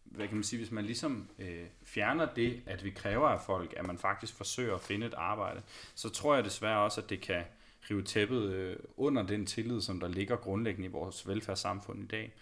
hvad 0.04 0.28
kan 0.28 0.36
man 0.36 0.44
sige, 0.44 0.58
hvis 0.58 0.70
man 0.70 0.84
ligesom 0.84 1.28
øh, 1.38 1.66
fjerner 1.82 2.34
det, 2.34 2.62
at 2.66 2.84
vi 2.84 2.90
kræver 2.90 3.28
af 3.28 3.40
folk, 3.46 3.74
at 3.76 3.86
man 3.86 3.98
faktisk 3.98 4.34
forsøger 4.34 4.74
at 4.74 4.82
finde 4.82 5.06
et 5.06 5.14
arbejde, 5.14 5.62
så 5.94 6.08
tror 6.08 6.34
jeg 6.34 6.44
desværre 6.44 6.78
også, 6.78 7.00
at 7.00 7.10
det 7.10 7.20
kan, 7.20 7.44
rive 7.90 8.02
tæppet 8.02 8.52
øh, 8.52 8.76
under 8.96 9.22
den 9.22 9.46
tillid, 9.46 9.80
som 9.80 10.00
der 10.00 10.08
ligger 10.08 10.36
grundlæggende 10.36 10.88
i 10.88 10.90
vores 10.90 11.28
velfærdssamfund 11.28 12.02
i 12.02 12.06
dag. 12.06 12.32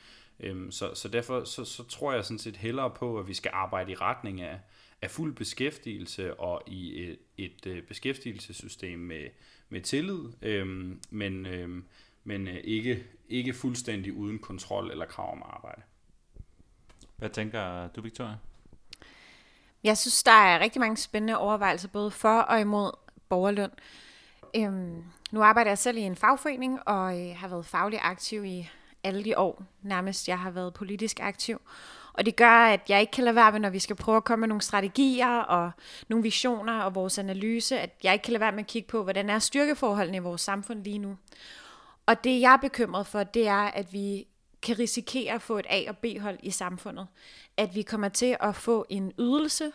Øhm, 0.42 0.70
så, 0.70 0.94
så 0.94 1.08
derfor 1.08 1.44
så, 1.44 1.64
så 1.64 1.84
tror 1.84 2.12
jeg 2.12 2.24
sådan 2.24 2.38
set 2.38 2.56
hellere 2.56 2.90
på, 2.90 3.18
at 3.18 3.28
vi 3.28 3.34
skal 3.34 3.50
arbejde 3.54 3.92
i 3.92 3.94
retning 3.94 4.40
af, 4.40 4.58
af 5.02 5.10
fuld 5.10 5.34
beskæftigelse 5.34 6.40
og 6.40 6.62
i 6.66 7.02
et, 7.02 7.18
et 7.36 7.66
øh, 7.66 7.82
beskæftigelsessystem 7.82 8.98
med, 8.98 9.28
med 9.68 9.80
tillid, 9.80 10.20
øhm, 10.42 11.00
men, 11.10 11.46
øhm, 11.46 11.84
men 12.24 12.48
øh, 12.48 12.60
ikke, 12.64 13.04
ikke 13.28 13.54
fuldstændig 13.54 14.12
uden 14.12 14.38
kontrol 14.38 14.90
eller 14.90 15.06
krav 15.06 15.32
om 15.32 15.42
arbejde. 15.46 15.82
Hvad 17.16 17.30
tænker 17.30 17.88
du, 17.88 18.00
Victoria? 18.00 18.36
Jeg 19.84 19.98
synes, 19.98 20.22
der 20.22 20.32
er 20.32 20.60
rigtig 20.60 20.80
mange 20.80 20.96
spændende 20.96 21.38
overvejelser, 21.38 21.88
både 21.88 22.10
for 22.10 22.38
og 22.38 22.60
imod 22.60 22.90
borgerløn. 23.28 23.70
Øhm, 24.56 25.04
nu 25.32 25.42
arbejder 25.42 25.70
jeg 25.70 25.78
selv 25.78 25.96
i 25.96 26.00
en 26.00 26.16
fagforening, 26.16 26.88
og 26.88 27.20
øh, 27.20 27.36
har 27.36 27.48
været 27.48 27.66
faglig 27.66 27.98
aktiv 28.02 28.44
i 28.44 28.68
alle 29.04 29.24
de 29.24 29.38
år, 29.38 29.62
nærmest 29.82 30.28
jeg 30.28 30.38
har 30.38 30.50
været 30.50 30.74
politisk 30.74 31.20
aktiv. 31.20 31.60
Og 32.12 32.26
det 32.26 32.36
gør, 32.36 32.64
at 32.64 32.80
jeg 32.88 33.00
ikke 33.00 33.10
kan 33.10 33.24
lade 33.24 33.36
være 33.36 33.52
med, 33.52 33.60
når 33.60 33.70
vi 33.70 33.78
skal 33.78 33.96
prøve 33.96 34.16
at 34.16 34.24
komme 34.24 34.40
med 34.40 34.48
nogle 34.48 34.62
strategier 34.62 35.38
og 35.38 35.70
nogle 36.08 36.22
visioner 36.22 36.80
og 36.80 36.94
vores 36.94 37.18
analyse, 37.18 37.78
at 37.78 37.90
jeg 38.02 38.12
ikke 38.12 38.22
kan 38.22 38.32
lade 38.32 38.40
være 38.40 38.52
med 38.52 38.60
at 38.60 38.66
kigge 38.66 38.88
på, 38.88 39.02
hvordan 39.02 39.30
er 39.30 39.38
styrkeforholdene 39.38 40.16
i 40.16 40.20
vores 40.20 40.40
samfund 40.40 40.84
lige 40.84 40.98
nu. 40.98 41.16
Og 42.06 42.24
det, 42.24 42.40
jeg 42.40 42.52
er 42.52 42.56
bekymret 42.56 43.06
for, 43.06 43.22
det 43.22 43.48
er, 43.48 43.62
at 43.62 43.92
vi 43.92 44.26
kan 44.62 44.78
risikere 44.78 45.34
at 45.34 45.42
få 45.42 45.58
et 45.58 45.66
A- 45.68 45.88
og 45.88 45.96
B-hold 45.98 46.38
i 46.42 46.50
samfundet. 46.50 47.06
At 47.56 47.74
vi 47.74 47.82
kommer 47.82 48.08
til 48.08 48.36
at 48.40 48.56
få 48.56 48.86
en 48.88 49.12
ydelse, 49.18 49.72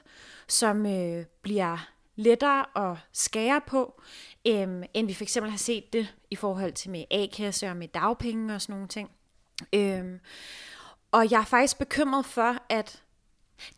som 0.47 0.85
øh, 0.85 1.25
bliver 1.41 1.87
lettere 2.15 2.91
at 2.91 2.97
skære 3.13 3.61
på, 3.67 4.01
øhm, 4.47 4.83
end 4.93 5.07
vi 5.07 5.13
for 5.13 5.23
eksempel 5.23 5.51
har 5.51 5.57
set 5.57 5.93
det 5.93 6.15
i 6.31 6.35
forhold 6.35 6.73
til 6.73 6.91
med 6.91 7.03
A-kasse 7.11 7.67
og 7.67 7.77
med 7.77 7.87
dagpenge 7.87 8.55
og 8.55 8.61
sådan 8.61 8.73
nogle 8.73 8.87
ting. 8.87 9.11
Øhm, 9.73 10.19
og 11.11 11.31
jeg 11.31 11.41
er 11.41 11.45
faktisk 11.45 11.77
bekymret 11.77 12.25
for, 12.25 12.55
at 12.69 13.03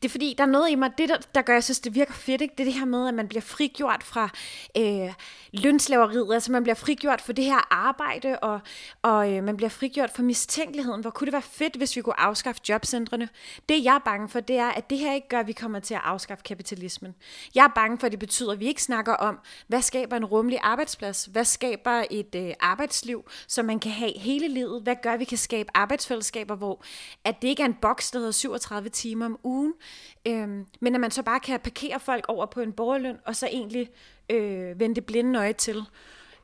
det 0.02 0.06
er 0.06 0.10
fordi, 0.10 0.36
der 0.38 0.44
er 0.44 0.48
noget 0.48 0.70
i 0.70 0.76
mig, 0.76 0.92
det 0.98 1.10
der, 1.10 1.18
der 1.36 1.42
gør, 1.42 1.54
jeg 1.54 1.64
synes, 1.64 1.80
det 1.80 1.96
virker 1.96 2.14
fedt, 2.14 2.42
ikke? 2.42 2.54
det 2.58 2.60
er 2.60 2.66
det 2.66 2.74
her 2.74 2.86
med, 2.86 3.08
at 3.08 3.14
man 3.14 3.28
bliver 3.28 3.42
frigjort 3.42 4.04
fra 4.04 4.30
øh, 4.78 5.14
lønslaveriet, 5.52 6.34
altså 6.34 6.52
man 6.52 6.64
bliver 6.64 6.76
frigjort 6.76 7.22
for 7.22 7.34
det 7.34 7.46
her 7.46 7.74
arbejde, 7.74 8.40
og, 8.40 8.60
og 9.02 9.34
øh, 9.34 9.44
man 9.44 9.58
bliver 9.58 9.70
frigjort 9.70 10.10
for 10.10 10.24
mistænkeligheden. 10.24 11.02
Hvor 11.02 11.10
kunne 11.10 11.26
det 11.26 11.34
være 11.34 11.42
fedt, 11.42 11.76
hvis 11.76 11.96
vi 11.96 12.02
kunne 12.02 12.20
afskaffe 12.20 12.62
jobcentrene? 12.70 13.30
Det 13.70 13.84
jeg 13.84 13.96
er 13.96 14.00
bange 14.00 14.30
for, 14.30 14.40
det 14.40 14.58
er, 14.58 14.70
at 14.70 14.90
det 14.90 14.98
her 14.98 15.14
ikke 15.14 15.28
gør, 15.28 15.40
at 15.40 15.48
vi 15.48 15.54
kommer 15.54 15.80
til 15.80 15.94
at 15.94 16.02
afskaffe 16.04 16.44
kapitalismen. 16.44 17.16
Jeg 17.56 17.64
er 17.64 17.72
bange 17.76 17.98
for, 17.98 18.06
at 18.06 18.12
det 18.12 18.20
betyder, 18.20 18.52
at 18.52 18.60
vi 18.60 18.66
ikke 18.66 18.84
snakker 18.84 19.14
om, 19.14 19.40
hvad 19.68 19.82
skaber 19.82 20.18
en 20.18 20.26
rummelig 20.26 20.60
arbejdsplads? 20.62 21.26
Hvad 21.26 21.46
skaber 21.46 22.04
et 22.12 22.36
øh, 22.36 22.54
arbejdsliv, 22.60 23.30
som 23.48 23.66
man 23.66 23.80
kan 23.80 23.92
have 23.92 24.14
hele 24.20 24.48
livet? 24.48 24.82
Hvad 24.82 24.96
gør, 25.04 25.14
at 25.14 25.20
vi 25.20 25.26
kan 25.26 25.38
skabe 25.38 25.70
arbejdsfællesskaber, 25.74 26.56
hvor 26.56 26.84
at 27.24 27.42
det 27.42 27.48
ikke 27.48 27.62
er 27.62 27.68
en 27.68 27.78
boks, 27.82 28.12
der 28.12 28.20
hedder 28.20 28.32
37 28.32 28.90
timer 28.90 29.26
om 29.26 29.40
ugen, 29.44 29.69
ugen, 29.70 30.42
øhm, 30.42 30.66
men 30.80 30.96
at 30.96 31.02
man 31.02 31.12
så 31.12 31.24
bare 31.24 31.40
kan 31.40 31.60
parkere 31.60 32.00
folk 32.00 32.26
over 32.28 32.46
på 32.46 32.62
en 32.62 32.74
borgerløn, 32.74 33.18
og 33.26 33.36
så 33.36 33.48
egentlig 33.48 33.90
øh, 34.30 34.80
vende 34.80 34.96
det 34.96 35.06
blinde 35.06 35.40
øje 35.40 35.54
til. 35.54 35.84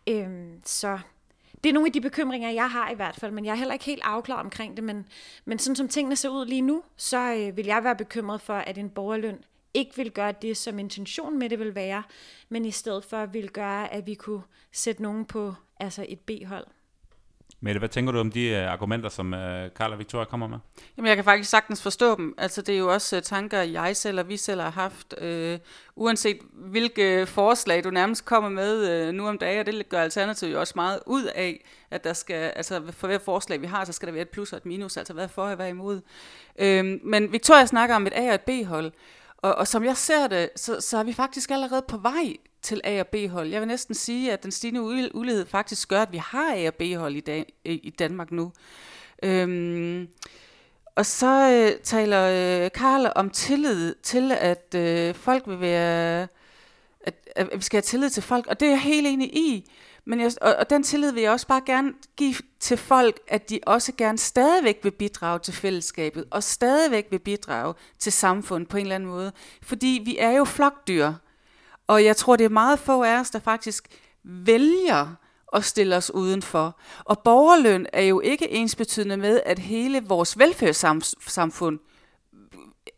Øhm, 0.08 0.62
så 0.66 1.00
det 1.64 1.70
er 1.70 1.74
nogle 1.74 1.88
af 1.88 1.94
de 1.94 2.02
bekymringer, 2.02 2.50
jeg 2.50 2.72
har 2.72 2.92
i 2.92 2.96
hvert 2.96 3.16
fald, 3.16 3.32
men 3.32 3.46
jeg 3.46 3.52
er 3.52 3.56
heller 3.56 3.74
ikke 3.74 3.86
helt 3.86 4.02
afklaret 4.04 4.44
omkring 4.44 4.76
det, 4.78 4.84
men, 4.84 5.08
men 5.46 5.60
sådan 5.60 5.76
som 5.76 5.88
tingene 5.88 6.16
ser 6.16 6.30
ud 6.30 6.46
lige 6.46 6.62
nu, 6.62 6.84
så 6.96 7.34
øh, 7.34 7.58
vil 7.58 7.66
jeg 7.66 7.84
være 7.84 7.96
bekymret 7.96 8.42
for, 8.42 8.54
at 8.54 8.78
en 8.78 8.90
borgerløn 8.90 9.44
ikke 9.74 9.96
vil 9.96 10.12
gøre 10.12 10.32
det, 10.42 10.58
som 10.58 10.80
intention 10.80 11.40
med 11.40 11.50
det 11.50 11.60
vil 11.60 11.76
være, 11.76 12.04
men 12.50 12.66
i 12.66 12.72
stedet 12.72 13.06
for 13.06 13.26
vil 13.26 13.50
gøre, 13.50 13.94
at 13.94 14.06
vi 14.06 14.14
kunne 14.14 14.42
sætte 14.72 15.02
nogen 15.02 15.26
på 15.26 15.54
altså 15.80 16.06
et 16.10 16.20
B-hold. 16.20 16.68
Mette, 17.66 17.80
hvad 17.80 17.90
tænker 17.90 18.12
du 18.12 18.20
om 18.20 18.32
de 18.32 18.52
uh, 18.52 18.72
argumenter, 18.72 19.10
som 19.10 19.34
uh, 19.34 19.40
Karl 19.76 19.92
og 19.92 20.00
Victoria 20.00 20.26
kommer 20.26 20.48
med? 20.48 20.58
Jamen, 20.98 21.08
jeg 21.08 21.16
kan 21.16 21.24
faktisk 21.24 21.50
sagtens 21.50 21.82
forstå 21.82 22.16
dem. 22.16 22.34
Altså, 22.38 22.62
det 22.62 22.76
er 22.76 22.80
jo 22.80 22.94
også 22.94 23.16
uh, 23.16 23.22
tanker, 23.22 23.62
jeg 23.62 23.98
selv 23.98 24.20
og 24.20 24.30
vi 24.30 24.38
selv 24.38 24.62
har 24.62 24.70
haft. 24.70 25.16
Uh, 25.22 25.60
uanset 25.96 26.38
hvilke 26.54 27.26
forslag 27.26 27.84
du 27.84 27.90
nærmest 27.90 28.26
kommer 28.26 28.50
med 28.50 29.08
uh, 29.08 29.14
nu 29.14 29.28
om 29.28 29.38
dagen, 29.38 29.60
og 29.60 29.66
det 29.66 29.90
gør 29.90 30.02
Alternativet 30.02 30.54
jo 30.54 30.60
også 30.60 30.74
meget 30.76 31.00
ud 31.06 31.24
af, 31.24 31.66
at 31.92 32.04
der 32.04 32.14
skal, 32.14 32.52
altså 32.56 32.82
for 32.92 33.08
hver 33.08 33.20
forslag 33.20 33.62
vi 33.62 33.68
har, 33.68 33.86
så 33.86 33.94
skal 33.94 34.06
der 34.08 34.14
være 34.14 34.22
et 34.22 34.30
plus 34.30 34.54
og 34.54 34.58
et 34.58 34.66
minus, 34.66 34.98
altså 34.98 35.14
hvad 35.14 35.28
for 35.28 35.44
og 35.44 35.56
hvad 35.56 35.70
imod. 35.70 36.02
Uh, 36.62 36.86
men 37.04 37.32
Victoria 37.32 37.66
snakker 37.66 37.96
om 37.96 38.08
et 38.08 38.14
A- 38.16 38.30
og 38.30 38.36
et 38.36 38.42
B-hold. 38.42 38.92
Og, 39.38 39.56
og 39.56 39.68
som 39.68 39.84
jeg 39.84 39.98
ser 39.98 40.28
det, 40.28 40.50
så, 40.56 40.82
så 40.82 40.98
er 40.98 41.04
vi 41.04 41.14
faktisk 41.14 41.52
allerede 41.52 41.86
på 41.88 41.98
vej 41.98 42.36
til 42.66 42.82
A- 42.84 43.00
og 43.00 43.08
B-hold. 43.08 43.50
Jeg 43.50 43.62
vil 43.62 43.68
næsten 43.68 43.96
sige, 43.96 44.32
at 44.32 44.44
den 44.44 44.52
stigende 44.52 44.82
ulighed 45.16 45.46
faktisk 45.46 45.90
gør, 45.90 46.02
at 46.02 46.12
vi 46.12 46.18
har 46.18 46.54
A- 46.56 46.68
og 46.68 46.74
B-hold 46.74 47.16
i, 47.16 47.20
dag, 47.20 47.54
i 47.66 47.94
Danmark 48.00 48.32
nu. 48.32 48.52
Øhm, 49.24 50.08
og 50.96 51.06
så 51.06 51.52
øh, 51.52 51.82
taler 51.84 52.22
øh, 52.22 52.72
Karl 52.72 53.12
om 53.16 53.30
tillid 53.30 53.96
til, 54.04 54.32
at 54.32 54.76
øh, 54.76 55.16
folk 55.16 55.48
vil 55.48 55.60
være, 55.60 56.28
at, 57.02 57.14
at 57.36 57.50
vi 57.56 57.62
skal 57.62 57.78
have 57.78 57.82
tillid 57.82 58.10
til 58.10 58.24
folk, 58.24 58.48
og 58.48 58.60
det 58.60 58.66
er 58.66 58.70
jeg 58.70 58.82
helt 58.82 59.08
enig 59.08 59.38
i. 59.38 59.72
Men 60.06 60.20
jeg, 60.20 60.32
og, 60.42 60.56
og 60.56 60.70
den 60.70 60.84
tillid 60.84 61.12
vil 61.12 61.24
jeg 61.24 61.32
også 61.32 61.48
bare 61.48 61.62
gerne 61.66 61.94
give 62.18 62.36
til 62.60 62.78
folk, 62.78 63.20
at 63.28 63.50
de 63.50 63.60
også 63.66 63.94
gerne 63.98 64.18
stadigvæk 64.18 64.80
vil 64.84 64.92
bidrage 64.92 65.40
til 65.40 65.54
fællesskabet, 65.54 66.26
og 66.32 66.44
stadigvæk 66.44 67.08
vil 67.12 67.20
bidrage 67.20 67.74
til 68.00 68.12
samfundet 68.12 68.70
på 68.70 68.78
en 68.78 68.82
eller 68.82 68.96
anden 68.96 69.10
måde. 69.10 69.32
Fordi 69.62 70.02
vi 70.06 70.18
er 70.18 70.32
jo 70.32 70.44
flokdyr, 70.44 71.14
og 71.88 72.06
jeg 72.06 72.18
tror, 72.18 72.36
det 72.36 72.46
er 72.46 72.50
meget 72.50 72.80
få 72.80 73.04
af 73.04 73.20
os, 73.20 73.30
der 73.30 73.40
faktisk 73.40 73.88
vælger 74.24 75.16
at 75.54 75.64
stille 75.64 75.96
os 75.96 76.12
udenfor. 76.12 76.80
Og 77.04 77.20
borgerløn 77.20 77.88
er 77.94 78.02
jo 78.02 78.20
ikke 78.20 78.52
ensbetydende 78.52 79.18
med, 79.18 79.42
at 79.46 79.60
hele 79.60 80.04
vores 80.04 80.40
velfærdssamfund 80.40 81.80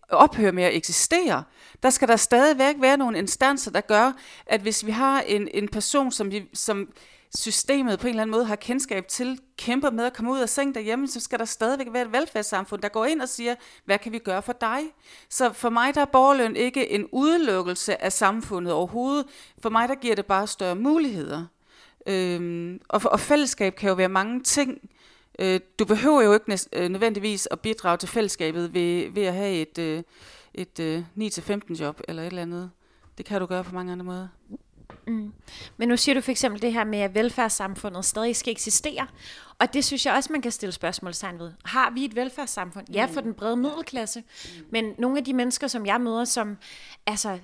ophører 0.10 0.52
med 0.52 0.64
at 0.64 0.76
eksistere. 0.76 1.44
Der 1.84 1.90
skal 1.90 2.08
der 2.08 2.16
stadigvæk 2.16 2.76
være 2.80 2.98
nogle 2.98 3.18
instanser, 3.18 3.72
der 3.72 3.82
gør, 3.82 4.12
at 4.46 4.62
hvis 4.62 4.86
vi 4.86 4.92
har 4.92 5.22
en, 5.22 5.48
en 5.54 5.68
person, 5.68 6.12
som, 6.12 6.32
vi, 6.32 6.50
som 6.54 6.90
systemet 7.38 8.00
på 8.00 8.08
en 8.08 8.10
eller 8.10 8.22
anden 8.22 8.32
måde 8.32 8.46
har 8.46 8.56
kendskab 8.56 9.08
til, 9.08 9.40
kæmper 9.58 9.92
med 9.92 10.06
at 10.06 10.14
komme 10.14 10.32
ud 10.32 10.40
af 10.40 10.50
seng 10.50 10.76
derhjemme, 10.76 11.08
så 11.08 11.20
skal 11.20 11.40
der 11.40 11.46
stadigvæk 11.46 11.88
være 11.92 12.06
et 12.06 12.12
velfærdssamfund, 12.12 12.82
der 12.82 12.90
går 12.90 13.06
ind 13.06 13.22
og 13.22 13.30
siger, 13.30 13.56
hvad 13.86 14.00
kan 14.00 14.12
vi 14.12 14.20
gøre 14.20 14.42
for 14.42 14.54
dig? 14.54 14.80
Så 15.30 15.54
for 15.54 15.70
mig 15.70 15.96
der 15.96 16.02
er 16.02 16.06
borgerløn 16.06 16.56
ikke 16.56 16.92
en 16.92 17.08
udelukkelse 17.12 18.04
af 18.04 18.14
samfundet 18.14 18.74
overhovedet. 18.74 19.26
For 19.62 19.70
mig 19.70 19.90
der 19.90 19.96
giver 19.96 20.16
det 20.16 20.26
bare 20.26 20.48
større 20.48 20.76
muligheder. 20.76 21.46
Øhm, 22.08 22.82
og, 22.88 23.02
og 23.06 23.20
fællesskab 23.20 23.76
kan 23.76 23.90
jo 23.90 23.96
være 23.96 24.10
mange 24.10 24.44
ting. 24.44 24.90
Øh, 25.40 25.60
du 25.80 25.86
behøver 25.86 26.22
jo 26.22 26.34
ikke 26.34 26.60
øh, 26.74 26.90
nødvendigvis 26.90 27.48
at 27.52 27.60
bidrage 27.60 27.98
til 27.98 28.10
fællesskabet 28.10 28.74
ved, 28.74 29.12
ved 29.12 29.24
at 29.24 29.34
have 29.34 29.54
et, 29.54 29.78
øh, 29.78 30.04
et 30.54 30.80
øh, 30.80 31.04
9-15 31.18 31.74
job 31.74 32.02
eller 32.08 32.24
et 32.24 32.28
eller 32.28 32.42
andet. 32.42 32.72
Det 33.18 33.26
kan 33.26 33.42
du 33.42 33.46
gøre 33.46 33.64
på 33.64 33.74
mange 33.74 33.92
andre 33.92 34.06
måder. 34.06 34.28
Mm. 35.08 35.34
Men 35.78 35.88
nu 35.88 35.98
siger 35.98 36.14
du 36.14 36.22
for 36.22 36.32
eksempel 36.32 36.62
det 36.62 36.74
her 36.74 36.84
med, 36.84 37.00
at 37.00 37.16
velfærdssamfundet 37.16 38.06
stadig 38.06 38.36
skal 38.36 38.52
eksistere. 38.52 39.08
Og 39.60 39.74
det 39.74 39.86
synes 39.86 40.06
jeg 40.06 40.14
også, 40.14 40.32
man 40.34 40.42
kan 40.42 40.52
stille 40.52 40.74
spørgsmålstegn 40.74 41.40
ved. 41.40 41.52
Har 41.66 41.92
vi 41.92 42.06
et 42.06 42.16
velfærdssamfund? 42.16 42.86
Ja, 42.94 43.06
for 43.06 43.22
den 43.22 43.34
brede 43.34 43.58
middelklasse. 43.58 44.24
Men 44.70 44.94
nogle 44.98 45.18
af 45.18 45.24
de 45.24 45.34
mennesker, 45.34 45.68
som 45.68 45.86
jeg 45.86 46.02
møder, 46.02 46.26
som 46.26 46.58
altså, 47.06 47.40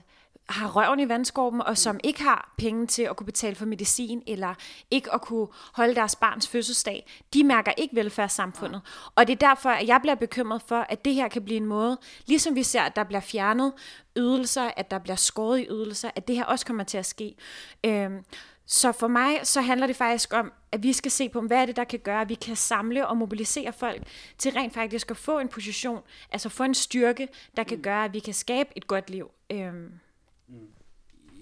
har 0.50 0.68
røven 0.68 1.00
i 1.00 1.10
vandskorben, 1.10 1.62
og 1.62 1.78
som 1.78 2.00
ikke 2.04 2.24
har 2.24 2.54
penge 2.58 2.88
til 2.88 3.04
at 3.04 3.16
kunne 3.16 3.26
betale 3.26 3.56
for 3.56 3.66
medicin, 3.66 4.24
eller 4.28 4.54
ikke 4.92 5.14
at 5.14 5.22
kunne 5.22 5.48
holde 5.74 5.96
deres 5.96 6.16
barns 6.16 6.48
fødselsdag, 6.48 7.10
de 7.34 7.44
mærker 7.44 7.72
ikke 7.78 7.96
velfærdssamfundet. 7.96 8.82
Og 9.16 9.28
det 9.28 9.34
er 9.34 9.48
derfor, 9.48 9.70
at 9.70 9.88
jeg 9.88 10.00
bliver 10.02 10.16
bekymret 10.16 10.62
for, 10.68 10.86
at 10.90 11.06
det 11.06 11.14
her 11.14 11.28
kan 11.28 11.46
blive 11.46 11.58
en 11.58 11.66
måde, 11.66 11.98
ligesom 12.26 12.56
vi 12.56 12.64
ser, 12.64 12.82
at 12.82 12.96
der 12.96 13.04
bliver 13.04 13.22
fjernet 13.22 13.74
ydelser, 14.16 14.72
at 14.78 14.92
der 14.92 15.00
bliver 15.00 15.16
skåret 15.16 15.60
i 15.60 15.68
ydelser, 15.70 16.12
at 16.16 16.28
det 16.28 16.36
her 16.36 16.46
også 16.46 16.66
kommer 16.66 16.84
til 16.84 16.98
at 16.98 17.06
ske. 17.06 17.36
Øhm, 17.84 18.26
så 18.66 18.92
for 18.92 19.08
mig, 19.08 19.40
så 19.44 19.62
handler 19.62 19.88
det 19.88 19.96
faktisk 19.96 20.34
om, 20.34 20.52
at 20.72 20.84
vi 20.84 20.94
skal 20.94 21.12
se 21.12 21.30
på, 21.30 21.42
hvad 21.42 21.62
er 21.62 21.66
det, 21.66 21.76
der 21.76 21.84
kan 21.84 22.00
gøre, 22.00 22.22
at 22.22 22.30
vi 22.30 22.36
kan 22.36 22.56
samle 22.56 23.08
og 23.08 23.18
mobilisere 23.18 23.74
folk 23.74 24.04
til 24.38 24.52
rent 24.52 24.74
faktisk 24.74 25.12
at 25.12 25.18
få 25.18 25.40
en 25.40 25.48
position, 25.48 26.02
altså 26.32 26.50
få 26.50 26.64
en 26.64 26.74
styrke, 26.74 27.28
der 27.58 27.64
kan 27.64 27.82
gøre, 27.82 28.06
at 28.06 28.14
vi 28.14 28.20
kan 28.20 28.34
skabe 28.34 28.70
et 28.76 28.88
godt 28.88 29.10
liv. 29.10 29.32
Øhm, 29.52 29.92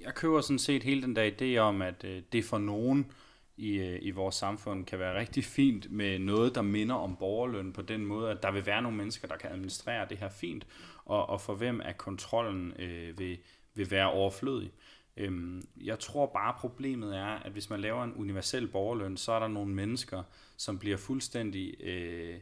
jeg 0.04 0.16
køber 0.16 0.42
sådan 0.42 0.60
set 0.60 0.84
hele 0.84 1.02
den 1.02 1.16
der 1.16 1.32
idé 1.32 1.58
om, 1.58 1.82
at 1.82 2.04
øh, 2.04 2.22
det 2.32 2.46
for 2.46 2.58
nogen 2.58 3.12
i, 3.58 3.78
øh, 3.78 4.00
i 4.02 4.12
vores 4.12 4.36
samfund 4.36 4.86
kan 4.86 5.00
være 5.00 5.20
rigtig 5.20 5.44
fint 5.44 5.92
med 5.92 6.20
noget, 6.20 6.56
der 6.56 6.62
minder 6.62 6.96
om 6.96 7.16
borgerløn 7.16 7.74
på 7.74 7.82
den 7.82 8.06
måde, 8.06 8.32
at 8.32 8.44
der 8.44 8.52
vil 8.52 8.66
være 8.66 8.82
nogle 8.82 8.98
mennesker, 8.98 9.28
der 9.28 9.38
kan 9.38 9.52
administrere 9.52 10.08
det 10.10 10.18
her 10.18 10.30
fint, 10.30 10.68
og, 11.06 11.30
og 11.30 11.42
for 11.42 11.56
hvem 11.56 11.82
at 11.82 11.98
kontrollen 11.98 12.74
øh, 12.80 13.20
vil, 13.20 13.38
vil 13.74 13.92
være 13.92 14.12
overflødig. 14.12 14.72
Øhm, 15.18 15.68
jeg 15.84 16.00
tror 16.00 16.26
bare 16.26 16.56
problemet 16.60 17.18
er, 17.18 17.26
at 17.26 17.52
hvis 17.52 17.70
man 17.70 17.80
laver 17.80 18.04
en 18.04 18.14
universel 18.14 18.68
borgerløn, 18.68 19.18
så 19.18 19.32
er 19.32 19.40
der 19.40 19.48
nogle 19.48 19.74
mennesker, 19.74 20.24
som 20.58 20.80
bliver 20.80 20.98
fuldstændig 20.98 21.84
øh, 21.84 22.40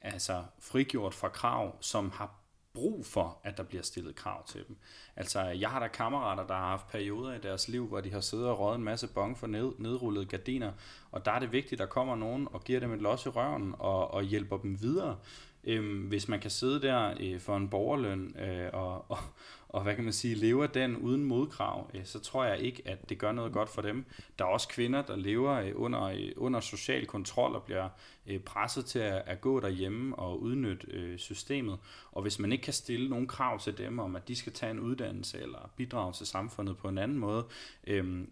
altså 0.00 0.44
frigjort 0.58 1.14
fra 1.14 1.28
krav, 1.28 1.76
som 1.80 2.10
har 2.10 2.41
brug 2.74 3.06
for, 3.06 3.38
at 3.44 3.56
der 3.56 3.62
bliver 3.62 3.82
stillet 3.82 4.14
krav 4.14 4.46
til 4.46 4.64
dem. 4.68 4.76
Altså, 5.16 5.40
jeg 5.42 5.70
har 5.70 5.80
da 5.80 5.88
kammerater, 5.88 6.46
der 6.46 6.54
har 6.54 6.66
haft 6.68 6.88
perioder 6.88 7.34
i 7.34 7.38
deres 7.38 7.68
liv, 7.68 7.86
hvor 7.86 8.00
de 8.00 8.12
har 8.12 8.20
siddet 8.20 8.46
og 8.46 8.58
røget 8.58 8.78
en 8.78 8.84
masse 8.84 9.08
bong 9.08 9.38
for 9.38 9.46
ned, 9.46 9.72
nedrullede 9.78 10.24
gardiner, 10.24 10.72
og 11.10 11.24
der 11.24 11.32
er 11.32 11.38
det 11.38 11.52
vigtigt, 11.52 11.72
at 11.72 11.78
der 11.78 11.86
kommer 11.86 12.16
nogen 12.16 12.48
og 12.50 12.64
giver 12.64 12.80
dem 12.80 12.92
et 12.92 13.02
los 13.02 13.26
i 13.26 13.28
røven 13.28 13.74
og, 13.78 14.10
og 14.10 14.22
hjælper 14.22 14.56
dem 14.56 14.82
videre. 14.82 15.16
Øhm, 15.64 16.00
hvis 16.00 16.28
man 16.28 16.40
kan 16.40 16.50
sidde 16.50 16.82
der 16.82 17.14
øh, 17.20 17.40
for 17.40 17.56
en 17.56 17.68
borgerløn 17.68 18.36
øh, 18.38 18.70
og, 18.72 19.10
og, 19.10 19.18
og 19.72 19.82
hvad 19.82 19.94
kan 19.94 20.04
man 20.04 20.12
sige, 20.12 20.34
lever 20.34 20.66
den 20.66 20.96
uden 20.96 21.24
modkrav, 21.24 21.90
øh, 21.94 22.04
så 22.04 22.20
tror 22.20 22.44
jeg 22.44 22.58
ikke, 22.58 22.82
at 22.84 23.08
det 23.08 23.18
gør 23.18 23.32
noget 23.32 23.52
godt 23.52 23.68
for 23.68 23.82
dem. 23.82 24.04
Der 24.38 24.44
er 24.44 24.48
også 24.48 24.68
kvinder, 24.68 25.02
der 25.02 25.16
lever 25.16 25.52
øh, 25.52 25.72
under, 25.74 26.02
øh, 26.02 26.32
under 26.36 26.60
social 26.60 27.06
kontrol 27.06 27.54
og 27.54 27.62
bliver 27.62 27.88
presset 28.44 28.84
til 28.84 28.98
at, 28.98 29.22
at 29.26 29.40
gå 29.40 29.60
derhjemme 29.60 30.16
og 30.16 30.42
udnytte 30.42 31.18
systemet. 31.18 31.78
Og 32.12 32.22
hvis 32.22 32.38
man 32.38 32.52
ikke 32.52 32.64
kan 32.64 32.72
stille 32.72 33.08
nogen 33.08 33.26
krav 33.26 33.60
til 33.60 33.78
dem 33.78 33.98
om, 33.98 34.16
at 34.16 34.28
de 34.28 34.36
skal 34.36 34.52
tage 34.52 34.70
en 34.70 34.80
uddannelse 34.80 35.40
eller 35.40 35.70
bidrage 35.76 36.12
til 36.12 36.26
samfundet 36.26 36.78
på 36.78 36.88
en 36.88 36.98
anden 36.98 37.18
måde, 37.18 37.44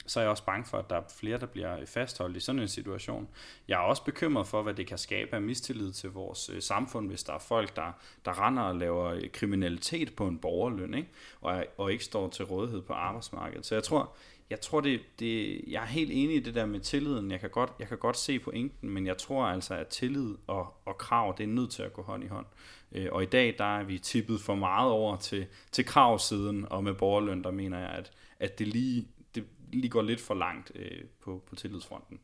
så 0.07 0.20
er 0.20 0.24
jeg 0.24 0.31
også 0.31 0.44
bange 0.44 0.64
for, 0.64 0.79
at 0.79 0.90
der 0.90 0.96
er 0.96 1.03
flere, 1.16 1.38
der 1.38 1.46
bliver 1.46 1.87
fastholdt 1.87 2.37
i 2.37 2.40
sådan 2.40 2.62
en 2.62 2.68
situation. 2.68 3.29
Jeg 3.68 3.74
er 3.74 3.83
også 3.83 4.05
bekymret 4.05 4.46
for, 4.46 4.62
hvad 4.62 4.74
det 4.74 4.87
kan 4.87 4.98
skabe 4.98 5.37
af 5.37 5.42
mistillid 5.42 5.92
til 5.92 6.11
vores 6.11 6.50
samfund, 6.61 7.09
hvis 7.09 7.22
der 7.22 7.33
er 7.33 7.38
folk, 7.38 7.76
der, 7.76 7.92
der 8.24 8.46
render 8.46 8.62
og 8.62 8.76
laver 8.76 9.20
kriminalitet 9.33 10.16
på 10.16 10.26
en 10.26 10.38
borgerløn, 10.38 10.94
ikke? 10.94 11.09
Og, 11.40 11.64
og 11.78 11.92
ikke 11.92 12.04
står 12.04 12.28
til 12.28 12.44
rådighed 12.44 12.82
på 12.82 12.92
arbejdsmarkedet. 12.92 13.66
Så 13.66 13.74
jeg 13.74 13.82
tror, 13.82 14.12
jeg 14.50 14.60
tror 14.60 14.80
det, 14.80 15.00
det, 15.18 15.64
jeg 15.66 15.82
er 15.82 15.86
helt 15.86 16.10
enig 16.12 16.36
i 16.36 16.40
det 16.40 16.54
der 16.54 16.66
med 16.66 16.80
tilliden. 16.80 17.30
Jeg 17.30 17.40
kan 17.40 17.50
godt, 17.50 17.70
jeg 17.78 17.88
kan 17.88 17.98
godt 17.98 18.16
se 18.16 18.38
pointen, 18.38 18.90
men 18.90 19.06
jeg 19.06 19.18
tror 19.18 19.44
altså, 19.44 19.74
at 19.74 19.86
tillid 19.86 20.34
og, 20.46 20.74
og 20.84 20.98
krav, 20.98 21.34
det 21.38 21.44
er 21.44 21.48
nødt 21.48 21.70
til 21.70 21.82
at 21.82 21.92
gå 21.92 22.02
hånd 22.02 22.24
i 22.24 22.26
hånd. 22.26 22.46
Øh, 22.92 23.08
og 23.12 23.22
i 23.22 23.26
dag, 23.26 23.54
der 23.58 23.78
er 23.78 23.84
vi 23.84 23.98
tippet 23.98 24.40
for 24.40 24.54
meget 24.54 24.90
over 24.90 25.16
til, 25.16 25.46
til 25.72 25.84
kravsiden, 25.84 26.66
og 26.70 26.84
med 26.84 26.94
borgerløn, 26.94 27.44
der 27.44 27.50
mener 27.50 27.78
jeg, 27.78 27.90
at, 27.90 28.12
at 28.40 28.58
det, 28.58 28.66
lige, 28.68 29.08
det 29.34 29.44
lige 29.72 29.90
går 29.90 30.02
lidt 30.02 30.20
for 30.20 30.34
langt 30.34 30.72
øh, 30.74 31.00
på, 31.24 31.42
på 31.48 31.56
tillidsfronten. 31.56 32.20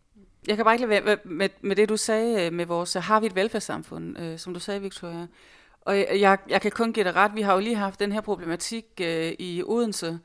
Jeg 0.46 0.56
kan 0.56 0.64
bare 0.64 0.74
ikke 0.74 0.86
lade 0.86 1.04
være 1.04 1.18
med, 1.24 1.48
med 1.60 1.76
det, 1.76 1.88
du 1.88 1.96
sagde 1.96 2.46
øh, 2.46 2.52
med 2.52 2.66
vores, 2.66 2.94
har 2.94 3.20
vi 3.20 3.26
et 3.26 3.34
velfærdssamfund, 3.34 4.18
øh, 4.18 4.38
som 4.38 4.54
du 4.54 4.60
sagde, 4.60 4.80
Victoria. 4.80 5.26
Og 5.86 6.20
jeg, 6.20 6.38
jeg 6.48 6.60
kan 6.60 6.70
kun 6.70 6.92
give 6.92 7.04
dig 7.04 7.16
ret, 7.16 7.34
vi 7.34 7.42
har 7.42 7.54
jo 7.54 7.60
lige 7.60 7.76
haft 7.76 8.00
den 8.00 8.12
her 8.12 8.20
problematik 8.20 8.84
øh, 9.00 9.32
i 9.38 9.62
Odense, 9.66 10.18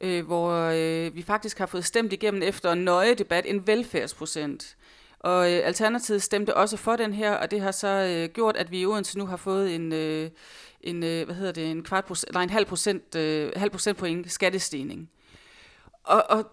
øh, 0.00 0.26
hvor 0.26 0.50
øh, 0.52 1.14
vi 1.14 1.22
faktisk 1.22 1.58
har 1.58 1.66
fået 1.66 1.84
stemt 1.84 2.12
igennem 2.12 2.42
efter 2.42 2.72
en 2.72 2.84
nøje 2.84 3.14
debat 3.14 3.46
en 3.46 3.66
velfærdsprocent. 3.66 4.76
Og 5.20 5.52
øh, 5.52 5.66
Alternativet 5.66 6.22
stemte 6.22 6.56
også 6.56 6.76
for 6.76 6.96
den 6.96 7.12
her, 7.12 7.32
og 7.32 7.50
det 7.50 7.60
har 7.60 7.70
så 7.70 7.88
øh, 7.88 8.34
gjort, 8.34 8.56
at 8.56 8.70
vi 8.70 8.80
i 8.80 8.86
Odense 8.86 9.18
nu 9.18 9.26
har 9.26 9.36
fået 9.36 9.74
en, 9.74 9.92
øh, 9.92 10.30
en 10.80 11.02
øh, 11.02 11.24
hvad 11.24 11.34
hedder 11.34 11.52
det, 11.52 11.70
en 11.70 11.82
kvart 11.82 12.04
procent, 12.04 12.32
nej, 12.32 12.42
en 12.42 12.50
halv 12.50 12.66
procent, 12.66 13.14
øh, 13.14 13.52
halv 13.56 13.70
procent 13.70 13.98
point 13.98 14.32
skattestigning. 14.32 15.10
Og, 16.04 16.24
og 16.28 16.46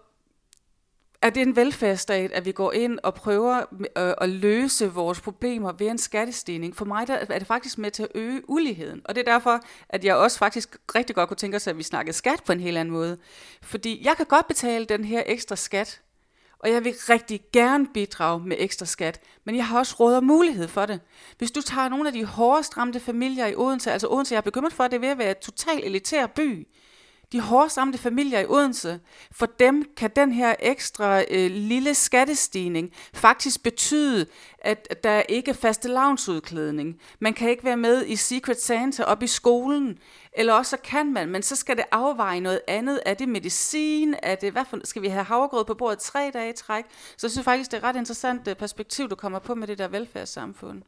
er 1.22 1.30
det 1.30 1.42
en 1.42 1.56
velfærdsstat, 1.56 2.32
at 2.32 2.44
vi 2.44 2.52
går 2.52 2.72
ind 2.72 2.98
og 3.02 3.14
prøver 3.14 3.58
øh, 3.96 4.14
at 4.20 4.28
løse 4.28 4.92
vores 4.92 5.20
problemer 5.20 5.72
ved 5.72 5.86
en 5.86 5.98
skattestigning? 5.98 6.76
For 6.76 6.84
mig 6.84 7.06
der 7.06 7.14
er 7.14 7.38
det 7.38 7.46
faktisk 7.46 7.78
med 7.78 7.90
til 7.90 8.02
at 8.02 8.08
øge 8.14 8.50
uligheden. 8.50 9.00
Og 9.04 9.14
det 9.14 9.28
er 9.28 9.32
derfor, 9.32 9.60
at 9.88 10.04
jeg 10.04 10.16
også 10.16 10.38
faktisk 10.38 10.76
rigtig 10.94 11.16
godt 11.16 11.28
kunne 11.28 11.36
tænke 11.36 11.56
os, 11.56 11.66
at 11.66 11.78
vi 11.78 11.82
snakkede 11.82 12.16
skat 12.16 12.42
på 12.46 12.52
en 12.52 12.60
helt 12.60 12.78
anden 12.78 12.92
måde. 12.92 13.18
Fordi 13.62 14.04
jeg 14.04 14.16
kan 14.16 14.26
godt 14.26 14.48
betale 14.48 14.84
den 14.84 15.04
her 15.04 15.22
ekstra 15.26 15.56
skat, 15.56 16.00
og 16.58 16.70
jeg 16.70 16.84
vil 16.84 16.94
rigtig 17.08 17.40
gerne 17.52 17.86
bidrage 17.94 18.40
med 18.40 18.56
ekstra 18.58 18.86
skat, 18.86 19.20
men 19.44 19.56
jeg 19.56 19.66
har 19.66 19.78
også 19.78 19.96
råd 20.00 20.14
og 20.14 20.24
mulighed 20.24 20.68
for 20.68 20.86
det. 20.86 21.00
Hvis 21.38 21.50
du 21.50 21.60
tager 21.60 21.88
nogle 21.88 22.06
af 22.06 22.12
de 22.12 22.24
hårdest 22.24 22.76
ramte 22.76 23.00
familier 23.00 23.46
i 23.46 23.54
Odense, 23.56 23.92
altså 23.92 24.08
Odense, 24.08 24.34
jeg 24.34 24.38
er 24.38 24.42
bekymret 24.42 24.72
for, 24.72 24.84
at 24.84 24.90
det 24.90 24.96
er 24.96 25.00
ved 25.00 25.08
at 25.08 25.18
være 25.18 25.30
et 25.30 25.38
totalt 25.38 25.84
elitær 25.84 26.26
by, 26.26 26.66
de 27.32 27.40
hårdest 27.40 27.78
ramte 27.78 27.98
familier 27.98 28.40
i 28.40 28.46
Odense, 28.48 29.00
for 29.32 29.46
dem 29.46 29.84
kan 29.96 30.10
den 30.16 30.32
her 30.32 30.54
ekstra 30.60 31.22
øh, 31.30 31.50
lille 31.50 31.94
skattestigning 31.94 32.92
faktisk 33.14 33.62
betyde, 33.62 34.26
at 34.58 35.04
der 35.04 35.22
ikke 35.28 35.50
er 35.50 35.54
faste 35.54 35.88
lavnsudklædning. 35.88 37.00
Man 37.20 37.34
kan 37.34 37.50
ikke 37.50 37.64
være 37.64 37.76
med 37.76 38.06
i 38.06 38.16
Secret 38.16 38.60
Santa 38.60 39.04
op 39.04 39.22
i 39.22 39.26
skolen, 39.26 39.98
eller 40.32 40.52
også 40.52 40.76
kan 40.76 41.12
man, 41.12 41.28
men 41.28 41.42
så 41.42 41.56
skal 41.56 41.76
det 41.76 41.84
afveje 41.90 42.40
noget 42.40 42.60
andet. 42.68 43.00
Er 43.06 43.14
det 43.14 43.28
medicin? 43.28 44.14
Er 44.22 44.34
det, 44.34 44.52
hvad 44.52 44.64
for, 44.70 44.78
skal 44.84 45.02
vi 45.02 45.08
have 45.08 45.24
havregrød 45.24 45.64
på 45.64 45.74
bordet 45.74 45.98
tre 45.98 46.30
dage 46.34 46.50
i 46.50 46.56
træk? 46.56 46.84
Så 47.16 47.26
jeg 47.26 47.30
synes 47.30 47.44
faktisk, 47.44 47.70
det 47.70 47.76
er 47.76 47.80
et 47.80 47.84
ret 47.84 47.96
interessant 47.96 48.48
øh, 48.48 48.56
perspektiv, 48.56 49.08
du 49.08 49.14
kommer 49.14 49.38
på 49.38 49.54
med 49.54 49.66
det 49.66 49.78
der 49.78 49.88
velfærdssamfund. 49.88 50.82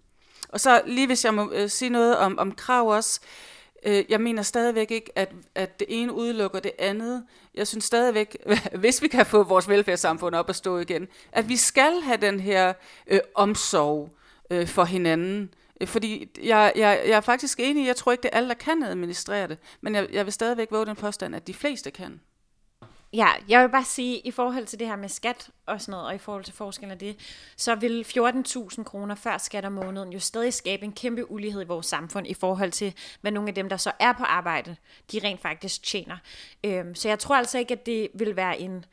Og 0.48 0.60
så 0.60 0.82
lige 0.86 1.06
hvis 1.06 1.24
jeg 1.24 1.34
må 1.34 1.50
øh, 1.52 1.70
sige 1.70 1.88
noget 1.88 2.16
om, 2.16 2.38
om 2.38 2.52
krav 2.52 2.88
også, 2.88 3.20
Øh, 3.22 3.53
Øh, 3.84 4.04
jeg 4.08 4.20
mener 4.20 4.42
stadigvæk 4.42 4.90
ikke, 4.90 5.18
at, 5.18 5.32
at 5.54 5.80
det 5.80 5.86
ene 5.90 6.12
udelukker 6.12 6.60
det 6.60 6.72
andet. 6.78 7.24
Jeg 7.54 7.66
synes 7.66 7.84
stadigvæk, 7.84 8.36
hvis 8.80 9.02
vi 9.02 9.08
kan 9.08 9.26
få 9.26 9.42
vores 9.42 9.68
velfærdssamfund 9.68 10.34
op 10.34 10.48
at 10.48 10.56
stå 10.56 10.78
igen, 10.78 11.08
at 11.32 11.48
vi 11.48 11.56
skal 11.56 12.00
have 12.00 12.16
den 12.16 12.40
her 12.40 12.72
øh, 13.06 13.20
omsorg 13.34 14.10
øh, 14.50 14.68
for 14.68 14.84
hinanden. 14.84 15.54
Øh, 15.80 15.88
fordi 15.88 16.30
jeg, 16.42 16.72
jeg, 16.76 17.02
jeg 17.06 17.16
er 17.16 17.20
faktisk 17.20 17.60
enig, 17.60 17.86
jeg 17.86 17.96
tror 17.96 18.12
ikke, 18.12 18.22
det 18.22 18.30
er 18.32 18.36
alle, 18.36 18.48
der 18.48 18.54
kan 18.54 18.82
administrere 18.82 19.48
det, 19.48 19.58
men 19.80 19.94
jeg, 19.94 20.08
jeg 20.12 20.24
vil 20.24 20.32
stadigvæk 20.32 20.70
våge 20.70 20.86
den 20.86 20.96
påstand, 20.96 21.36
at 21.36 21.46
de 21.46 21.54
fleste 21.54 21.90
kan. 21.90 22.20
Ja, 23.14 23.28
jeg 23.48 23.62
vil 23.62 23.68
bare 23.68 23.84
sige, 23.84 24.18
i 24.18 24.30
forhold 24.30 24.66
til 24.66 24.78
det 24.78 24.86
her 24.86 24.96
med 24.96 25.08
skat 25.08 25.50
og 25.66 25.80
sådan 25.80 25.92
noget, 25.92 26.06
og 26.06 26.14
i 26.14 26.18
forhold 26.18 26.44
til 26.44 26.54
forskellen 26.54 26.90
af 26.90 26.98
det, 26.98 27.16
så 27.56 27.74
vil 27.74 28.06
14.000 28.08 28.82
kroner 28.82 29.14
før 29.14 29.38
skat 29.38 29.64
om 29.64 29.72
måneden 29.72 30.12
jo 30.12 30.18
stadig 30.20 30.54
skabe 30.54 30.84
en 30.84 30.92
kæmpe 30.92 31.30
ulighed 31.30 31.62
i 31.62 31.66
vores 31.66 31.86
samfund 31.86 32.26
i 32.26 32.34
forhold 32.34 32.72
til, 32.72 32.94
hvad 33.20 33.32
nogle 33.32 33.48
af 33.48 33.54
dem, 33.54 33.68
der 33.68 33.76
så 33.76 33.92
er 34.00 34.12
på 34.12 34.24
arbejde, 34.24 34.76
de 35.12 35.20
rent 35.24 35.40
faktisk 35.40 35.82
tjener. 35.82 36.16
Øhm, 36.64 36.94
så 36.94 37.08
jeg 37.08 37.18
tror 37.18 37.36
altså 37.36 37.58
ikke, 37.58 37.74
at 37.74 37.86
det 37.86 38.08
vil 38.14 38.36
være 38.36 38.60
en, 38.60 38.84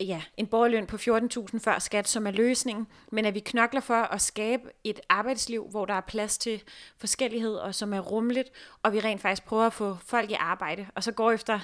ja, 0.00 0.22
en 0.36 0.46
borgerløn 0.46 0.86
på 0.86 0.96
14.000 0.96 1.58
før 1.58 1.78
skat, 1.78 2.08
som 2.08 2.26
er 2.26 2.30
løsningen, 2.30 2.86
men 3.12 3.24
at 3.24 3.34
vi 3.34 3.40
knokler 3.40 3.80
for 3.80 4.02
at 4.02 4.20
skabe 4.20 4.62
et 4.84 5.00
arbejdsliv, 5.08 5.66
hvor 5.70 5.84
der 5.84 5.94
er 5.94 6.00
plads 6.00 6.38
til 6.38 6.62
forskellighed, 6.98 7.54
og 7.54 7.74
som 7.74 7.94
er 7.94 8.00
rummeligt, 8.00 8.50
og 8.82 8.92
vi 8.92 9.00
rent 9.00 9.20
faktisk 9.20 9.44
prøver 9.44 9.66
at 9.66 9.72
få 9.72 9.96
folk 10.06 10.30
i 10.30 10.36
arbejde, 10.40 10.86
og 10.94 11.04
så 11.04 11.12
går 11.12 11.32
efter, 11.32 11.60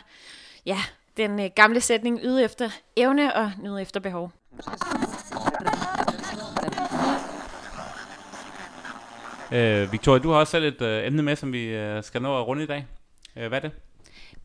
ja, 0.67 0.79
den 1.17 1.41
øh, 1.41 1.51
gamle 1.57 1.81
sætning, 1.81 2.21
yde 2.23 2.45
efter 2.45 2.71
evne 2.97 3.37
og 3.37 3.53
nyde 3.63 3.83
efter 3.83 4.01
behov. 4.01 4.33
Øh, 9.53 9.93
Victoria, 9.93 10.23
du 10.23 10.31
har 10.31 10.39
også 10.39 10.51
selv 10.51 10.65
et 10.65 10.83
øh, 10.83 11.07
emne 11.07 11.23
med, 11.23 11.37
som 11.37 11.53
vi 11.53 11.65
øh, 11.65 12.05
skal 12.05 12.23
nå 12.23 12.41
at 12.41 12.47
runde 12.47 12.63
i 12.63 12.67
dag. 12.67 12.87
Øh, 13.37 13.49
hvad 13.49 13.59
er 13.59 13.69
det? 13.69 13.73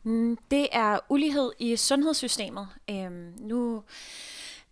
Mm, 0.04 0.38
det 0.52 0.68
er 0.72 1.00
ulighed 1.10 1.52
i 1.60 1.76
sundhedssystemet. 1.76 2.68
Øhm, 2.90 3.34
nu 3.40 3.84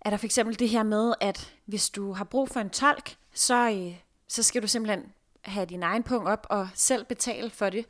er 0.02 0.10
der 0.10 0.18
for 0.18 0.26
eksempel 0.26 0.60
det 0.60 0.70
her 0.70 0.84
med, 0.84 1.14
at 1.22 1.54
hvis 1.66 1.90
du 1.90 2.14
har 2.14 2.24
brug 2.24 2.50
for 2.50 2.60
en 2.60 2.70
tolk, 2.70 3.16
så, 3.34 3.70
øh, 3.70 3.96
så 4.28 4.44
skal 4.44 4.62
du 4.62 4.68
simpelthen 4.68 5.06
have 5.42 5.66
din 5.66 5.84
egen 5.84 6.04
punkt 6.04 6.28
op 6.28 6.48
og 6.50 6.70
selv 6.74 7.06
betale 7.06 7.50
for 7.50 7.70
det. 7.70 7.86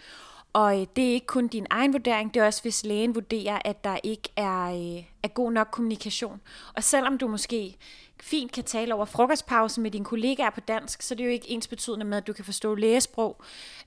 Og 0.53 0.81
øh, 0.81 0.87
det 0.95 1.09
er 1.09 1.13
ikke 1.13 1.27
kun 1.27 1.47
din 1.47 1.67
egen 1.69 1.93
vurdering, 1.93 2.33
det 2.33 2.39
er 2.39 2.45
også, 2.45 2.61
hvis 2.61 2.85
lægen 2.85 3.15
vurderer, 3.15 3.59
at 3.65 3.83
der 3.83 3.97
ikke 4.03 4.29
er, 4.35 4.65
øh, 4.65 5.03
er 5.23 5.27
god 5.27 5.51
nok 5.51 5.67
kommunikation. 5.71 6.41
Og 6.73 6.83
selvom 6.83 7.17
du 7.17 7.27
måske 7.27 7.77
fint 8.21 8.51
kan 8.51 8.63
tale 8.63 8.95
over 8.95 9.05
frokostpausen 9.05 9.83
med 9.83 9.91
dine 9.91 10.05
kollegaer 10.05 10.49
på 10.49 10.59
dansk, 10.59 11.01
så 11.01 11.15
det 11.15 11.21
er 11.21 11.25
jo 11.25 11.31
ikke 11.31 11.49
ens 11.49 11.67
betydende 11.67 12.05
med, 12.05 12.17
at 12.17 12.27
du 12.27 12.33
kan 12.33 12.45
forstå 12.45 12.75
lægesprog. 12.75 13.41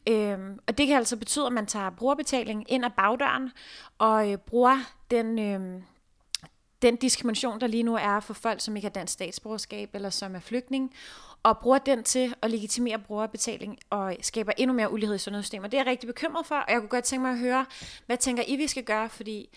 Øhm, 0.08 0.58
og 0.66 0.78
det 0.78 0.86
kan 0.86 0.96
altså 0.96 1.16
betyde, 1.16 1.46
at 1.46 1.52
man 1.52 1.66
tager 1.66 1.90
brugerbetaling 1.90 2.64
ind 2.68 2.84
ad 2.84 2.90
bagdøren 2.96 3.50
og 3.98 4.30
øh, 4.30 4.38
bruger 4.38 4.78
den... 5.10 5.38
Øh, 5.38 5.82
den 6.82 6.96
diskrimination, 6.96 7.60
der 7.60 7.66
lige 7.66 7.82
nu 7.82 7.94
er 7.94 8.20
for 8.20 8.34
folk, 8.34 8.60
som 8.60 8.76
ikke 8.76 8.86
har 8.86 8.92
dansk 8.92 9.12
statsborgerskab 9.12 9.90
eller 9.94 10.10
som 10.10 10.34
er 10.34 10.40
flygtning, 10.40 10.94
og 11.46 11.58
bruger 11.58 11.78
den 11.78 12.04
til 12.04 12.34
at 12.42 12.50
legitimere 12.50 12.98
brugerbetaling 12.98 13.78
og 13.90 14.16
skaber 14.20 14.52
endnu 14.56 14.74
mere 14.74 14.92
ulighed 14.92 15.16
i 15.16 15.18
sundhedssystemet. 15.18 15.72
Det 15.72 15.78
er 15.78 15.82
jeg 15.82 15.90
rigtig 15.90 16.06
bekymret 16.06 16.46
for, 16.46 16.54
og 16.54 16.72
jeg 16.72 16.80
kunne 16.80 16.88
godt 16.88 17.04
tænke 17.04 17.22
mig 17.22 17.32
at 17.32 17.38
høre, 17.38 17.66
hvad 18.06 18.16
tænker 18.16 18.42
I, 18.46 18.56
vi 18.56 18.66
skal 18.66 18.84
gøre, 18.84 19.08
fordi 19.08 19.48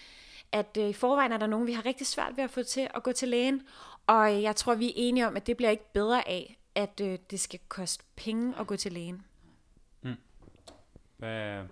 at 0.52 0.78
øh, 0.80 0.90
i 0.90 0.94
forvejen 0.94 1.32
er 1.32 1.38
der 1.38 1.48
nogen, 1.48 1.68
vi 1.68 1.74
har 1.74 1.86
rigtig 1.86 2.08
svært 2.08 2.38
ved 2.38 2.44
at 2.44 2.50
få 2.50 2.64
til 2.64 2.88
at 2.96 3.04
gå 3.04 3.12
til 3.12 3.28
lægen, 3.28 3.62
og 4.08 4.42
jeg 4.42 4.56
tror, 4.56 4.76
vi 4.76 4.88
er 4.88 4.94
enige 4.96 5.28
om, 5.28 5.36
at 5.36 5.48
det 5.48 5.58
bliver 5.58 5.70
ikke 5.70 5.94
bedre 5.94 6.28
af, 6.28 6.60
at 6.76 7.02
øh, 7.02 7.18
det 7.32 7.40
skal 7.40 7.60
koste 7.68 8.04
penge 8.16 8.54
at 8.60 8.68
gå 8.68 8.76
til 8.76 8.92
lægen. 8.92 9.26
Mm. 10.02 10.16
Hvad, 11.18 11.64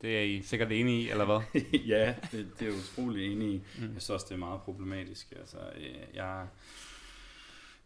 det 0.00 0.18
er 0.18 0.22
I 0.22 0.42
sikkert 0.42 0.72
enige 0.72 1.02
i, 1.02 1.10
eller 1.10 1.24
hvad? 1.24 1.62
ja, 1.94 2.14
det, 2.32 2.50
det 2.58 2.68
er 2.68 2.72
jo 2.72 2.76
utrolig 2.78 3.32
enig 3.32 3.48
i. 3.48 3.62
Mm. 3.78 3.82
Jeg 3.82 3.90
synes 3.90 4.10
også, 4.10 4.26
det 4.28 4.34
er 4.34 4.38
meget 4.38 4.60
problematisk. 4.60 5.32
Altså, 5.36 5.58
øh, 5.76 6.14
jeg, 6.14 6.46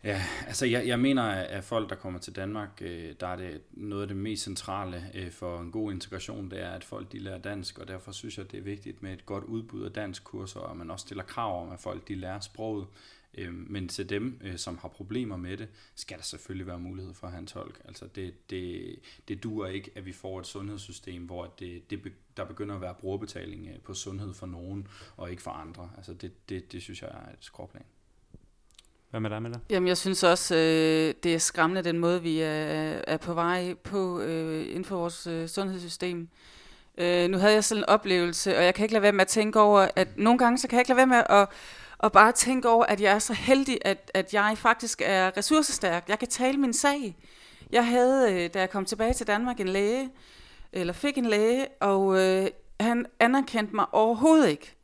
Ja, 0.04 0.22
altså 0.46 0.66
jeg, 0.66 0.86
jeg 0.86 1.00
mener, 1.00 1.22
at 1.22 1.64
folk, 1.64 1.90
der 1.90 1.96
kommer 1.96 2.20
til 2.20 2.36
Danmark, 2.36 2.70
øh, 2.80 3.14
der 3.20 3.26
er 3.26 3.36
det 3.36 3.60
noget 3.70 4.02
af 4.02 4.08
det 4.08 4.16
mest 4.16 4.42
centrale 4.42 5.10
øh, 5.14 5.30
for 5.30 5.60
en 5.60 5.70
god 5.70 5.92
integration, 5.92 6.50
det 6.50 6.60
er, 6.60 6.70
at 6.70 6.84
folk 6.84 7.12
de 7.12 7.18
lærer 7.18 7.38
dansk, 7.38 7.78
og 7.78 7.88
derfor 7.88 8.12
synes 8.12 8.38
jeg, 8.38 8.52
det 8.52 8.58
er 8.58 8.62
vigtigt 8.62 9.02
med 9.02 9.12
et 9.12 9.26
godt 9.26 9.44
udbud 9.44 9.84
af 9.84 9.92
dansk 9.92 10.24
kurser, 10.24 10.60
og 10.60 10.76
man 10.76 10.90
også 10.90 11.06
stiller 11.06 11.24
krav 11.24 11.62
om, 11.62 11.72
at 11.72 11.80
folk 11.80 12.08
de 12.08 12.14
lærer 12.14 12.40
sproget. 12.40 12.86
Øh, 13.34 13.54
men 13.54 13.88
til 13.88 14.08
dem, 14.08 14.40
øh, 14.44 14.56
som 14.56 14.78
har 14.78 14.88
problemer 14.88 15.36
med 15.36 15.56
det, 15.56 15.68
skal 15.94 16.16
der 16.16 16.22
selvfølgelig 16.22 16.66
være 16.66 16.78
mulighed 16.78 17.14
for 17.14 17.26
at 17.26 17.32
have 17.32 17.40
en 17.40 17.46
tolk. 17.46 17.80
Altså 17.84 18.06
det, 18.06 18.50
det, 18.50 18.96
det 19.28 19.42
duer 19.42 19.66
ikke, 19.66 19.90
at 19.94 20.06
vi 20.06 20.12
får 20.12 20.40
et 20.40 20.46
sundhedssystem, 20.46 21.22
hvor 21.22 21.54
det, 21.58 21.90
det, 21.90 22.12
der 22.36 22.44
begynder 22.44 22.74
at 22.74 22.80
være 22.80 22.94
brugerbetaling 22.94 23.68
øh, 23.68 23.80
på 23.80 23.94
sundhed 23.94 24.34
for 24.34 24.46
nogen, 24.46 24.88
og 25.16 25.30
ikke 25.30 25.42
for 25.42 25.50
andre. 25.50 25.90
Altså 25.96 26.14
det, 26.14 26.48
det, 26.48 26.72
det 26.72 26.82
synes 26.82 27.02
jeg 27.02 27.10
er 27.10 27.32
et 27.32 27.38
skråplan. 27.40 27.84
Hvad 29.14 29.20
med 29.20 29.30
dig, 29.30 29.42
Mille? 29.42 29.60
Jamen, 29.70 29.88
jeg 29.88 29.96
synes 29.96 30.22
også, 30.22 30.54
øh, 30.54 31.14
det 31.22 31.34
er 31.34 31.38
skræmmende, 31.38 31.82
den 31.82 31.98
måde, 31.98 32.22
vi 32.22 32.40
er, 32.40 33.00
er 33.06 33.16
på 33.16 33.34
vej 33.34 33.74
på 33.74 34.20
øh, 34.20 34.66
inden 34.68 34.84
for 34.84 34.96
vores 34.96 35.26
øh, 35.26 35.48
sundhedssystem. 35.48 36.28
Øh, 36.98 37.28
nu 37.28 37.38
havde 37.38 37.52
jeg 37.52 37.64
selv 37.64 37.78
en 37.78 37.84
oplevelse, 37.84 38.56
og 38.56 38.64
jeg 38.64 38.74
kan 38.74 38.82
ikke 38.82 38.92
lade 38.92 39.02
være 39.02 39.12
med 39.12 39.20
at 39.20 39.28
tænke 39.28 39.60
over, 39.60 39.88
at 39.96 40.08
nogle 40.16 40.38
gange, 40.38 40.58
så 40.58 40.68
kan 40.68 40.76
jeg 40.76 40.80
ikke 40.80 40.88
lade 40.88 40.96
være 40.96 41.06
med 41.06 41.22
at, 41.30 41.48
og 41.98 42.12
bare 42.12 42.32
tænke 42.32 42.68
over, 42.68 42.84
at 42.84 43.00
jeg 43.00 43.14
er 43.14 43.18
så 43.18 43.32
heldig, 43.32 43.78
at, 43.84 44.10
at 44.14 44.34
jeg 44.34 44.54
faktisk 44.56 45.02
er 45.04 45.36
ressourcestærk. 45.36 46.08
Jeg 46.08 46.18
kan 46.18 46.28
tale 46.28 46.58
min 46.58 46.72
sag. 46.72 47.16
Jeg 47.70 47.86
havde, 47.86 48.32
øh, 48.32 48.50
da 48.54 48.60
jeg 48.60 48.70
kom 48.70 48.84
tilbage 48.84 49.12
til 49.12 49.26
Danmark, 49.26 49.60
en 49.60 49.68
læge, 49.68 50.10
eller 50.72 50.92
fik 50.92 51.18
en 51.18 51.26
læge, 51.26 51.66
og 51.80 52.18
øh, 52.20 52.46
han 52.80 53.06
anerkendte 53.20 53.76
mig 53.76 53.86
overhovedet 53.92 54.48
ikke. 54.48 54.74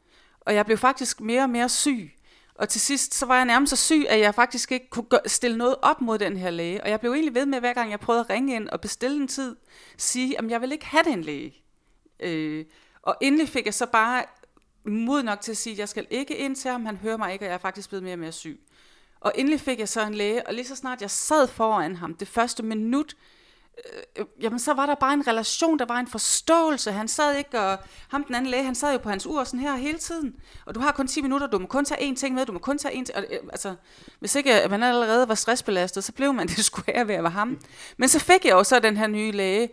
Og 0.40 0.54
jeg 0.54 0.66
blev 0.66 0.78
faktisk 0.78 1.20
mere 1.20 1.42
og 1.42 1.50
mere 1.50 1.68
syg. 1.68 2.12
Og 2.60 2.68
til 2.68 2.80
sidst, 2.80 3.14
så 3.14 3.26
var 3.26 3.36
jeg 3.36 3.44
nærmest 3.44 3.70
så 3.70 3.76
syg, 3.76 4.06
at 4.08 4.20
jeg 4.20 4.34
faktisk 4.34 4.72
ikke 4.72 4.90
kunne 4.90 5.06
stille 5.26 5.58
noget 5.58 5.76
op 5.82 6.00
mod 6.00 6.18
den 6.18 6.36
her 6.36 6.50
læge. 6.50 6.82
Og 6.82 6.90
jeg 6.90 7.00
blev 7.00 7.12
egentlig 7.12 7.34
ved 7.34 7.46
med, 7.46 7.60
hver 7.60 7.72
gang 7.72 7.90
jeg 7.90 8.00
prøvede 8.00 8.20
at 8.20 8.30
ringe 8.30 8.54
ind 8.54 8.68
og 8.68 8.80
bestille 8.80 9.16
en 9.16 9.28
tid, 9.28 9.56
sige, 9.96 10.38
at 10.38 10.50
jeg 10.50 10.60
vil 10.60 10.72
ikke 10.72 10.86
have 10.86 11.02
den 11.04 11.22
læge. 11.22 11.54
Øh, 12.20 12.64
og 13.02 13.16
endelig 13.20 13.48
fik 13.48 13.66
jeg 13.66 13.74
så 13.74 13.86
bare 13.86 14.24
mod 14.84 15.22
nok 15.22 15.40
til 15.40 15.50
at 15.50 15.56
sige, 15.56 15.72
at 15.72 15.78
jeg 15.78 15.88
skal 15.88 16.06
ikke 16.10 16.36
ind 16.36 16.56
til 16.56 16.70
ham, 16.70 16.86
han 16.86 16.96
hører 16.96 17.16
mig 17.16 17.32
ikke, 17.32 17.44
og 17.44 17.46
jeg 17.46 17.54
er 17.54 17.58
faktisk 17.58 17.88
blevet 17.88 18.02
mere 18.02 18.14
og 18.14 18.18
mere 18.18 18.32
syg. 18.32 18.60
Og 19.20 19.32
endelig 19.34 19.60
fik 19.60 19.78
jeg 19.78 19.88
så 19.88 20.06
en 20.06 20.14
læge, 20.14 20.46
og 20.46 20.54
lige 20.54 20.66
så 20.66 20.76
snart 20.76 21.02
jeg 21.02 21.10
sad 21.10 21.48
foran 21.48 21.96
ham, 21.96 22.14
det 22.14 22.28
første 22.28 22.62
minut, 22.62 23.16
Øh, 23.84 24.02
øh, 24.16 24.26
jamen 24.40 24.58
så 24.58 24.74
var 24.74 24.86
der 24.86 24.94
bare 24.94 25.12
en 25.12 25.26
relation, 25.26 25.78
der 25.78 25.84
var 25.84 25.96
en 25.96 26.06
forståelse. 26.06 26.92
Han 26.92 27.08
sad 27.08 27.36
ikke, 27.36 27.60
og 27.60 27.78
ham 28.08 28.24
den 28.24 28.34
anden 28.34 28.50
læge, 28.50 28.64
han 28.64 28.74
sad 28.74 28.92
jo 28.92 28.98
på 28.98 29.08
hans 29.10 29.26
ur 29.26 29.44
sådan 29.44 29.60
her 29.60 29.76
hele 29.76 29.98
tiden. 29.98 30.34
Og 30.66 30.74
du 30.74 30.80
har 30.80 30.92
kun 30.92 31.06
10 31.06 31.22
minutter, 31.22 31.46
du 31.46 31.58
må 31.58 31.66
kun 31.66 31.84
tage 31.84 32.10
én 32.10 32.14
ting 32.14 32.34
med, 32.34 32.46
du 32.46 32.52
må 32.52 32.58
kun 32.58 32.78
tage 32.78 32.94
én 32.94 33.04
ting. 33.04 33.16
Og, 33.16 33.24
øh, 33.30 33.38
altså, 33.52 33.74
hvis 34.20 34.34
ikke 34.34 34.64
øh, 34.64 34.70
man 34.70 34.82
allerede 34.82 35.28
var 35.28 35.34
stressbelastet, 35.34 36.04
så 36.04 36.12
blev 36.12 36.32
man 36.32 36.48
det 36.56 36.64
skulle 36.64 36.92
være 36.94 37.08
ved 37.08 37.14
at 37.14 37.22
være 37.22 37.32
ham. 37.32 37.58
Men 37.96 38.08
så 38.08 38.18
fik 38.18 38.44
jeg 38.44 38.52
jo 38.52 38.64
så 38.64 38.80
den 38.80 38.96
her 38.96 39.06
nye 39.06 39.32
læge, 39.32 39.68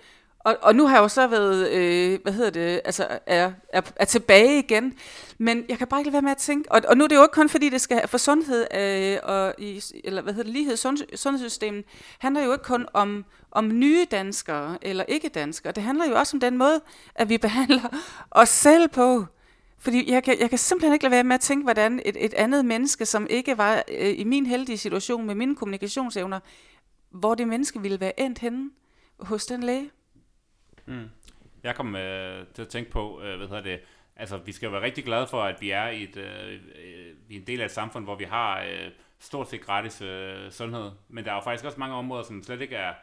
og, 0.47 0.57
og 0.61 0.75
nu 0.75 0.87
har 0.87 0.95
jeg 0.95 1.01
jo 1.03 1.07
så 1.07 1.27
været, 1.27 1.69
øh, 1.71 2.19
hvad 2.23 2.33
hedder 2.33 2.49
det, 2.49 2.81
altså 2.85 3.07
er, 3.25 3.51
er, 3.69 3.81
er 3.95 4.05
tilbage 4.05 4.59
igen. 4.59 4.93
Men 5.37 5.65
jeg 5.69 5.77
kan 5.77 5.87
bare 5.87 5.99
ikke 5.99 6.07
lade 6.07 6.13
være 6.13 6.21
med 6.21 6.31
at 6.31 6.37
tænke, 6.37 6.71
og, 6.71 6.81
og 6.87 6.97
nu 6.97 7.03
er 7.03 7.07
det 7.07 7.15
jo 7.15 7.21
ikke 7.21 7.33
kun 7.33 7.49
fordi, 7.49 7.69
det 7.69 7.81
skal 7.81 8.07
for 8.07 8.17
sundhed, 8.17 8.67
øh, 8.75 9.17
og 9.23 9.55
i, 9.57 9.83
eller 10.03 10.21
hvad 10.21 10.33
hedder 10.33 10.43
det, 10.43 10.53
lighed 10.53 10.77
sund, 10.77 10.97
sundhedssystemet, 11.15 11.85
handler 12.19 12.43
jo 12.43 12.51
ikke 12.51 12.63
kun 12.63 12.85
om, 12.93 13.25
om 13.51 13.79
nye 13.79 14.05
danskere 14.11 14.77
eller 14.81 15.03
ikke 15.07 15.29
danskere. 15.29 15.73
Det 15.73 15.83
handler 15.83 16.05
jo 16.05 16.15
også 16.15 16.37
om 16.37 16.39
den 16.39 16.57
måde, 16.57 16.81
at 17.15 17.29
vi 17.29 17.37
behandler 17.37 17.97
os 18.31 18.49
selv 18.49 18.87
på. 18.87 19.25
Fordi 19.79 20.11
jeg 20.11 20.23
kan, 20.23 20.39
jeg 20.39 20.49
kan 20.49 20.59
simpelthen 20.59 20.93
ikke 20.93 21.03
lade 21.03 21.11
være 21.11 21.23
med 21.23 21.35
at 21.35 21.41
tænke, 21.41 21.63
hvordan 21.63 22.01
et, 22.05 22.25
et 22.25 22.33
andet 22.33 22.65
menneske, 22.65 23.05
som 23.05 23.27
ikke 23.29 23.57
var 23.57 23.83
øh, 23.97 24.19
i 24.19 24.23
min 24.23 24.45
heldige 24.45 24.77
situation 24.77 25.25
med 25.25 25.35
mine 25.35 25.55
kommunikationsevner, 25.55 26.39
hvor 27.11 27.35
det 27.35 27.47
menneske 27.47 27.81
ville 27.81 27.99
være 27.99 28.19
endt 28.19 28.39
henne 28.39 28.69
hos 29.19 29.45
den 29.45 29.63
læge. 29.63 29.91
Mm. 30.87 31.09
Jeg 31.63 31.75
kom 31.75 31.95
øh, 31.95 32.45
til 32.53 32.61
at 32.61 32.67
tænke 32.67 32.91
på, 32.91 33.21
øh, 33.21 33.37
hvad 33.37 33.47
hedder 33.47 33.63
det, 33.63 33.79
altså 34.15 34.37
vi 34.37 34.51
skal 34.51 34.71
være 34.71 34.81
rigtig 34.81 35.03
glade 35.05 35.27
for, 35.27 35.43
at 35.43 35.61
vi 35.61 35.69
er 35.71 35.87
i 35.87 36.03
et, 36.03 36.17
øh, 36.17 36.53
øh, 36.53 37.13
vi 37.27 37.35
er 37.35 37.39
en 37.39 37.47
del 37.47 37.61
af 37.61 37.65
et 37.65 37.71
samfund, 37.71 38.03
hvor 38.05 38.15
vi 38.15 38.23
har 38.23 38.61
øh, 38.61 38.91
stort 39.19 39.49
set 39.49 39.61
gratis 39.61 40.01
øh, 40.01 40.51
sundhed, 40.51 40.91
men 41.09 41.25
der 41.25 41.31
er 41.31 41.35
jo 41.35 41.41
faktisk 41.41 41.65
også 41.65 41.79
mange 41.79 41.95
områder, 41.95 42.23
som 42.23 42.43
slet 42.43 42.61
ikke 42.61 42.75
er, 42.75 42.93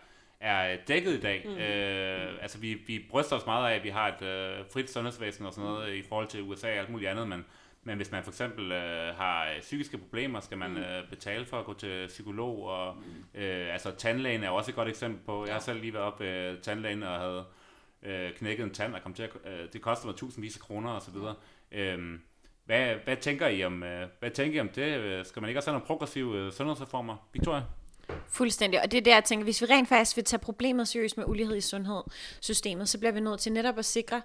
er 0.41 0.77
dækket 0.89 1.13
i 1.13 1.21
dag. 1.21 1.43
Mm. 1.47 1.57
Øh, 1.57 2.43
altså 2.43 2.59
vi, 2.59 2.75
vi 2.87 3.07
bryster 3.11 3.37
os 3.37 3.47
meget 3.47 3.71
af, 3.71 3.77
at 3.77 3.85
vi 3.85 3.89
har 3.89 4.09
et 4.09 4.23
øh, 4.23 4.65
frit 4.73 4.91
sundhedsvæsen 4.91 5.47
og 5.47 5.53
sådan 5.53 5.71
noget 5.71 5.95
i 5.95 6.03
forhold 6.03 6.29
til 6.29 6.43
USA 6.43 6.69
og 6.69 6.77
alt 6.77 6.91
muligt 6.91 7.11
andet, 7.11 7.29
men, 7.29 7.45
men 7.83 7.97
hvis 7.97 8.13
man 8.13 8.23
for 8.23 8.31
eksempel 8.31 8.73
øh, 8.73 9.17
har 9.17 9.49
psykiske 9.61 9.99
problemer, 9.99 10.41
skal 10.41 10.59
man 10.59 10.71
mm. 10.71 10.77
øh, 10.77 11.09
betale 11.11 11.47
for 11.47 11.59
at 11.59 11.65
gå 11.65 11.75
til 11.75 12.07
psykolog, 12.07 12.67
og 12.67 12.97
øh, 13.35 13.73
altså 13.73 13.91
tandlægen 13.91 14.45
er 14.45 14.51
også 14.51 14.71
et 14.71 14.75
godt 14.75 14.89
eksempel 14.89 15.21
på, 15.27 15.47
jeg 15.47 15.55
har 15.55 15.61
selv 15.61 15.81
lige 15.81 15.95
været 15.95 16.07
op 16.07 16.21
øh, 16.21 16.59
tandlægen 16.59 17.03
og 17.03 17.21
havde 17.21 17.45
øh, 18.03 18.33
knækket 18.33 18.65
en 18.65 18.75
tand 18.75 18.95
og 18.95 19.03
kom 19.03 19.15
til 19.15 19.23
at, 19.23 19.31
øh, 19.45 19.69
det 19.73 19.83
koster 19.83 20.07
mig 20.07 20.17
tusindvis 20.17 20.57
af 20.57 20.61
kroner 20.61 20.91
og 20.91 21.03
så 21.03 21.11
videre. 21.11 21.35
Øhm, 21.73 22.21
hvad, 22.65 22.95
hvad 23.05 23.17
tænker 23.17 23.49
I 23.49 23.65
om, 23.65 23.83
øh, 23.83 24.09
hvad 24.21 24.31
tænker 24.31 24.57
I 24.57 24.61
om 24.61 24.69
det? 24.69 25.27
Skal 25.27 25.43
man 25.43 25.49
ikke 25.49 25.59
også 25.59 25.71
have 25.71 25.75
nogle 25.75 25.87
progressive 25.87 26.39
øh, 26.39 26.53
sundhedsreformer? 26.53 27.17
Victoria? 27.33 27.63
Fuldstændig, 28.29 28.83
og 28.83 28.91
det 28.91 28.99
er 28.99 29.03
der, 29.03 29.15
jeg 29.15 29.25
tænker, 29.25 29.45
hvis 29.45 29.63
vi 29.63 29.67
rent 29.67 29.89
faktisk 29.89 30.17
vil 30.17 30.25
tage 30.25 30.41
problemet 30.41 30.89
seriøst 30.89 31.17
med 31.17 31.25
ulighed 31.29 31.57
i 31.57 31.61
sundhedssystemet, 31.61 32.89
så 32.89 32.99
bliver 32.99 33.13
vi 33.13 33.21
nødt 33.21 33.41
til 33.41 33.53
netop 33.53 33.79
at 33.79 33.85
sikre, 33.85 34.23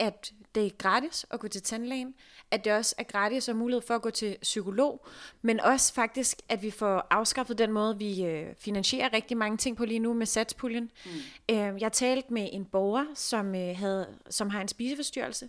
at 0.00 0.32
det 0.54 0.66
er 0.66 0.70
gratis 0.78 1.26
at 1.30 1.40
gå 1.40 1.48
til 1.48 1.62
tandlægen, 1.62 2.14
at 2.50 2.64
det 2.64 2.72
også 2.72 2.94
er 2.98 3.02
gratis 3.02 3.48
og 3.48 3.56
mulighed 3.56 3.82
for 3.82 3.94
at 3.94 4.02
gå 4.02 4.10
til 4.10 4.36
psykolog, 4.42 5.06
men 5.42 5.60
også 5.60 5.94
faktisk, 5.94 6.38
at 6.48 6.62
vi 6.62 6.70
får 6.70 7.06
afskaffet 7.10 7.58
den 7.58 7.72
måde, 7.72 7.98
vi 7.98 8.24
øh, 8.24 8.46
finansierer 8.58 9.12
rigtig 9.12 9.36
mange 9.36 9.56
ting 9.56 9.76
på 9.76 9.84
lige 9.84 9.98
nu 9.98 10.14
med 10.14 10.26
satspuljen. 10.26 10.90
Mm. 11.04 11.10
Øh, 11.54 11.80
jeg 11.80 11.92
talte 11.92 12.32
med 12.32 12.48
en 12.52 12.64
borger, 12.64 13.04
som, 13.14 13.54
øh, 13.54 13.76
havde, 13.76 14.06
som 14.30 14.50
har 14.50 14.60
en 14.60 14.68
spiseforstyrrelse, 14.68 15.48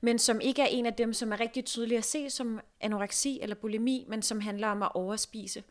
men 0.00 0.18
som 0.18 0.40
ikke 0.40 0.62
er 0.62 0.66
en 0.66 0.86
af 0.86 0.94
dem, 0.94 1.12
som 1.12 1.32
er 1.32 1.40
rigtig 1.40 1.64
tydelig 1.64 1.98
at 1.98 2.04
se 2.04 2.30
som 2.30 2.60
anoreksi 2.80 3.38
eller 3.42 3.56
bulimi, 3.56 4.04
men 4.08 4.22
som 4.22 4.40
handler 4.40 4.68
om 4.68 4.82
at 4.82 4.94
overspise. 4.94 5.62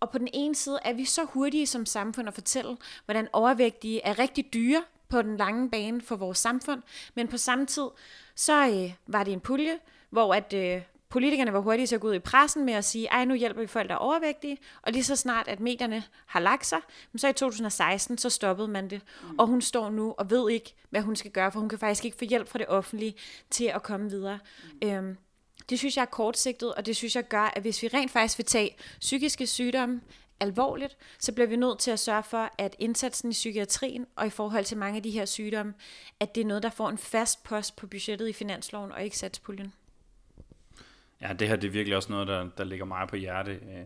Og 0.00 0.10
på 0.10 0.18
den 0.18 0.28
ene 0.32 0.54
side 0.54 0.78
er 0.84 0.92
vi 0.92 1.04
så 1.04 1.24
hurtige 1.24 1.66
som 1.66 1.86
samfund 1.86 2.28
at 2.28 2.34
fortælle, 2.34 2.76
hvordan 3.04 3.28
overvægtige 3.32 4.00
er 4.00 4.18
rigtig 4.18 4.54
dyre 4.54 4.82
på 5.08 5.22
den 5.22 5.36
lange 5.36 5.70
bane 5.70 6.00
for 6.00 6.16
vores 6.16 6.38
samfund, 6.38 6.82
men 7.14 7.28
på 7.28 7.36
samme 7.36 7.66
tid, 7.66 7.86
så 8.34 8.68
øh, 8.68 8.92
var 9.06 9.24
det 9.24 9.32
en 9.32 9.40
pulje, 9.40 9.78
hvor 10.10 10.34
at 10.34 10.52
øh, 10.52 10.82
politikerne 11.08 11.52
var 11.52 11.60
hurtige 11.60 11.86
til 11.86 11.94
at 11.94 12.00
gå 12.00 12.08
ud 12.08 12.14
i 12.14 12.18
pressen 12.18 12.64
med 12.64 12.74
at 12.74 12.84
sige, 12.84 13.06
ej, 13.06 13.24
nu 13.24 13.34
hjælper 13.34 13.60
vi 13.60 13.66
folk, 13.66 13.88
der 13.88 13.94
er 13.94 13.98
overvægtige, 13.98 14.58
og 14.82 14.92
lige 14.92 15.04
så 15.04 15.16
snart, 15.16 15.48
at 15.48 15.60
medierne 15.60 16.04
har 16.26 16.40
lagt 16.40 16.66
sig, 16.66 16.78
så 17.16 17.28
i 17.28 17.32
2016, 17.32 18.18
så 18.18 18.30
stoppede 18.30 18.68
man 18.68 18.90
det, 18.90 19.00
mm. 19.22 19.38
og 19.38 19.46
hun 19.46 19.60
står 19.60 19.90
nu 19.90 20.14
og 20.18 20.30
ved 20.30 20.50
ikke, 20.50 20.74
hvad 20.90 21.00
hun 21.00 21.16
skal 21.16 21.30
gøre, 21.30 21.52
for 21.52 21.60
hun 21.60 21.68
kan 21.68 21.78
faktisk 21.78 22.04
ikke 22.04 22.16
få 22.18 22.24
hjælp 22.24 22.48
fra 22.48 22.58
det 22.58 22.68
offentlige 22.68 23.14
til 23.50 23.64
at 23.64 23.82
komme 23.82 24.10
videre. 24.10 24.38
Mm. 24.82 24.88
Øhm, 24.88 25.16
det 25.70 25.78
synes 25.78 25.96
jeg 25.96 26.02
er 26.02 26.06
kortsigtet, 26.06 26.74
og 26.74 26.86
det 26.86 26.96
synes 26.96 27.16
jeg 27.16 27.28
gør, 27.28 27.52
at 27.56 27.62
hvis 27.62 27.82
vi 27.82 27.88
rent 27.88 28.10
faktisk 28.10 28.38
vil 28.38 28.46
tage 28.46 28.76
psykiske 29.00 29.46
sygdomme 29.46 30.00
alvorligt, 30.44 30.96
så 31.18 31.32
bliver 31.32 31.46
vi 31.46 31.56
nødt 31.56 31.78
til 31.78 31.90
at 31.90 31.98
sørge 31.98 32.22
for, 32.22 32.50
at 32.58 32.76
indsatsen 32.78 33.30
i 33.30 33.32
psykiatrien 33.32 34.06
og 34.16 34.26
i 34.26 34.30
forhold 34.30 34.64
til 34.64 34.76
mange 34.76 34.96
af 34.96 35.02
de 35.02 35.10
her 35.10 35.24
sygdomme, 35.24 35.74
at 36.20 36.34
det 36.34 36.40
er 36.40 36.44
noget, 36.44 36.62
der 36.62 36.70
får 36.70 36.88
en 36.88 36.98
fast 36.98 37.44
post 37.44 37.76
på 37.76 37.86
budgettet 37.86 38.28
i 38.28 38.32
finansloven 38.32 38.92
og 38.92 39.04
ikke 39.04 39.18
satspuljen. 39.18 39.72
Ja, 41.20 41.32
det 41.32 41.48
her 41.48 41.56
det 41.56 41.68
er 41.68 41.72
virkelig 41.72 41.96
også 41.96 42.12
noget, 42.12 42.28
der, 42.28 42.48
der 42.58 42.64
ligger 42.64 42.84
mig 42.84 43.08
på 43.08 43.16
hjerte. 43.16 43.50
Øh, 43.50 43.84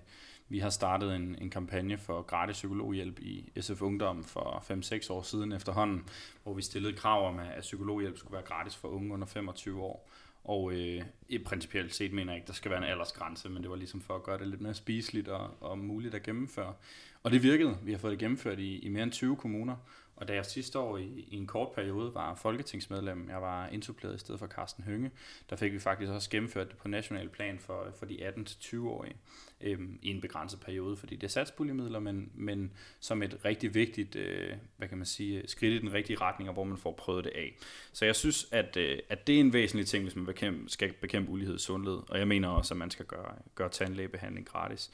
vi 0.49 0.59
har 0.59 0.71
startet 0.71 1.17
en, 1.17 1.37
en 1.41 1.51
kampagne 1.51 1.99
for 1.99 2.23
gratis 2.23 2.57
psykologhjælp 2.57 3.19
i 3.19 3.53
SF 3.61 3.83
Ungdom 3.83 4.25
for 4.25 4.65
5-6 5.07 5.13
år 5.13 5.23
siden 5.23 5.53
efterhånden, 5.53 6.05
hvor 6.43 6.55
vi 6.55 6.63
stillede 6.63 6.97
krav 6.97 7.29
om, 7.29 7.39
at 7.39 7.61
psykologhjælp 7.61 8.19
skulle 8.19 8.33
være 8.33 8.43
gratis 8.43 8.77
for 8.77 8.89
unge 8.89 9.15
under 9.15 9.27
25 9.27 9.83
år. 9.83 10.11
Og 10.49 10.73
øh, 10.73 11.03
i 11.29 11.39
principielt 11.39 11.95
set 11.95 12.13
mener 12.13 12.33
jeg 12.33 12.37
ikke, 12.37 12.47
der 12.47 12.53
skal 12.53 12.71
være 12.71 12.79
en 12.79 12.91
aldersgrænse, 12.91 13.49
men 13.49 13.63
det 13.63 13.71
var 13.71 13.77
ligesom 13.77 14.01
for 14.01 14.15
at 14.15 14.23
gøre 14.23 14.39
det 14.39 14.49
lidt 14.49 14.61
mere 14.61 14.75
spiseligt 14.75 15.29
og, 15.29 15.51
og 15.61 15.79
muligt 15.79 16.15
at 16.15 16.23
gennemføre. 16.23 16.75
Og 17.23 17.31
det 17.31 17.43
virkede. 17.43 17.79
Vi 17.83 17.93
har 17.93 17.99
fået 17.99 18.11
det 18.11 18.19
gennemført 18.19 18.59
i, 18.59 18.79
i 18.79 18.89
mere 18.89 19.03
end 19.03 19.13
20 19.13 19.37
kommuner. 19.37 19.77
Og 20.19 20.29
da 20.29 20.35
jeg 20.35 20.47
sidste 20.47 20.79
år 20.79 20.97
i, 20.97 21.27
i 21.29 21.37
en 21.37 21.47
kort 21.47 21.69
periode 21.75 22.15
var 22.15 22.35
folketingsmedlem, 22.35 23.29
jeg 23.29 23.43
var 23.43 23.67
indsupplet 23.67 24.15
i 24.15 24.19
stedet 24.19 24.39
for 24.39 24.47
Carsten 24.47 24.85
Hønge, 24.85 25.11
der 25.51 25.57
fik 25.57 25.73
vi 25.73 25.79
faktisk 25.79 26.13
også 26.13 26.31
gennemført 26.31 26.69
det 26.69 26.77
på 26.77 26.89
national 26.89 27.29
plan 27.29 27.59
for, 27.59 27.87
for 27.99 28.07
de 28.07 28.29
18-20-årige 28.29 29.17
øhm, 29.61 29.99
i 30.03 30.11
en 30.11 30.21
begrænset 30.21 30.61
periode, 30.61 30.97
fordi 30.97 31.17
det 31.17 31.25
er 31.25 31.29
satspuljemidler, 31.29 31.99
men, 31.99 32.31
men 32.35 32.73
som 33.01 33.23
et 33.23 33.45
rigtig 33.45 33.75
vigtigt 33.75 34.17
øh, 34.17 34.53
hvad 34.77 34.89
kan 34.89 34.99
man 34.99 35.07
sige, 35.07 35.49
skridt 35.49 35.75
i 35.75 35.79
den 35.79 35.93
rigtige 35.93 36.21
retning, 36.21 36.49
og 36.49 36.55
hvor 36.55 36.65
man 36.65 36.79
får 36.79 36.93
prøvet 36.93 37.25
det 37.25 37.33
af. 37.35 37.57
Så 37.93 38.05
jeg 38.05 38.17
synes, 38.17 38.49
at, 38.53 38.77
øh, 38.77 38.99
at 39.09 39.27
det 39.27 39.37
er 39.37 39.41
en 39.41 39.53
væsentlig 39.53 39.87
ting, 39.87 40.03
hvis 40.05 40.17
man 40.17 40.27
bekæmpe, 40.27 40.71
skal 40.71 40.93
bekæmpe 40.93 41.31
ulighed 41.31 41.57
i 41.57 41.59
sundhed, 41.59 41.99
og 42.09 42.19
jeg 42.19 42.29
mener 42.29 42.49
også, 42.49 42.75
at 42.75 42.79
man 42.79 42.91
skal 42.91 43.07
gøre, 43.07 43.35
gøre 43.55 43.69
tandlægebehandling 43.69 44.47
gratis. 44.47 44.91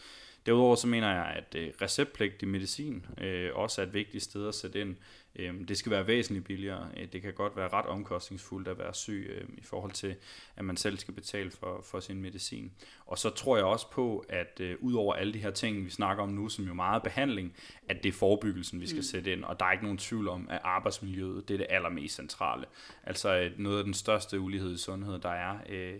Derudover 0.46 0.74
så 0.74 0.86
mener 0.86 1.10
jeg, 1.14 1.24
at 1.24 1.54
øh, 1.54 1.72
receptpligtig 1.82 2.48
medicin 2.48 3.06
øh, 3.20 3.50
også 3.54 3.82
er 3.82 3.86
et 3.86 3.94
vigtigt 3.94 4.24
sted 4.24 4.48
at 4.48 4.54
sætte 4.54 4.80
ind. 4.80 4.96
Øh, 5.36 5.68
det 5.68 5.78
skal 5.78 5.92
være 5.92 6.06
væsentligt 6.06 6.44
billigere. 6.44 6.88
Øh, 6.96 7.08
det 7.12 7.22
kan 7.22 7.32
godt 7.32 7.56
være 7.56 7.68
ret 7.68 7.86
omkostningsfuldt 7.86 8.68
at 8.68 8.78
være 8.78 8.94
syg 8.94 9.26
øh, 9.30 9.48
i 9.58 9.62
forhold 9.62 9.92
til, 9.92 10.14
at 10.56 10.64
man 10.64 10.76
selv 10.76 10.98
skal 10.98 11.14
betale 11.14 11.50
for, 11.50 11.84
for 11.90 12.00
sin 12.00 12.22
medicin. 12.22 12.72
Og 13.06 13.18
så 13.18 13.30
tror 13.30 13.56
jeg 13.56 13.66
også 13.66 13.90
på, 13.90 14.24
at 14.28 14.60
øh, 14.60 14.76
ud 14.80 14.94
over 14.94 15.14
alle 15.14 15.32
de 15.32 15.38
her 15.38 15.50
ting, 15.50 15.84
vi 15.84 15.90
snakker 15.90 16.22
om 16.22 16.28
nu, 16.28 16.48
som 16.48 16.64
jo 16.64 16.74
meget 16.74 17.02
behandling, 17.02 17.56
at 17.88 18.02
det 18.02 18.08
er 18.08 18.12
forebyggelsen, 18.12 18.80
vi 18.80 18.86
skal 18.86 18.98
mm. 18.98 19.02
sætte 19.02 19.32
ind. 19.32 19.44
Og 19.44 19.60
der 19.60 19.66
er 19.66 19.72
ikke 19.72 19.84
nogen 19.84 19.98
tvivl 19.98 20.28
om, 20.28 20.48
at 20.50 20.60
arbejdsmiljøet 20.64 21.48
det 21.48 21.54
er 21.54 21.58
det 21.58 21.66
allermest 21.70 22.14
centrale. 22.14 22.64
Altså 23.04 23.36
øh, 23.36 23.58
noget 23.58 23.78
af 23.78 23.84
den 23.84 23.94
største 23.94 24.40
ulighed 24.40 24.74
i 24.74 24.78
sundhed, 24.78 25.18
der 25.18 25.30
er... 25.30 25.58
Øh, 25.68 25.94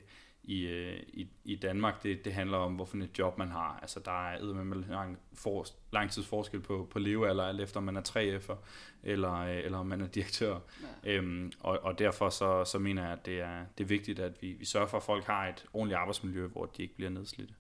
i, 0.45 0.67
øh, 0.67 0.97
i, 1.13 1.29
i 1.45 1.57
Danmark, 1.57 2.03
det, 2.03 2.25
det 2.25 2.33
handler 2.33 2.59
om, 2.59 2.75
hvorfor 2.75 2.97
et 2.97 3.19
job 3.19 3.39
man 3.39 3.51
har. 3.51 3.79
Altså, 3.83 4.01
der 4.05 4.29
er 4.29 4.65
med 4.65 4.77
lang, 4.89 5.19
for, 5.35 5.67
lang 5.93 6.11
tids 6.11 6.27
forskel 6.27 6.61
på, 6.61 6.89
på 6.91 6.99
levealder, 6.99 7.45
alt 7.45 7.61
efter 7.61 7.77
om 7.77 7.85
man 7.85 7.97
er 7.97 8.01
3F'er, 8.01 8.57
eller, 9.03 9.35
øh, 9.35 9.57
eller 9.65 9.79
om 9.79 9.87
man 9.87 10.01
er 10.01 10.07
direktør. 10.07 10.59
Ja. 11.05 11.13
Øhm, 11.13 11.53
og, 11.61 11.79
og 11.83 11.99
derfor 11.99 12.31
så, 12.31 12.65
så 12.65 12.79
mener 12.79 13.03
jeg, 13.03 13.13
at 13.13 13.27
det 13.27 13.41
er, 13.41 13.59
det 13.79 13.85
er 13.85 13.89
vigtigt, 13.89 14.19
at 14.19 14.33
vi, 14.43 14.53
vi 14.53 14.65
sørger 14.65 14.87
for, 14.87 14.97
at 14.97 15.03
folk 15.03 15.25
har 15.25 15.49
et 15.49 15.65
ordentligt 15.73 15.99
arbejdsmiljø, 15.99 16.47
hvor 16.47 16.67
de 16.67 16.83
ikke 16.83 16.95
bliver 16.95 17.11
nedslidte. 17.11 17.55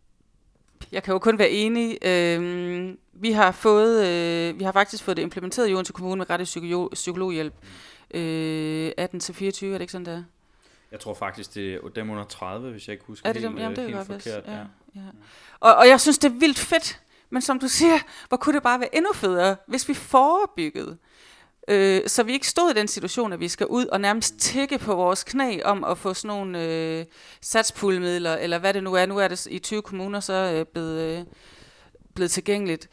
Jeg 0.92 1.02
kan 1.02 1.12
jo 1.12 1.18
kun 1.18 1.38
være 1.38 1.50
enig. 1.50 1.98
Øhm, 2.06 2.98
vi 3.12 3.30
har 3.30 3.52
fået, 3.52 4.06
øh, 4.06 4.58
vi 4.58 4.64
har 4.64 4.72
faktisk 4.72 5.04
fået 5.04 5.16
det 5.16 5.22
implementeret 5.22 5.70
i 5.70 5.74
Odense 5.74 5.92
Kommune 5.92 6.24
med 6.28 6.44
psykolog, 6.44 6.90
psykologhjælp. 6.92 7.54
Øh, 8.14 8.88
18-24, 8.88 9.00
er 9.00 9.72
det 9.72 9.80
ikke 9.80 9.92
sådan, 9.92 10.06
der? 10.06 10.22
Jeg 10.94 11.00
tror 11.00 11.14
faktisk, 11.14 11.54
det 11.54 11.74
er 11.74 11.88
dem 11.94 12.10
under 12.10 12.24
30, 12.24 12.70
hvis 12.70 12.88
jeg 12.88 12.92
ikke 12.92 13.04
husker 13.04 13.28
er 13.28 13.32
det 13.32 13.42
helt, 13.42 13.50
dem? 13.52 13.58
Jamen, 13.58 13.76
det 13.76 13.84
helt 13.84 14.06
forkert. 14.06 14.44
Ja, 14.46 14.52
ja. 14.52 14.58
Ja. 14.94 15.00
Og, 15.60 15.74
og 15.74 15.88
jeg 15.88 16.00
synes, 16.00 16.18
det 16.18 16.30
er 16.30 16.34
vildt 16.34 16.58
fedt, 16.58 17.00
men 17.30 17.42
som 17.42 17.58
du 17.58 17.68
siger, 17.68 17.98
hvor 18.28 18.36
kunne 18.36 18.54
det 18.54 18.62
bare 18.62 18.80
være 18.80 18.96
endnu 18.96 19.12
federe, 19.12 19.56
hvis 19.66 19.88
vi 19.88 19.94
forebyggede. 19.94 20.96
Øh, 21.68 22.02
så 22.06 22.22
vi 22.22 22.32
ikke 22.32 22.48
stod 22.48 22.70
i 22.70 22.74
den 22.74 22.88
situation, 22.88 23.32
at 23.32 23.40
vi 23.40 23.48
skal 23.48 23.66
ud 23.66 23.86
og 23.86 24.00
nærmest 24.00 24.38
tække 24.38 24.78
på 24.78 24.94
vores 24.94 25.24
knæ 25.24 25.60
om 25.64 25.84
at 25.84 25.98
få 25.98 26.14
sådan 26.14 26.36
nogle 26.36 26.64
øh, 26.64 27.04
satspuldemidler, 27.40 28.36
eller 28.36 28.58
hvad 28.58 28.74
det 28.74 28.82
nu 28.82 28.94
er. 28.94 29.06
Nu 29.06 29.18
er 29.18 29.28
det 29.28 29.46
i 29.46 29.58
20 29.58 29.82
kommuner 29.82 30.20
så 30.20 30.32
øh, 30.32 30.66
blevet, 30.66 31.00
øh, 31.00 31.24
blevet 32.14 32.30
tilgængeligt. 32.30 32.88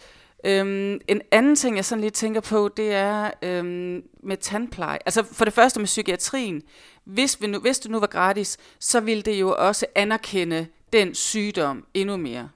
Øhm, 0.45 0.99
en 1.08 1.22
anden 1.32 1.56
ting, 1.56 1.76
jeg 1.76 1.86
sådan 1.86 2.02
lige 2.02 2.12
tænker 2.12 2.41
på, 2.41 2.70
det 2.78 2.93
er 2.93 3.32
øhm, 3.41 4.04
med 4.24 4.38
tandpleje. 4.38 4.99
Altså 5.06 5.24
for 5.24 5.45
det 5.45 5.54
første 5.54 5.80
med 5.80 5.86
psykiatrien. 5.86 6.62
Hvis, 7.04 7.41
vi 7.41 7.47
nu, 7.47 7.60
hvis 7.60 7.80
det 7.80 7.91
nu 7.91 7.99
var 7.99 8.08
gratis, 8.08 8.58
så 8.80 8.99
ville 8.99 9.24
det 9.24 9.39
jo 9.39 9.56
også 9.58 9.86
anerkende 9.95 10.68
den 10.93 11.16
sygdom 11.16 11.86
endnu 11.93 12.18
mere. 12.18 12.49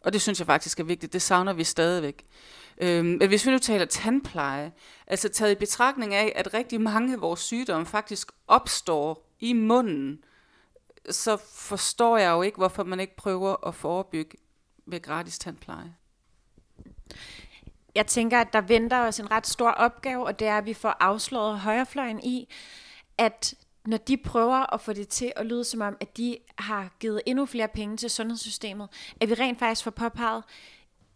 Og 0.00 0.12
det 0.12 0.22
synes 0.22 0.38
jeg 0.38 0.46
faktisk 0.46 0.80
er 0.80 0.84
vigtigt. 0.84 1.12
Det 1.12 1.22
savner 1.22 1.52
vi 1.52 1.64
stadigvæk. 1.64 2.26
Øhm, 2.78 3.06
men 3.06 3.28
hvis 3.28 3.46
vi 3.46 3.50
nu 3.50 3.58
taler 3.58 3.84
tandpleje, 3.84 4.72
altså 5.06 5.28
taget 5.28 5.52
i 5.52 5.54
betragtning 5.54 6.14
af, 6.14 6.32
at 6.36 6.54
rigtig 6.54 6.80
mange 6.80 7.12
af 7.12 7.20
vores 7.20 7.40
sygdomme 7.40 7.86
faktisk 7.86 8.32
opstår 8.48 9.26
i 9.40 9.52
munden, 9.52 10.24
så 11.10 11.36
forstår 11.54 12.16
jeg 12.16 12.30
jo 12.30 12.42
ikke, 12.42 12.56
hvorfor 12.56 12.84
man 12.84 13.00
ikke 13.00 13.16
prøver 13.16 13.66
at 13.68 13.74
forebygge 13.74 14.36
med 14.86 15.02
gratis 15.02 15.38
tandpleje. 15.38 15.94
Jeg 17.94 18.06
tænker, 18.06 18.40
at 18.40 18.52
der 18.52 18.60
venter 18.60 18.98
os 18.98 19.20
en 19.20 19.30
ret 19.30 19.46
stor 19.46 19.70
opgave, 19.70 20.26
og 20.26 20.38
det 20.38 20.48
er, 20.48 20.58
at 20.58 20.66
vi 20.66 20.74
får 20.74 20.96
afslået 21.00 21.60
højrefløjen 21.60 22.24
i, 22.24 22.48
at 23.18 23.54
når 23.86 23.96
de 23.96 24.16
prøver 24.16 24.74
at 24.74 24.80
få 24.80 24.92
det 24.92 25.08
til 25.08 25.32
at 25.36 25.46
lyde 25.46 25.64
som 25.64 25.80
om, 25.80 25.96
at 26.00 26.16
de 26.16 26.36
har 26.58 26.96
givet 27.00 27.22
endnu 27.26 27.46
flere 27.46 27.68
penge 27.68 27.96
til 27.96 28.10
sundhedssystemet, 28.10 28.88
at 29.20 29.28
vi 29.28 29.34
rent 29.34 29.58
faktisk 29.58 29.84
får 29.84 29.90
påpeget, 29.90 30.44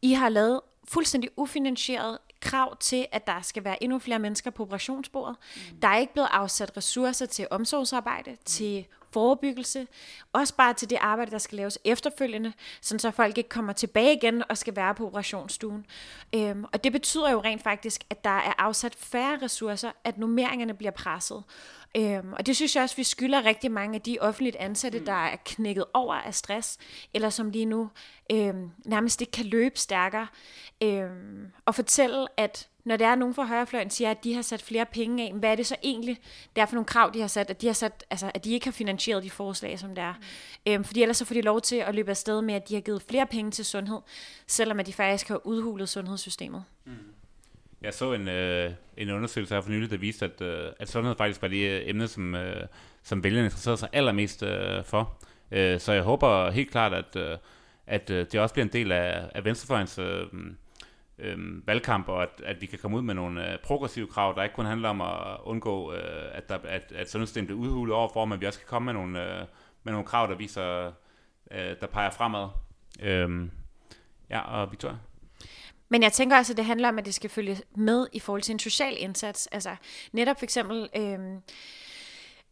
I 0.03 0.13
har 0.13 0.29
lavet 0.29 0.61
fuldstændig 0.89 1.31
ufinansieret 1.37 2.19
krav 2.41 2.77
til, 2.77 3.07
at 3.13 3.27
der 3.27 3.43
skal 3.43 3.65
være 3.65 3.83
endnu 3.83 3.99
flere 3.99 4.19
mennesker 4.19 4.51
på 4.51 4.63
operationsbordet. 4.63 5.37
Mm. 5.57 5.81
Der 5.81 5.89
er 5.89 5.99
ikke 5.99 6.13
blevet 6.13 6.29
afsat 6.33 6.77
ressourcer 6.77 7.27
til 7.27 7.47
omsorgsarbejde, 7.51 8.31
mm. 8.31 8.37
til 8.45 8.87
forebyggelse, 9.13 9.87
også 10.33 10.55
bare 10.57 10.75
til 10.75 10.91
det 10.91 10.99
arbejde, 11.01 11.31
der 11.31 11.39
skal 11.39 11.57
laves 11.57 11.79
efterfølgende, 11.85 12.53
sådan 12.81 12.99
så 12.99 13.11
folk 13.11 13.39
ikke 13.39 13.51
kommer 13.51 13.73
tilbage 13.73 14.17
igen 14.17 14.43
og 14.49 14.59
skal 14.59 14.77
være 14.77 14.95
på 14.95 15.07
operationsstuen. 15.07 15.87
Øhm, 16.35 16.65
og 16.73 16.85
det 16.85 16.93
betyder 16.93 17.31
jo 17.31 17.41
rent 17.41 17.63
faktisk, 17.63 18.05
at 18.11 18.25
der 18.25 18.31
er 18.31 18.53
afsat 18.61 18.95
færre 18.95 19.39
ressourcer, 19.43 19.91
at 20.05 20.19
nummeringerne 20.19 20.75
bliver 20.75 20.91
presset. 20.91 21.45
Øhm, 21.97 22.33
og 22.33 22.47
det 22.47 22.57
synes 22.57 22.77
jeg 22.77 22.83
også, 22.83 22.97
vi 22.97 23.05
skylder 23.05 23.45
rigtig 23.45 23.71
mange 23.71 23.95
af 23.95 24.01
de 24.01 24.19
offentligt 24.21 24.57
ansatte, 24.57 24.99
mm. 24.99 25.05
der 25.05 25.13
er 25.13 25.37
knækket 25.45 25.85
over 25.95 26.15
af 26.15 26.35
stress, 26.35 26.79
eller 27.15 27.31
som 27.31 27.51
lige 27.51 27.65
nu 27.65 27.91
øhm, 28.33 28.71
nærmest 28.85 29.21
ikke 29.21 29.31
kan 29.31 29.47
løbe 29.47 29.79
stærkere, 29.79 30.27
øhm, 30.83 31.47
og 31.65 31.75
fortælle, 31.75 32.27
at 32.37 32.69
når 32.85 32.97
det 32.97 33.07
er 33.07 33.15
nogen 33.15 33.35
fra 33.35 33.45
højrefløjen 33.45 33.91
siger, 33.91 34.11
at 34.11 34.25
de 34.25 34.35
har 34.35 34.43
sat 34.43 34.63
flere 34.63 34.87
penge 34.87 35.25
af, 35.27 35.33
hvad 35.33 35.51
er 35.51 35.55
det 35.55 35.67
så 35.67 35.77
egentlig, 35.83 36.19
det 36.57 36.63
er 36.63 36.67
for 36.67 36.75
nogle 36.75 36.87
krav, 36.87 37.11
de 37.15 37.21
har 37.21 37.27
sat, 37.27 37.51
at 37.51 37.61
de, 37.61 37.67
har 37.67 37.75
sat, 37.75 38.05
altså, 38.11 38.31
at 38.35 38.45
de 38.45 38.53
ikke 38.53 38.67
har 38.67 38.73
finansieret 38.73 39.23
de 39.23 39.31
forslag, 39.31 39.79
som 39.79 39.95
det 39.95 40.05
er. 40.05 40.15
Mm. 40.15 40.73
Øhm, 40.73 40.85
fordi 40.85 41.03
ellers 41.03 41.17
så 41.17 41.25
får 41.25 41.35
de 41.35 41.41
lov 41.41 41.61
til 41.61 41.77
at 41.77 41.95
løbe 41.95 42.11
afsted 42.11 42.43
med, 42.43 42.55
at 42.55 42.69
de 42.69 42.75
har 42.75 42.81
givet 42.81 43.03
flere 43.03 43.27
penge 43.27 43.51
til 43.51 43.65
sundhed, 43.65 43.99
selvom 44.47 44.81
at 44.81 44.87
de 44.87 44.93
faktisk 44.93 45.29
har 45.29 45.47
udhulet 45.47 45.89
sundhedssystemet. 45.89 46.65
Mm. 46.85 46.93
Jeg 47.85 47.95
så 47.95 48.13
en, 48.13 48.29
øh, 48.29 48.71
en 48.97 49.11
undersøgelse 49.11 49.55
her 49.55 49.63
for 49.63 49.71
nylig, 49.71 49.91
der 49.91 49.97
viste, 49.97 50.25
at, 50.25 50.41
øh, 50.41 50.73
at 50.79 50.89
sundhed 50.89 51.15
faktisk 51.17 51.43
var 51.43 51.49
det 51.49 51.71
øh, 51.71 51.83
emne, 51.85 52.09
som, 52.09 52.35
øh, 52.35 52.67
som 53.03 53.25
vælgerne 53.25 53.47
interesserede 53.47 53.77
sig 53.77 53.89
allermest 53.93 54.43
øh, 54.43 54.85
for. 54.85 55.23
Øh, 55.51 55.81
så 55.81 55.93
jeg 55.93 56.03
håber 56.03 56.51
helt 56.51 56.71
klart, 56.71 56.95
at, 56.95 57.17
øh, 57.17 57.39
at 57.87 58.11
øh, 58.11 58.27
det 58.33 58.41
også 58.41 58.55
bliver 58.55 58.65
en 58.65 58.73
del 58.73 58.93
af, 58.93 59.31
af 59.35 59.45
Venstrefløjens 59.45 59.99
øh, 59.99 60.27
øh, 61.19 61.67
valgkamp, 61.67 62.09
og 62.09 62.23
at, 62.23 62.43
at 62.45 62.61
vi 62.61 62.67
kan 62.67 62.79
komme 62.79 62.97
ud 62.97 63.03
med 63.03 63.15
nogle 63.15 63.53
øh, 63.53 63.59
progressive 63.59 64.07
krav, 64.07 64.35
der 64.37 64.43
ikke 64.43 64.55
kun 64.55 64.67
handler 64.67 64.89
om 64.89 65.01
at 65.01 65.37
undgå, 65.45 65.93
øh, 65.93 66.25
at, 66.33 66.49
der, 66.49 66.59
at, 66.65 66.93
at 66.95 67.11
sundhedssystemet 67.11 67.47
bliver 67.47 67.61
udhulet 67.61 67.95
overfor, 67.95 68.25
men 68.25 68.41
vi 68.41 68.47
også 68.47 68.59
kan 68.59 68.69
komme 68.69 68.87
med 68.87 68.93
nogle, 68.93 69.41
øh, 69.41 69.47
med 69.83 69.93
nogle 69.93 70.07
krav, 70.07 70.27
der 70.29 70.35
viser, 70.35 70.93
øh, 71.51 71.77
der 71.81 71.87
peger 71.87 72.11
fremad. 72.11 72.49
Øh, 73.03 73.49
ja, 74.31 74.41
og 74.41 74.71
Victoria? 74.71 74.97
Men 75.95 76.03
jeg 76.03 76.13
tænker 76.13 76.37
også, 76.37 76.53
at 76.53 76.57
det 76.57 76.65
handler 76.65 76.89
om, 76.89 76.99
at 76.99 77.05
det 77.05 77.15
skal 77.15 77.31
følge 77.31 77.61
med 77.77 78.07
i 78.13 78.19
forhold 78.19 78.43
til 78.43 78.53
en 78.53 78.59
social 78.59 78.97
indsats. 78.99 79.47
Altså 79.47 79.77
netop 80.13 80.39
for 80.39 80.45
eksempel... 80.45 80.89
Øh, 80.97 81.19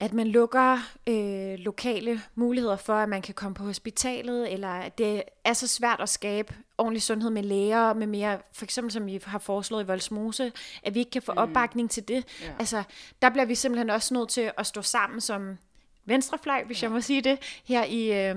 at 0.01 0.13
man 0.13 0.27
lukker 0.27 0.79
øh, 1.07 1.59
lokale 1.59 2.23
muligheder 2.35 2.77
for, 2.77 2.95
at 2.95 3.09
man 3.09 3.23
kan 3.23 3.35
komme 3.35 3.55
på 3.55 3.65
hospitalet, 3.65 4.53
eller 4.53 4.69
at 4.69 4.99
det 4.99 5.23
er 5.45 5.53
så 5.53 5.67
svært 5.67 6.01
at 6.01 6.09
skabe 6.09 6.55
ordentlig 6.79 7.03
sundhed 7.03 7.31
med 7.31 7.43
læger, 7.43 7.95
med 7.95 8.07
mere, 8.07 8.39
for 8.53 8.65
eksempel 8.65 8.93
som 8.93 9.07
vi 9.07 9.21
har 9.25 9.39
foreslået 9.39 9.85
i 9.85 9.87
Voldsmose, 9.87 10.53
at 10.83 10.95
vi 10.95 10.99
ikke 10.99 11.11
kan 11.11 11.23
få 11.23 11.33
mm. 11.33 11.39
opbakning 11.39 11.91
til 11.91 12.09
det. 12.09 12.25
Ja. 12.43 12.53
Altså, 12.59 12.83
der 13.23 13.31
bliver 13.31 13.45
vi 13.45 13.55
simpelthen 13.55 13.91
også 13.91 14.15
nødt 14.15 14.29
til 14.29 14.53
at 14.59 14.67
stå 14.67 14.83
sammen 14.83 15.21
som 15.21 15.59
venstrefløj, 16.05 16.65
hvis 16.65 16.83
ja. 16.83 16.87
jeg 16.87 16.93
må 16.93 17.01
sige 17.01 17.21
det, 17.21 17.39
her 17.65 17.85
i 17.85 18.29
øh, 18.29 18.37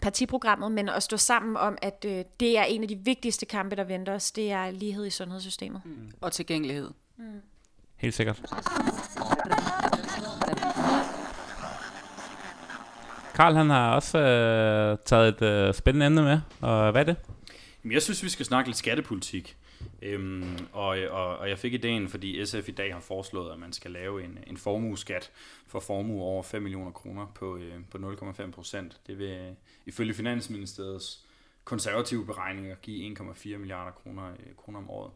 partiprogrammet, 0.00 0.72
men 0.72 0.88
at 0.88 1.02
stå 1.02 1.16
sammen 1.16 1.56
om, 1.56 1.78
at 1.82 2.04
øh, 2.08 2.24
det 2.40 2.58
er 2.58 2.64
en 2.64 2.82
af 2.82 2.88
de 2.88 2.96
vigtigste 2.96 3.46
kampe, 3.46 3.76
der 3.76 3.84
venter 3.84 4.14
os, 4.14 4.30
det 4.30 4.52
er 4.52 4.70
lighed 4.70 5.06
i 5.06 5.10
sundhedssystemet. 5.10 5.82
Mm. 5.84 6.10
Og 6.20 6.32
tilgængelighed. 6.32 6.90
Mm. 7.16 7.40
Helt 7.96 8.14
sikkert. 8.14 8.42
Karl 13.34 13.54
han 13.54 13.70
har 13.70 13.94
også 13.94 14.18
øh, 14.18 14.98
taget 15.04 15.28
et 15.28 15.42
øh, 15.42 15.74
spændende 15.74 16.06
emne 16.06 16.22
med, 16.22 16.40
og 16.60 16.90
hvad 16.90 17.00
er 17.00 17.04
det? 17.04 17.16
Jamen, 17.84 17.92
jeg 17.92 18.02
synes, 18.02 18.22
vi 18.22 18.28
skal 18.28 18.46
snakke 18.46 18.68
lidt 18.68 18.78
skattepolitik. 18.78 19.56
Øhm, 20.02 20.58
og, 20.72 20.86
og, 21.10 21.38
og 21.38 21.48
jeg 21.48 21.58
fik 21.58 21.74
ideen, 21.74 22.08
fordi 22.08 22.46
SF 22.46 22.68
i 22.68 22.72
dag 22.72 22.92
har 22.92 23.00
foreslået, 23.00 23.52
at 23.52 23.58
man 23.58 23.72
skal 23.72 23.90
lave 23.90 24.24
en, 24.24 24.38
en 24.46 24.56
formueskat 24.56 25.30
for 25.66 25.80
formue 25.80 26.22
over 26.22 26.42
5 26.42 26.62
millioner 26.62 26.90
kroner 26.90 27.26
på, 27.34 27.56
øh, 27.56 27.74
på 27.90 27.98
0,5 27.98 28.50
procent. 28.50 29.00
Det 29.06 29.18
vil 29.18 29.30
øh, 29.30 29.52
ifølge 29.86 30.14
Finansministeriets 30.14 31.24
konservative 31.64 32.26
beregninger 32.26 32.74
give 32.74 33.16
1,4 33.18 33.56
milliarder 33.56 33.92
kroner, 33.92 34.30
øh, 34.30 34.54
kroner 34.56 34.78
om 34.78 34.90
året. 34.90 35.10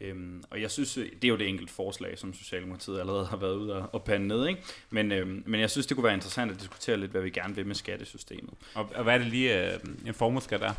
Øhm, 0.00 0.44
og 0.50 0.60
jeg 0.60 0.70
synes, 0.70 0.98
øh, 0.98 1.04
det 1.04 1.24
er 1.24 1.28
jo 1.28 1.36
det 1.36 1.48
enkelte 1.48 1.72
forslag, 1.72 2.18
som 2.18 2.34
Socialdemokratiet 2.34 3.00
allerede 3.00 3.26
har 3.26 3.36
været 3.36 3.54
ude 3.54 3.88
og, 3.88 4.04
pande 4.04 4.28
ned. 4.28 4.46
Ikke? 4.46 4.62
Men, 4.90 5.12
øhm, 5.12 5.42
men 5.46 5.60
jeg 5.60 5.70
synes, 5.70 5.86
det 5.86 5.96
kunne 5.96 6.04
være 6.04 6.14
interessant 6.14 6.50
at 6.50 6.60
diskutere 6.60 6.96
lidt, 6.96 7.10
hvad 7.10 7.22
vi 7.22 7.30
gerne 7.30 7.54
vil 7.54 7.66
med 7.66 7.74
skattesystemet. 7.74 8.54
Og, 8.74 8.88
og 8.94 9.02
hvad 9.02 9.14
er 9.14 9.18
det 9.18 9.26
lige, 9.26 9.74
øh, 9.74 9.80
en 10.06 10.14
formueskat 10.14 10.62
er? 10.62 10.74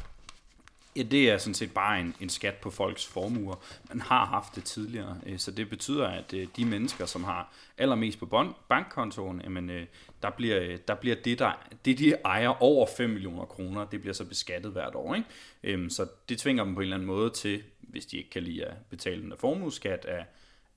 Ja, 0.95 1.01
det 1.01 1.29
er 1.29 1.37
sådan 1.37 1.53
set 1.53 1.73
bare 1.73 1.99
en, 1.99 2.15
en 2.19 2.29
skat 2.29 2.55
på 2.55 2.69
folks 2.69 3.07
formuer. 3.07 3.55
Man 3.89 4.01
har 4.01 4.25
haft 4.25 4.55
det 4.55 4.63
tidligere, 4.63 5.17
øh, 5.25 5.39
så 5.39 5.51
det 5.51 5.69
betyder, 5.69 6.07
at 6.07 6.33
øh, 6.33 6.47
de 6.55 6.65
mennesker, 6.65 7.05
som 7.05 7.23
har 7.23 7.53
allermest 7.77 8.19
på 8.19 8.53
bankkontoen, 8.69 9.41
jamen, 9.43 9.69
øh, 9.69 9.85
der, 10.21 10.29
bliver, 10.29 10.77
der 10.87 10.95
bliver 10.95 11.15
det, 11.15 11.39
der, 11.39 11.67
det, 11.85 11.99
de 11.99 12.13
ejer 12.25 12.61
over 12.63 12.87
5 12.97 13.09
millioner 13.09 13.45
kroner, 13.45 13.85
det 13.85 14.01
bliver 14.01 14.13
så 14.13 14.25
beskattet 14.25 14.71
hvert 14.71 14.95
år. 14.95 15.15
Ikke? 15.15 15.27
Øhm, 15.63 15.89
så 15.89 16.07
det 16.29 16.39
tvinger 16.39 16.63
dem 16.63 16.75
på 16.75 16.79
en 16.79 16.83
eller 16.83 16.95
anden 16.95 17.07
måde 17.07 17.29
til, 17.29 17.63
hvis 17.79 18.05
de 18.05 18.17
ikke 18.17 18.29
kan 18.29 18.43
lide 18.43 18.65
at 18.65 18.73
betale 18.89 19.23
en 19.23 19.33
formueskat, 19.39 20.05
at, 20.05 20.25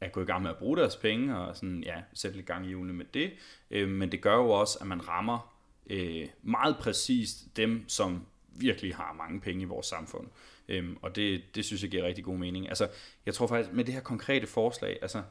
at 0.01 0.13
gå 0.13 0.23
i 0.23 0.25
gang 0.25 0.43
med 0.43 0.51
at 0.51 0.57
bruge 0.57 0.77
deres 0.77 0.97
penge 0.97 1.39
og 1.39 1.57
sådan, 1.57 1.83
ja, 1.87 1.97
sætte 2.13 2.37
lidt 2.37 2.47
gang 2.47 2.65
i 2.65 2.69
hjulene 2.69 2.93
med 2.93 3.07
det. 3.15 3.31
Øhm, 3.71 3.93
men 3.93 4.13
det 4.13 4.21
gør 4.21 4.35
jo 4.35 4.51
også, 4.51 4.79
at 4.81 4.87
man 4.87 5.09
rammer 5.09 5.51
meget 6.43 6.77
præcist 6.81 7.57
dem, 7.57 7.85
som 7.89 8.27
virkelig 8.57 8.95
har 8.95 9.13
mange 9.13 9.41
penge 9.41 9.63
i 9.63 9.65
vores 9.65 9.87
samfund. 9.87 10.29
Øhm, 10.69 10.97
og 11.03 11.17
det, 11.17 11.43
det 11.55 11.65
synes 11.65 11.83
jeg 11.83 11.91
giver 11.91 12.05
rigtig 12.05 12.25
god 12.25 12.39
mening. 12.39 12.69
Altså, 12.69 12.89
jeg 13.27 13.35
tror 13.35 13.47
faktisk, 13.47 13.73
med 13.73 13.85
det 13.85 13.95
her 13.95 14.01
konkrete 14.01 14.47
forslag, 14.47 14.99
altså, 15.03 15.23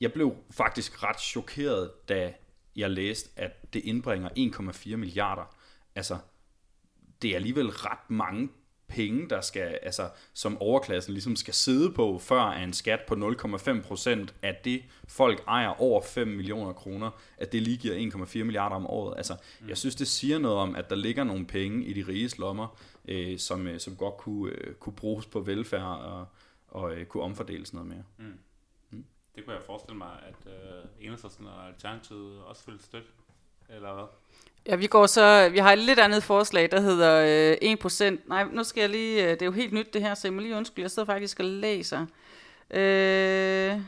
jeg 0.00 0.12
blev 0.12 0.36
faktisk 0.50 1.02
ret 1.02 1.20
chokeret, 1.20 1.90
da 2.08 2.34
jeg 2.76 2.90
læste, 2.90 3.30
at 3.36 3.74
det 3.74 3.84
indbringer 3.84 4.28
1,4 4.92 4.96
milliarder. 4.96 5.56
Altså, 5.94 6.18
det 7.22 7.30
er 7.30 7.36
alligevel 7.36 7.70
ret 7.70 8.10
mange 8.10 8.48
penge, 8.88 9.28
der 9.28 9.40
skal, 9.40 9.78
altså, 9.82 10.10
som 10.34 10.58
overklassen 10.58 11.12
ligesom 11.12 11.36
skal 11.36 11.54
sidde 11.54 11.92
på, 11.92 12.18
før 12.18 12.42
en 12.42 12.72
skat 12.72 13.00
på 13.08 13.14
0,5 13.14 13.82
procent 13.82 14.34
af 14.42 14.60
det, 14.64 14.82
folk 15.08 15.44
ejer 15.48 15.80
over 15.80 16.02
5 16.02 16.28
millioner 16.28 16.72
kroner, 16.72 17.10
at 17.38 17.52
det 17.52 17.62
lige 17.62 17.76
giver 17.76 18.10
1,4 18.26 18.44
milliarder 18.44 18.76
om 18.76 18.86
året. 18.86 19.16
Altså, 19.16 19.36
mm. 19.60 19.68
jeg 19.68 19.78
synes, 19.78 19.94
det 19.94 20.08
siger 20.08 20.38
noget 20.38 20.56
om, 20.56 20.76
at 20.76 20.90
der 20.90 20.96
ligger 20.96 21.24
nogle 21.24 21.46
penge 21.46 21.84
i 21.84 21.92
de 21.92 22.02
riges 22.08 22.38
lommer, 22.38 22.78
øh, 23.08 23.38
som, 23.38 23.66
øh, 23.66 23.80
som 23.80 23.96
godt 23.96 24.16
kunne, 24.16 24.52
øh, 24.52 24.74
kunne 24.74 24.96
bruges 24.96 25.26
på 25.26 25.40
velfærd 25.40 25.82
og, 25.82 26.26
og 26.68 26.94
øh, 26.94 27.06
kunne 27.06 27.22
omfordeles 27.22 27.72
noget 27.72 27.88
mere. 27.88 28.04
Mm. 28.18 28.38
Mm. 28.90 29.04
Det 29.34 29.44
kunne 29.44 29.56
jeg 29.56 29.62
forestille 29.66 29.98
mig, 29.98 30.18
at 30.28 30.52
øh, 30.52 30.84
Enhedslisten 31.00 31.46
og 31.46 31.66
Alternativet 31.66 32.42
også 32.42 32.62
ville 32.66 32.82
støtte, 32.82 33.08
eller 33.68 33.94
hvad? 33.94 34.04
Ja, 34.66 34.76
vi 34.76 34.86
går 34.86 35.06
så, 35.06 35.48
vi 35.52 35.58
har 35.58 35.72
et 35.72 35.78
lidt 35.78 35.98
andet 35.98 36.22
forslag, 36.22 36.70
der 36.70 36.80
hedder 36.80 37.56
øh, 37.62 37.76
1%. 37.84 38.28
Nej, 38.28 38.44
nu 38.52 38.64
skal 38.64 38.80
jeg 38.80 38.90
lige, 38.90 39.24
øh, 39.24 39.30
det 39.30 39.42
er 39.42 39.46
jo 39.46 39.52
helt 39.52 39.72
nyt 39.72 39.94
det 39.94 40.02
her, 40.02 40.14
så 40.14 40.28
jeg 40.28 40.32
må 40.32 40.40
lige 40.40 40.56
undskylde, 40.56 40.82
jeg 40.82 40.90
sidder 40.90 41.06
faktisk 41.06 41.40
og 41.40 41.44
læser. 41.44 42.06
Øh, 42.70 43.80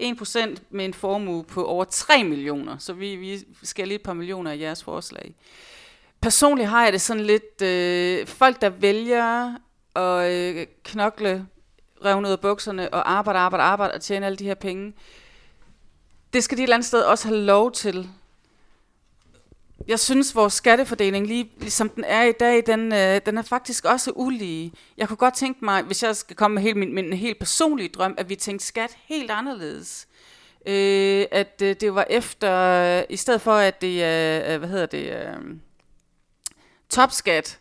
1% 0.00 0.56
med 0.70 0.84
en 0.84 0.94
formue 0.94 1.44
på 1.44 1.64
over 1.64 1.84
3 1.84 2.24
millioner, 2.24 2.78
så 2.78 2.92
vi, 2.92 3.16
vi 3.16 3.38
skal 3.62 3.88
lige 3.88 3.96
et 3.96 4.02
par 4.02 4.12
millioner 4.12 4.50
af 4.50 4.58
jeres 4.58 4.84
forslag. 4.84 5.34
Personligt 6.20 6.68
har 6.68 6.84
jeg 6.84 6.92
det 6.92 7.00
sådan 7.00 7.24
lidt, 7.24 7.62
øh, 7.62 8.26
folk 8.26 8.60
der 8.60 8.68
vælger 8.68 9.54
at 9.96 10.32
øh, 10.32 10.66
knokle 10.84 11.46
revne 12.04 12.28
ud 12.28 12.32
af 12.32 12.40
bukserne 12.40 12.94
og 12.94 13.10
arbejde, 13.10 13.38
arbejde, 13.38 13.64
arbejde 13.64 13.94
og 13.94 14.00
tjene 14.00 14.26
alle 14.26 14.36
de 14.36 14.44
her 14.44 14.54
penge, 14.54 14.94
det 16.32 16.44
skal 16.44 16.58
de 16.58 16.62
et 16.62 16.64
eller 16.64 16.76
andet 16.76 16.86
sted 16.86 17.02
også 17.02 17.28
have 17.28 17.40
lov 17.40 17.72
til 17.72 18.08
jeg 19.88 20.00
synes, 20.00 20.34
vores 20.34 20.52
skattefordeling, 20.52 21.26
lige 21.26 21.50
ligesom 21.58 21.88
den 21.88 22.04
er 22.04 22.22
i 22.22 22.32
dag, 22.32 22.66
den, 22.66 22.92
øh, 22.92 23.20
den 23.26 23.38
er 23.38 23.42
faktisk 23.42 23.84
også 23.84 24.12
ulige. 24.14 24.72
Jeg 24.96 25.08
kunne 25.08 25.16
godt 25.16 25.34
tænke 25.34 25.64
mig, 25.64 25.82
hvis 25.82 26.02
jeg 26.02 26.16
skal 26.16 26.36
komme 26.36 26.54
med 26.54 26.62
helt, 26.62 26.76
min, 26.76 26.94
min 26.94 27.12
helt 27.12 27.38
personlige 27.38 27.88
drøm, 27.88 28.14
at 28.18 28.28
vi 28.28 28.36
tænkte 28.36 28.66
skat 28.66 28.98
helt 29.04 29.30
anderledes. 29.30 30.08
Øh, 30.66 31.26
at 31.30 31.62
øh, 31.62 31.76
det 31.80 31.94
var 31.94 32.06
efter, 32.10 33.04
i 33.08 33.16
stedet 33.16 33.40
for 33.40 33.52
at 33.52 33.80
det 33.80 34.04
er, 34.04 34.54
øh, 34.54 34.58
hvad 34.58 34.68
hedder 34.68 34.86
det, 34.86 35.12
øh, 35.12 35.56
topskat, 36.88 37.60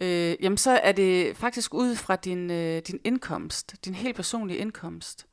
øh, 0.00 0.36
jamen 0.40 0.58
så 0.58 0.70
er 0.70 0.92
det 0.92 1.36
faktisk 1.36 1.74
ud 1.74 1.96
fra 1.96 2.16
din, 2.16 2.50
øh, 2.50 2.82
din 2.82 3.00
indkomst, 3.04 3.74
din 3.84 3.94
helt 3.94 4.16
personlige 4.16 4.58
indkomst. 4.58 5.26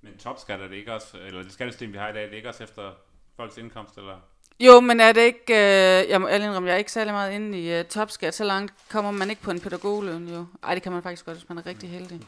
Men 0.00 0.18
topskat 0.18 0.60
er 0.60 0.68
det 0.68 0.76
ikke 0.76 0.92
også, 0.92 1.18
eller 1.18 1.42
det 1.42 1.52
skattesystem, 1.52 1.92
vi 1.92 1.98
har 1.98 2.08
i 2.08 2.12
dag, 2.12 2.22
det 2.22 2.32
er 2.32 2.36
ikke 2.36 2.48
også 2.48 2.64
efter 2.64 2.92
folks 3.36 3.56
indkomst, 3.56 3.96
eller? 3.96 4.35
Jo, 4.60 4.80
men 4.80 5.00
er 5.00 5.12
det 5.12 5.20
ikke, 5.20 5.52
øh, 5.52 6.10
jeg 6.10 6.20
må 6.20 6.28
indrømme, 6.28 6.68
jeg 6.68 6.74
er 6.74 6.78
ikke 6.78 6.92
særlig 6.92 7.12
meget 7.12 7.32
inde 7.32 7.60
i 7.60 7.80
uh, 7.80 7.86
topskat, 7.86 8.34
så 8.34 8.44
langt 8.44 8.74
kommer 8.90 9.10
man 9.10 9.30
ikke 9.30 9.42
på 9.42 9.50
en 9.50 9.60
pædagogløn 9.60 10.28
jo. 10.28 10.46
Ej, 10.62 10.74
det 10.74 10.82
kan 10.82 10.92
man 10.92 11.02
faktisk 11.02 11.24
godt, 11.24 11.36
hvis 11.36 11.48
man 11.48 11.58
er 11.58 11.66
rigtig 11.66 11.90
heldig. 11.90 12.20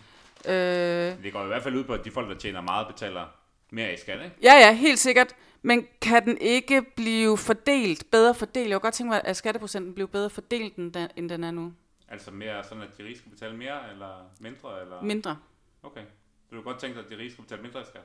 Øh, 0.46 1.22
det 1.24 1.32
går 1.32 1.44
i 1.44 1.46
hvert 1.46 1.62
fald 1.62 1.74
ud 1.74 1.84
på, 1.84 1.92
at 1.92 2.04
de 2.04 2.10
folk, 2.10 2.28
der 2.28 2.34
tjener 2.34 2.60
meget, 2.60 2.86
betaler 2.86 3.26
mere 3.70 3.94
i 3.94 3.96
skat, 3.96 4.24
ikke? 4.24 4.36
Ja, 4.42 4.54
ja, 4.54 4.72
helt 4.72 4.98
sikkert. 4.98 5.34
Men 5.62 5.86
kan 6.02 6.24
den 6.24 6.38
ikke 6.38 6.82
blive 6.96 7.38
fordelt, 7.38 8.10
bedre 8.10 8.34
fordelt? 8.34 8.68
Jeg 8.68 8.74
kunne 8.74 8.80
godt 8.80 8.94
tænke 8.94 9.10
mig, 9.10 9.20
at 9.24 9.36
skatteprocenten 9.36 9.94
blev 9.94 10.08
bedre 10.08 10.30
fordelt, 10.30 10.76
end 10.76 11.28
den 11.28 11.44
er 11.44 11.50
nu. 11.50 11.72
Altså 12.08 12.30
mere 12.30 12.64
sådan, 12.64 12.82
at 12.82 12.98
de 12.98 13.04
rige 13.04 13.18
skal 13.18 13.30
betale 13.30 13.56
mere, 13.56 13.90
eller 13.92 14.30
mindre? 14.40 14.80
Eller? 14.82 15.02
Mindre. 15.02 15.36
Okay. 15.82 16.02
Du 16.50 16.56
kunne 16.56 16.62
godt 16.62 16.78
tænke 16.78 16.96
dig, 16.96 17.04
at 17.04 17.10
de 17.10 17.16
rige 17.16 17.32
skal 17.32 17.44
betale 17.44 17.62
mindre 17.62 17.80
i 17.80 17.84
skat? 17.88 18.02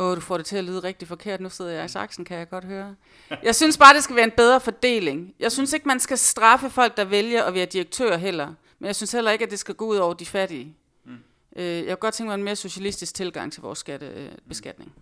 Åh, 0.00 0.16
du 0.16 0.20
får 0.20 0.36
det 0.36 0.46
til 0.46 0.56
at 0.56 0.64
lyde 0.64 0.80
rigtig 0.80 1.08
forkert. 1.08 1.40
Nu 1.40 1.50
sidder 1.50 1.70
jeg 1.70 1.84
i 1.84 1.88
saksen, 1.88 2.24
kan 2.24 2.38
jeg 2.38 2.48
godt 2.48 2.64
høre. 2.64 2.94
Jeg 3.42 3.54
synes 3.54 3.78
bare, 3.78 3.94
det 3.94 4.04
skal 4.04 4.16
være 4.16 4.24
en 4.24 4.32
bedre 4.36 4.60
fordeling. 4.60 5.34
Jeg 5.40 5.52
synes 5.52 5.72
ikke, 5.72 5.88
man 5.88 6.00
skal 6.00 6.18
straffe 6.18 6.70
folk, 6.70 6.96
der 6.96 7.04
vælger 7.04 7.42
at 7.42 7.54
være 7.54 7.66
direktør 7.66 8.16
heller. 8.16 8.54
Men 8.78 8.86
jeg 8.86 8.96
synes 8.96 9.12
heller 9.12 9.30
ikke, 9.30 9.44
at 9.44 9.50
det 9.50 9.58
skal 9.58 9.74
gå 9.74 9.86
ud 9.86 9.96
over 9.96 10.14
de 10.14 10.26
fattige. 10.26 10.76
Mm. 11.04 11.16
Øh, 11.56 11.64
jeg 11.64 11.86
kunne 11.86 11.96
godt 11.96 12.14
tænke 12.14 12.28
mig 12.28 12.34
en 12.34 12.42
mere 12.42 12.56
socialistisk 12.56 13.14
tilgang 13.14 13.52
til 13.52 13.62
vores 13.62 13.78
skattebeskatning. 13.78 14.92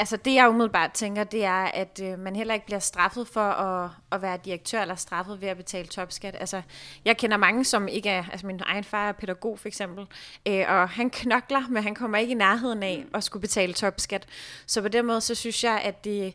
Altså 0.00 0.16
det 0.16 0.34
jeg 0.34 0.48
umiddelbart 0.48 0.92
tænker, 0.92 1.24
det 1.24 1.44
er, 1.44 1.64
at 1.64 2.00
øh, 2.02 2.18
man 2.18 2.36
heller 2.36 2.54
ikke 2.54 2.66
bliver 2.66 2.78
straffet 2.78 3.28
for 3.28 3.40
at, 3.40 3.90
at 4.12 4.22
være 4.22 4.38
direktør, 4.44 4.82
eller 4.82 4.94
straffet 4.94 5.40
ved 5.40 5.48
at 5.48 5.56
betale 5.56 5.88
topskat. 5.88 6.36
Altså 6.40 6.62
jeg 7.04 7.16
kender 7.16 7.36
mange, 7.36 7.64
som 7.64 7.88
ikke 7.88 8.08
er, 8.08 8.24
altså 8.32 8.46
min 8.46 8.60
egen 8.66 8.84
far 8.84 9.08
er 9.08 9.12
pædagog 9.12 9.58
for 9.58 9.68
eksempel, 9.68 10.06
øh, 10.46 10.64
og 10.68 10.88
han 10.88 11.10
knokler, 11.10 11.68
men 11.68 11.82
han 11.82 11.94
kommer 11.94 12.18
ikke 12.18 12.30
i 12.30 12.34
nærheden 12.34 12.82
af 12.82 13.04
at 13.14 13.24
skulle 13.24 13.40
betale 13.40 13.72
topskat. 13.72 14.26
Så 14.66 14.82
på 14.82 14.88
den 14.88 15.06
måde, 15.06 15.20
så 15.20 15.34
synes 15.34 15.64
jeg, 15.64 15.80
at 15.84 16.04
det 16.04 16.34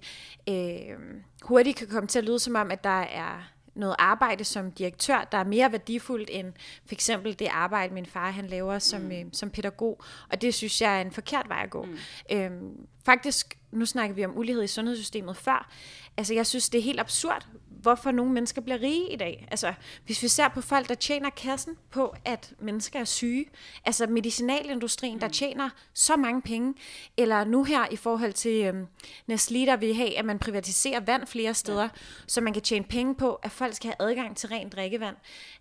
øh, 0.50 0.98
hurtigt 1.42 1.78
kan 1.78 1.88
komme 1.88 2.08
til 2.08 2.20
at 2.20 2.26
lyde 2.26 2.40
som 2.40 2.56
om, 2.56 2.72
at 2.72 2.84
der 2.84 3.02
er 3.02 3.54
noget 3.76 3.96
arbejde 4.00 4.44
som 4.44 4.72
direktør, 4.72 5.28
der 5.32 5.38
er 5.38 5.44
mere 5.44 5.72
værdifuldt 5.72 6.30
end 6.34 6.54
for 6.86 6.96
eksempel 6.96 7.40
det 7.40 7.48
arbejde, 7.52 7.94
min 7.94 8.06
far 8.06 8.32
han 8.32 8.48
laver 8.48 8.80
som, 8.80 9.02
mm. 9.02 9.12
øh, 9.12 9.26
som 9.32 9.50
pædagog. 9.50 10.02
Og 10.30 10.42
det 10.42 10.54
synes 10.54 10.82
jeg 10.82 10.98
er 10.98 11.02
en 11.02 11.12
forkert 11.12 11.50
vej 11.50 11.62
at 11.64 11.70
gå. 11.70 11.84
Mm. 11.84 11.98
Øhm, 12.32 12.88
faktisk, 13.06 13.58
nu 13.72 13.86
snakker 13.86 14.16
vi 14.16 14.26
om 14.26 14.38
ulighed 14.38 14.64
i 14.64 14.68
sundhedssystemet 14.68 15.38
før. 15.38 15.70
Altså 16.18 16.34
jeg 16.34 16.48
synes, 16.48 16.70
det 16.70 16.80
er 16.80 16.84
helt 16.84 17.00
absurd, 17.00 17.48
hvorfor 17.84 18.12
nogle 18.12 18.32
mennesker 18.32 18.62
bliver 18.62 18.82
rige 18.82 19.14
i 19.14 19.16
dag. 19.16 19.48
Altså, 19.52 19.74
hvis 20.06 20.24
vi 20.24 20.28
ser 20.28 20.48
på 20.48 20.62
folk, 20.62 20.90
der 20.90 20.96
tjener 20.96 21.30
kassen 21.30 21.78
på, 21.92 22.16
at 22.26 22.54
mennesker 22.60 23.00
er 23.00 23.04
syge, 23.06 23.46
altså 23.86 24.08
medicinalindustrien, 24.08 25.22
der 25.22 25.28
tjener 25.28 25.70
så 25.94 26.16
mange 26.16 26.42
penge, 26.42 26.74
eller 27.18 27.44
nu 27.44 27.64
her 27.64 27.86
i 27.92 27.96
forhold 27.96 28.34
til 28.34 28.66
øhm, 28.66 28.88
Nestlé, 29.32 29.66
der 29.66 29.76
vil 29.78 29.96
have, 29.96 30.18
at 30.18 30.26
man 30.26 30.40
privatiserer 30.40 31.00
vand 31.00 31.28
flere 31.28 31.54
steder, 31.54 31.84
ja. 31.84 31.90
så 32.28 32.42
man 32.42 32.54
kan 32.54 32.62
tjene 32.62 32.86
penge 32.86 33.16
på, 33.16 33.34
at 33.34 33.52
folk 33.52 33.76
skal 33.76 33.88
have 33.88 34.10
adgang 34.10 34.38
til 34.38 34.50
rent 34.50 34.74
drikkevand. 34.74 35.16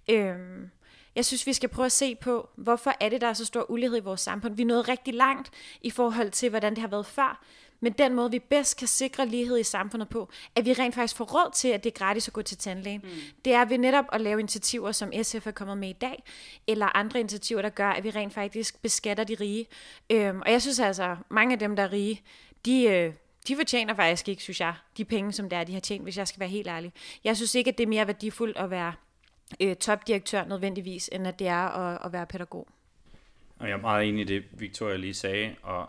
Øhm, 0.09 0.71
jeg 1.15 1.25
synes, 1.25 1.47
vi 1.47 1.53
skal 1.53 1.69
prøve 1.69 1.87
at 1.87 1.93
se 1.93 2.15
på, 2.15 2.49
hvorfor 2.57 2.93
er 3.01 3.09
det, 3.09 3.21
der 3.21 3.27
er 3.27 3.33
så 3.33 3.45
stor 3.45 3.71
ulighed 3.71 3.99
i 3.99 4.05
vores 4.05 4.21
samfund. 4.21 4.57
Vi 4.57 4.63
er 4.63 4.67
nået 4.67 4.89
rigtig 4.89 5.15
langt 5.15 5.51
i 5.83 5.91
forhold 5.91 6.31
til, 6.31 6.51
hvordan 6.51 6.75
det 6.75 6.81
har 6.81 6.89
været 6.89 7.07
før. 7.07 7.45
Men 7.83 7.93
den 7.93 8.15
måde, 8.15 8.31
vi 8.31 8.39
bedst 8.39 8.77
kan 8.77 8.89
sikre 8.89 9.27
lighed 9.27 9.59
i 9.59 9.63
samfundet 9.63 10.09
på, 10.09 10.29
at 10.57 10.65
vi 10.65 10.73
rent 10.73 10.95
faktisk 10.95 11.17
får 11.17 11.25
råd 11.25 11.51
til, 11.55 11.69
at 11.69 11.85
det 11.85 11.91
er 11.91 11.99
gratis 11.99 12.29
at 12.29 12.35
gå 12.35 12.43
til 12.43 12.59
tandlægen, 12.59 13.01
mm. 13.05 13.11
det 13.45 13.53
er 13.53 13.65
ved 13.65 13.79
netop 13.79 14.05
at 14.13 14.21
lave 14.21 14.41
initiativer, 14.41 14.93
som 14.93 15.13
SF 15.23 15.47
er 15.47 15.51
kommet 15.51 15.79
med 15.79 15.89
i 15.89 15.93
dag, 15.93 16.23
eller 16.67 16.97
andre 16.97 17.21
initiativer, 17.21 17.63
der 17.63 17.69
gør, 17.69 17.89
at 17.89 18.05
vi 18.05 18.11
rent 18.11 18.35
faktisk 18.35 18.83
beskatter 18.83 19.25
de 19.25 19.37
rige. 19.41 19.67
Øhm, 20.11 20.41
og 20.41 20.53
jeg 20.53 20.63
synes 20.63 20.81
altså, 20.81 21.17
mange 21.29 21.53
af 21.53 21.59
dem, 21.59 21.77
der 21.77 21.83
er 21.83 21.93
rige, 21.93 22.23
de, 22.65 22.85
øh, 22.85 23.13
de 23.49 23.57
fortjener 23.57 23.95
faktisk 23.95 24.29
ikke, 24.29 24.43
synes 24.43 24.61
jeg, 24.61 24.75
de 24.97 25.05
penge, 25.05 25.33
som 25.33 25.49
det 25.49 25.59
er, 25.59 25.65
de 25.65 25.73
har 25.73 25.81
tjent, 25.81 26.03
hvis 26.03 26.19
jeg 26.19 26.29
skal 26.29 26.41
være 26.41 26.49
helt 26.49 26.69
ærlig. 26.69 26.93
Jeg 27.25 27.37
synes 27.37 27.55
ikke, 27.55 27.69
at 27.69 27.79
det 27.79 27.85
er 27.85 27.89
mere 27.89 28.07
værdifuldt 28.07 28.57
at 28.57 28.71
være 28.71 28.93
øh, 29.61 29.77
topdirektør 29.77 30.45
nødvendigvis, 30.45 31.11
end 31.13 31.27
at 31.27 31.39
det 31.39 31.47
er 31.47 31.69
at, 31.69 31.99
at 32.05 32.13
være 32.13 32.27
pædagog. 32.27 32.69
Og 33.59 33.69
jeg 33.69 33.75
er 33.75 33.81
meget 33.81 34.09
enig 34.09 34.21
i 34.21 34.25
det, 34.25 34.45
Victoria 34.53 34.97
lige 34.97 35.15
sagde, 35.15 35.55
og 35.63 35.89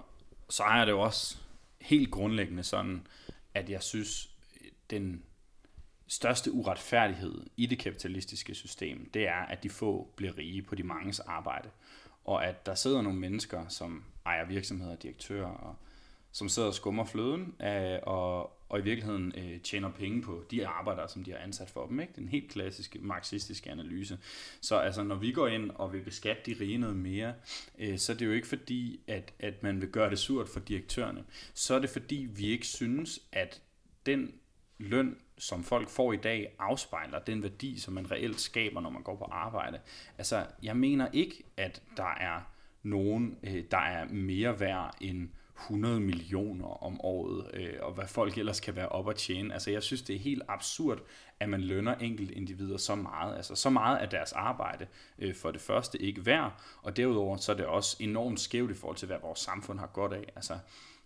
så 0.50 0.64
er 0.64 0.86
det 0.86 0.92
jo 0.92 1.02
også 1.02 1.38
helt 1.84 2.12
grundlæggende 2.12 2.64
sådan, 2.64 3.08
at 3.54 3.70
jeg 3.70 3.84
synes, 3.84 4.30
den 4.90 5.24
største 6.08 6.52
uretfærdighed 6.52 7.46
i 7.58 7.66
det 7.66 7.80
kapitalistiske 7.80 8.56
system, 8.56 9.10
det 9.14 9.28
er, 9.28 9.46
at 9.46 9.64
de 9.64 9.70
få 9.70 10.14
bliver 10.16 10.38
rige 10.38 10.62
på 10.62 10.76
de 10.76 10.84
manges 10.84 11.20
arbejde. 11.20 11.70
Og 12.26 12.46
at 12.46 12.66
der 12.66 12.76
sidder 12.76 13.02
nogle 13.02 13.20
mennesker, 13.20 13.68
som 13.68 14.04
ejer 14.26 14.46
virksomheder, 14.46 14.96
direktører, 14.96 15.48
og 15.48 15.76
som 16.34 16.50
sidder 16.50 16.68
og 16.68 16.74
skummer 16.74 17.06
fløden, 17.06 17.56
øh, 17.62 18.00
og, 18.04 18.42
og 18.70 18.80
i 18.80 18.84
virkeligheden 18.84 19.34
øh, 19.38 19.62
tjener 19.62 19.92
penge 19.92 20.22
på 20.22 20.44
de 20.52 20.68
arbejdere, 20.68 21.10
som 21.10 21.24
de 21.24 21.32
har 21.32 21.38
ansat 21.38 21.70
for 21.70 21.88
dem. 21.88 22.00
Ikke? 22.00 22.12
Det 22.12 22.18
er 22.18 22.22
en 22.22 22.28
helt 22.28 22.52
klassisk 22.52 22.98
marxistiske 23.02 23.72
analyse. 23.72 24.20
Så 24.62 24.78
altså, 24.78 25.04
når 25.04 25.16
vi 25.16 25.32
går 25.32 25.48
ind 25.48 25.72
og 25.76 25.94
vil 25.94 26.02
beskatte 26.02 26.42
de 26.46 26.60
rige 26.60 26.78
noget 26.78 26.96
mere, 26.96 27.34
øh, 27.80 27.98
så 27.98 28.12
er 28.14 28.18
det 28.18 28.26
jo 28.26 28.32
ikke 28.32 28.48
fordi, 28.48 29.00
at, 29.08 29.34
at 29.40 29.64
man 29.64 29.82
vil 29.82 29.90
gøre 29.90 30.10
det 30.10 30.20
surt 30.20 30.50
for 30.50 30.60
direktørerne. 30.60 31.24
Så 31.54 31.76
er 31.76 31.80
det 31.80 31.90
fordi, 31.90 32.28
vi 32.36 32.46
ikke 32.46 32.68
synes, 32.68 33.20
at 33.32 33.62
den 34.06 34.34
løn, 34.78 35.18
som 35.38 35.64
folk 35.64 35.90
får 35.90 36.14
i 36.14 36.18
dag, 36.18 36.56
afspejler 36.60 37.20
den 37.20 37.44
værdi, 37.44 37.80
som 37.80 37.94
man 37.94 38.12
reelt 38.12 38.40
skaber, 38.40 38.82
når 38.82 38.90
man 38.90 39.04
går 39.04 39.16
på 39.16 39.26
arbejde. 39.32 39.80
Altså, 40.18 40.46
jeg 40.64 40.78
mener 40.78 41.08
ikke, 41.14 41.44
at 41.58 41.82
der 41.98 42.14
er 42.20 42.42
nogen, 42.84 43.38
øh, 43.44 43.64
der 43.72 43.78
er 43.78 44.06
mere 44.06 44.60
værd 44.60 44.98
end 45.02 45.30
100 45.60 46.00
millioner 46.00 46.84
om 46.84 47.02
året, 47.02 47.52
øh, 47.54 47.74
og 47.82 47.94
hvad 47.94 48.08
folk 48.08 48.38
ellers 48.38 48.60
kan 48.60 48.76
være 48.76 48.90
op 48.90 49.10
at 49.10 49.16
tjene. 49.16 49.54
Altså 49.54 49.72
jeg 49.72 49.84
synes, 49.84 50.02
det 50.02 50.16
er 50.16 50.20
helt 50.20 50.44
absurd, 50.48 51.00
at 51.40 51.50
man 51.50 51.62
lønner 51.62 51.96
enkelte 51.96 52.34
individer 52.34 52.78
så 52.78 52.96
meget. 52.96 53.36
Altså 53.36 53.56
så 53.56 53.70
meget 53.70 53.98
af 53.98 54.10
deres 54.10 54.32
arbejde 54.32 54.88
øh, 55.20 55.36
for 55.36 55.52
det 55.52 55.62
første 55.62 56.02
ikke 56.02 56.26
værd, 56.26 56.62
og 56.82 56.98
derudover 56.98 57.38
så 57.38 57.52
er 57.52 57.56
det 57.56 57.66
også 57.66 57.98
enormt 58.00 58.40
skævt 58.40 58.72
i 58.72 58.74
forhold 58.74 58.98
til, 58.98 59.06
hvad 59.06 59.18
vores 59.22 59.40
samfund 59.40 59.80
har 59.80 59.88
godt 59.88 60.14
af. 60.14 60.32
Altså 60.36 60.58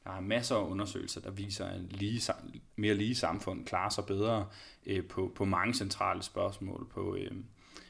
der 0.04 0.12
er 0.12 0.22
masser 0.22 0.56
af 0.56 0.70
undersøgelser, 0.70 1.22
der 1.22 1.32
viser, 1.32 1.66
at 1.66 1.82
lige, 1.82 2.34
mere 2.76 2.94
lige 2.94 3.16
samfund 3.16 3.66
klarer 3.66 3.90
sig 3.90 4.06
bedre 4.06 4.48
øh, 4.86 5.08
på, 5.08 5.32
på 5.36 5.46
mange 5.46 5.74
centrale 5.74 6.24
spørgsmål, 6.24 6.88
på, 6.92 7.16
øh, 7.16 7.32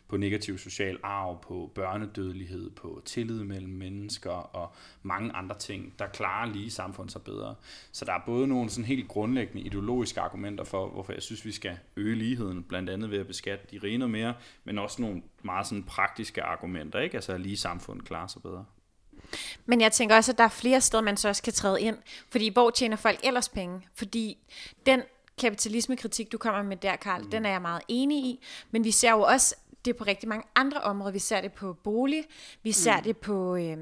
på 0.07 0.17
negativ 0.17 0.57
social 0.57 0.99
arv, 1.03 1.41
på 1.41 1.71
børnedødelighed, 1.75 2.69
på 2.69 3.01
tillid 3.05 3.43
mellem 3.43 3.73
mennesker 3.73 4.31
og 4.31 4.73
mange 5.03 5.31
andre 5.33 5.57
ting, 5.57 5.93
der 5.99 6.07
klarer 6.07 6.53
lige 6.53 6.71
samfund 6.71 7.09
sig 7.09 7.21
bedre. 7.21 7.55
Så 7.91 8.05
der 8.05 8.13
er 8.13 8.21
både 8.25 8.47
nogle 8.47 8.69
sådan 8.69 8.85
helt 8.85 9.07
grundlæggende 9.07 9.61
ideologiske 9.61 10.21
argumenter 10.21 10.63
for, 10.63 10.89
hvorfor 10.89 11.13
jeg 11.13 11.21
synes, 11.21 11.45
vi 11.45 11.51
skal 11.51 11.77
øge 11.95 12.15
ligheden, 12.15 12.63
blandt 12.63 12.89
andet 12.89 13.11
ved 13.11 13.19
at 13.19 13.27
beskatte 13.27 13.67
de 13.71 13.79
rige 13.83 13.97
noget 13.97 14.11
mere, 14.11 14.33
men 14.63 14.77
også 14.77 15.01
nogle 15.01 15.21
meget 15.43 15.67
sådan 15.67 15.83
praktiske 15.83 16.43
argumenter, 16.43 16.99
ikke? 16.99 17.15
Altså 17.17 17.33
at 17.33 17.41
lige 17.41 17.57
samfund 17.57 18.01
klarer 18.01 18.27
sig 18.27 18.41
bedre. 18.41 18.65
Men 19.65 19.81
jeg 19.81 19.91
tænker 19.91 20.15
også, 20.15 20.31
at 20.31 20.37
der 20.37 20.43
er 20.43 20.49
flere 20.49 20.81
steder, 20.81 21.03
man 21.03 21.17
så 21.17 21.29
også 21.29 21.43
kan 21.43 21.53
træde 21.53 21.81
ind. 21.81 21.97
Fordi 22.29 22.49
hvor 22.49 22.69
tjener 22.69 22.95
folk 22.95 23.19
ellers 23.23 23.49
penge? 23.49 23.81
Fordi 23.95 24.37
den 24.85 25.01
kapitalismekritik, 25.37 26.31
du 26.31 26.37
kommer 26.37 26.63
med 26.63 26.77
der, 26.77 26.95
Karl, 26.95 27.23
mm. 27.23 27.31
den 27.31 27.45
er 27.45 27.49
jeg 27.49 27.61
meget 27.61 27.81
enig 27.87 28.17
i. 28.17 28.39
Men 28.71 28.83
vi 28.83 28.91
ser 28.91 29.11
jo 29.11 29.21
også 29.21 29.55
det 29.85 29.95
på 29.95 30.03
rigtig 30.03 30.29
mange 30.29 30.47
andre 30.55 30.81
områder. 30.81 31.11
Vi 31.11 31.19
ser 31.19 31.41
det 31.41 31.53
på 31.53 31.73
bolig, 31.73 32.23
vi 32.63 32.71
ser 32.71 32.97
mm. 32.97 33.03
det 33.03 33.17
på 33.17 33.55
øh, 33.55 33.77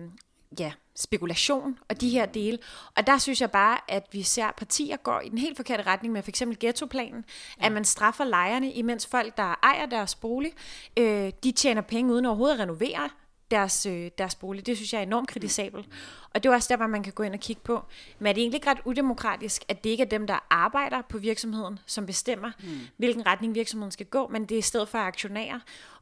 ja, 0.60 0.72
spekulation 0.96 1.80
og 1.90 2.02
de 2.02 2.10
her 2.10 2.26
dele. 2.26 2.58
Og 2.98 3.08
der 3.08 3.18
synes 3.18 3.42
jeg 3.42 3.52
bare, 3.52 3.80
at 3.88 4.08
vi 4.12 4.24
ser 4.24 4.52
partier 4.58 4.98
går 4.98 5.20
i 5.20 5.30
den 5.30 5.38
helt 5.38 5.58
forkerte 5.58 5.84
retning 5.84 6.14
med 6.14 6.20
eksempel 6.28 6.60
ghettoplanen, 6.60 7.26
ja. 7.60 7.66
at 7.66 7.72
man 7.72 7.86
straffer 7.86 8.24
lejerne, 8.24 8.72
imens 8.72 9.08
folk, 9.08 9.38
der 9.38 9.60
ejer 9.64 9.86
deres 9.86 10.16
bolig, 10.16 10.52
øh, 11.00 11.32
de 11.44 11.52
tjener 11.52 11.82
penge 11.82 12.14
uden 12.14 12.26
overhovedet 12.26 12.54
at 12.54 12.60
renovere 12.60 13.10
deres, 13.52 13.86
øh, 13.86 14.12
deres 14.18 14.36
bolig. 14.36 14.66
Det 14.66 14.78
synes 14.78 14.94
jeg 14.94 15.00
er 15.00 15.04
enormt 15.04 15.28
kritisabelt. 15.28 15.88
Og 16.34 16.44
det 16.44 16.50
er 16.50 16.54
også 16.54 16.68
der, 16.70 16.78
hvor 16.78 16.88
man 16.88 17.04
kan 17.04 17.14
gå 17.14 17.24
ind 17.24 17.34
og 17.34 17.40
kigge 17.40 17.62
på. 17.62 17.86
Men 18.20 18.28
er 18.28 18.34
det 18.34 18.42
egentlig 18.42 18.58
ikke 18.58 18.70
ret 18.70 18.82
udemokratisk, 18.86 19.64
at 19.68 19.84
det 19.84 19.90
ikke 19.90 20.04
er 20.04 20.08
dem, 20.08 20.28
der 20.28 20.46
arbejder 20.50 21.02
på 21.10 21.18
virksomheden, 21.18 21.80
som 21.86 22.06
bestemmer, 22.06 22.52
mm. 22.64 22.80
hvilken 22.98 23.26
retning 23.26 23.56
virksomheden 23.56 23.92
skal 23.92 24.06
gå, 24.06 24.28
men 24.28 24.46
det 24.46 24.56
er 24.56 24.60
i 24.60 24.62
stedet 24.62 24.90
for 24.90 24.98
aktionærer. 24.98 25.60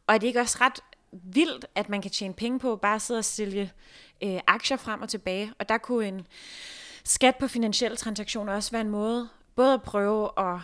Og 0.07 0.15
er 0.15 0.17
det 0.17 0.27
ikke 0.27 0.39
også 0.39 0.57
ret 0.61 0.79
vildt, 1.11 1.65
at 1.75 1.89
man 1.89 2.01
kan 2.01 2.11
tjene 2.11 2.33
penge 2.33 2.59
på 2.59 2.75
bare 2.75 2.95
at 2.95 3.01
sidde 3.01 3.17
og 3.17 3.25
sælge 3.25 3.71
øh, 4.23 4.39
aktier 4.47 4.77
frem 4.77 5.01
og 5.01 5.09
tilbage? 5.09 5.53
Og 5.59 5.69
der 5.69 5.77
kunne 5.77 6.07
en 6.07 6.27
skat 7.03 7.35
på 7.35 7.47
finansielle 7.47 7.97
transaktioner 7.97 8.53
også 8.53 8.71
være 8.71 8.81
en 8.81 8.89
måde, 8.89 9.29
både 9.55 9.73
at 9.73 9.81
prøve 9.81 10.29
at 10.37 10.59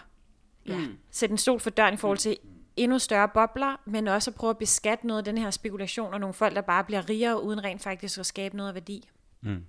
ja, 0.66 0.78
mm. 0.78 0.98
sætte 1.12 1.34
en 1.34 1.38
stol 1.38 1.60
for 1.60 1.70
døren 1.70 1.94
i 1.94 1.98
forhold 1.98 2.18
til 2.18 2.38
endnu 2.80 3.00
større 3.00 3.28
bobler, 3.28 3.82
men 3.86 4.08
også 4.08 4.32
at 4.32 4.36
prøve 4.36 4.50
at 4.50 4.58
beskatte 4.58 5.08
noget 5.08 5.18
af 5.18 5.24
den 5.24 5.38
her 5.38 5.52
spekulation, 5.52 6.14
og 6.14 6.20
nogle 6.20 6.34
folk, 6.34 6.56
der 6.56 6.62
bare 6.62 6.84
bliver 6.84 7.10
rigere, 7.10 7.44
uden 7.44 7.64
rent 7.64 7.84
faktisk 7.84 8.20
at 8.20 8.26
skabe 8.26 8.58
noget 8.58 8.70
af 8.70 8.74
værdi. 8.74 9.10
Mm. 9.42 9.64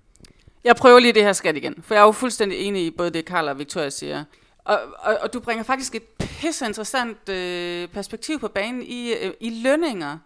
Jeg 0.63 0.75
prøver 0.75 0.99
lige 0.99 1.13
det 1.13 1.23
her 1.23 1.33
skat 1.33 1.57
igen, 1.57 1.75
for 1.83 1.93
jeg 1.93 2.01
er 2.01 2.05
jo 2.05 2.11
fuldstændig 2.11 2.59
enig 2.59 2.85
i 2.85 2.91
både 2.91 3.09
det, 3.09 3.25
Karl 3.25 3.47
og 3.47 3.59
Victoria 3.59 3.89
siger. 3.89 4.23
Og, 4.65 4.79
og, 4.99 5.17
og 5.21 5.33
du 5.33 5.39
bringer 5.39 5.63
faktisk 5.63 5.95
et 5.95 6.03
pisse 6.19 6.65
interessant 6.65 7.29
øh, 7.29 7.87
perspektiv 7.87 8.39
på 8.39 8.47
banen 8.47 8.83
i, 8.83 9.13
øh, 9.13 9.33
i 9.39 9.61
lønninger. 9.63 10.17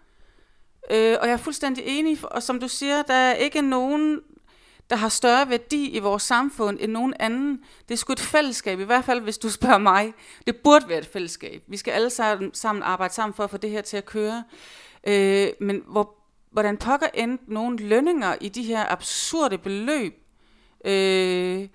Øh, 0.91 1.17
og 1.21 1.27
jeg 1.27 1.33
er 1.33 1.37
fuldstændig 1.37 1.83
enig, 1.87 2.17
og 2.23 2.43
som 2.43 2.59
du 2.59 2.67
siger, 2.67 3.01
der 3.01 3.13
er 3.13 3.33
ikke 3.33 3.61
nogen, 3.61 4.21
der 4.89 4.95
har 4.95 5.09
større 5.09 5.49
værdi 5.49 5.89
i 5.89 5.99
vores 5.99 6.23
samfund 6.23 6.77
end 6.81 6.91
nogen 6.91 7.13
anden. 7.19 7.63
Det 7.87 7.93
er 7.93 7.97
sgu 7.97 8.13
et 8.13 8.19
fællesskab, 8.19 8.79
i 8.79 8.83
hvert 8.83 9.05
fald 9.05 9.21
hvis 9.21 9.37
du 9.37 9.49
spørger 9.49 9.77
mig. 9.77 10.13
Det 10.47 10.55
burde 10.55 10.89
være 10.89 10.99
et 10.99 11.05
fællesskab. 11.05 11.63
Vi 11.67 11.77
skal 11.77 11.91
alle 11.91 12.09
sammen 12.53 12.83
arbejde 12.83 13.13
sammen 13.13 13.33
for 13.33 13.43
at 13.43 13.49
få 13.49 13.57
det 13.57 13.69
her 13.69 13.81
til 13.81 13.97
at 13.97 14.05
køre. 14.05 14.43
Øh, 15.07 15.47
men 15.59 15.81
hvor, 15.87 16.15
hvordan 16.51 16.77
pokker 16.77 17.07
endte 17.13 17.53
nogle 17.53 17.77
lønninger 17.77 18.35
i 18.41 18.49
de 18.49 18.63
her 18.63 18.91
absurde 18.91 19.57
beløb? 19.57 20.13
Øh, 20.85 21.67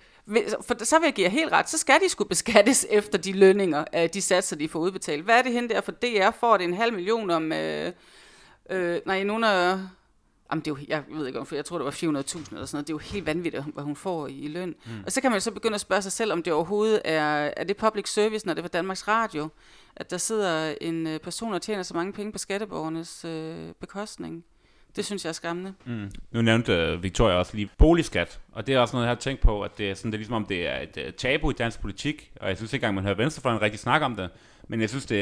for 0.61 0.83
så 0.85 0.99
vil 0.99 1.05
jeg 1.05 1.13
give 1.13 1.25
jer 1.25 1.31
helt 1.31 1.51
ret, 1.51 1.69
så 1.69 1.77
skal 1.77 1.99
de 2.03 2.09
skulle 2.09 2.29
beskattes 2.29 2.87
efter 2.89 3.17
de 3.17 3.31
lønninger, 3.31 4.07
de 4.07 4.21
satser, 4.21 4.55
de 4.55 4.69
får 4.69 4.79
udbetalt. 4.79 5.23
Hvad 5.23 5.37
er 5.37 5.41
det 5.41 5.51
henne 5.51 5.69
der 5.69 5.81
for 5.81 5.91
DR? 5.91 6.31
Får 6.39 6.57
det 6.57 6.63
en 6.63 6.73
halv 6.73 6.93
million 6.93 7.29
om... 7.29 7.51
Øh, 7.51 7.91
øh, 8.69 8.99
nej, 9.05 9.23
nogen 9.23 9.43
af... 9.43 9.79
Jamen, 10.51 10.65
det 10.65 10.71
er 10.71 10.75
jo, 10.75 10.85
jeg 10.87 11.03
ved 11.09 11.27
ikke, 11.27 11.45
for 11.45 11.55
jeg 11.55 11.65
tror, 11.65 11.77
det 11.77 11.85
var 11.85 11.91
400.000 11.91 12.07
eller 12.07 12.23
sådan 12.23 12.53
noget. 12.53 12.73
Det 12.73 12.89
er 12.89 12.93
jo 12.93 12.97
helt 12.97 13.25
vanvittigt, 13.25 13.63
hvad 13.73 13.83
hun 13.83 13.95
får 13.95 14.27
i, 14.27 14.33
i 14.33 14.47
løn. 14.47 14.75
Mm. 14.85 14.91
Og 15.05 15.11
så 15.11 15.21
kan 15.21 15.31
man 15.31 15.41
så 15.41 15.51
begynde 15.51 15.75
at 15.75 15.81
spørge 15.81 16.01
sig 16.01 16.11
selv, 16.11 16.31
om 16.31 16.43
det 16.43 16.53
overhovedet 16.53 17.01
er, 17.05 17.51
er 17.57 17.63
det 17.63 17.77
public 17.77 18.09
service, 18.09 18.47
når 18.47 18.53
det 18.53 18.63
var 18.63 18.69
Danmarks 18.69 19.07
Radio, 19.07 19.49
at 19.95 20.11
der 20.11 20.17
sidder 20.17 20.75
en 20.81 21.07
øh, 21.07 21.19
person 21.19 21.53
og 21.53 21.61
tjener 21.61 21.83
så 21.83 21.93
mange 21.93 22.13
penge 22.13 22.31
på 22.31 22.37
skatteborgernes 22.37 23.25
øh, 23.25 23.73
bekostning. 23.79 24.43
Det 24.95 25.05
synes 25.05 25.25
jeg 25.25 25.29
er 25.29 25.33
skræmmende. 25.33 25.73
Mm. 25.85 26.11
Nu 26.31 26.41
nævnte 26.41 26.93
uh, 26.93 27.03
Victoria 27.03 27.35
også 27.35 27.55
lige 27.55 27.69
boligskat, 27.77 28.39
og 28.51 28.67
det 28.67 28.75
er 28.75 28.79
også 28.79 28.95
noget, 28.95 29.05
jeg 29.07 29.15
har 29.15 29.19
tænkt 29.19 29.41
på, 29.41 29.61
at 29.61 29.77
det 29.77 29.89
er, 29.89 29.93
sådan, 29.93 30.11
det 30.11 30.15
er 30.15 30.19
ligesom 30.19 30.35
om, 30.35 30.45
det 30.45 30.67
er 30.67 30.79
et 30.79 30.97
uh, 30.97 31.13
tabu 31.13 31.49
i 31.49 31.53
dansk 31.53 31.81
politik, 31.81 32.31
og 32.41 32.49
jeg 32.49 32.57
synes 32.57 32.73
ikke 32.73 32.83
engang, 32.83 32.95
man 32.95 33.03
hører 33.03 33.15
venstrefløjen 33.15 33.61
rigtig 33.61 33.79
snakke 33.79 34.05
om 34.05 34.15
det, 34.15 34.29
men 34.67 34.81
jeg 34.81 34.89
synes 34.89 35.05
det, 35.05 35.17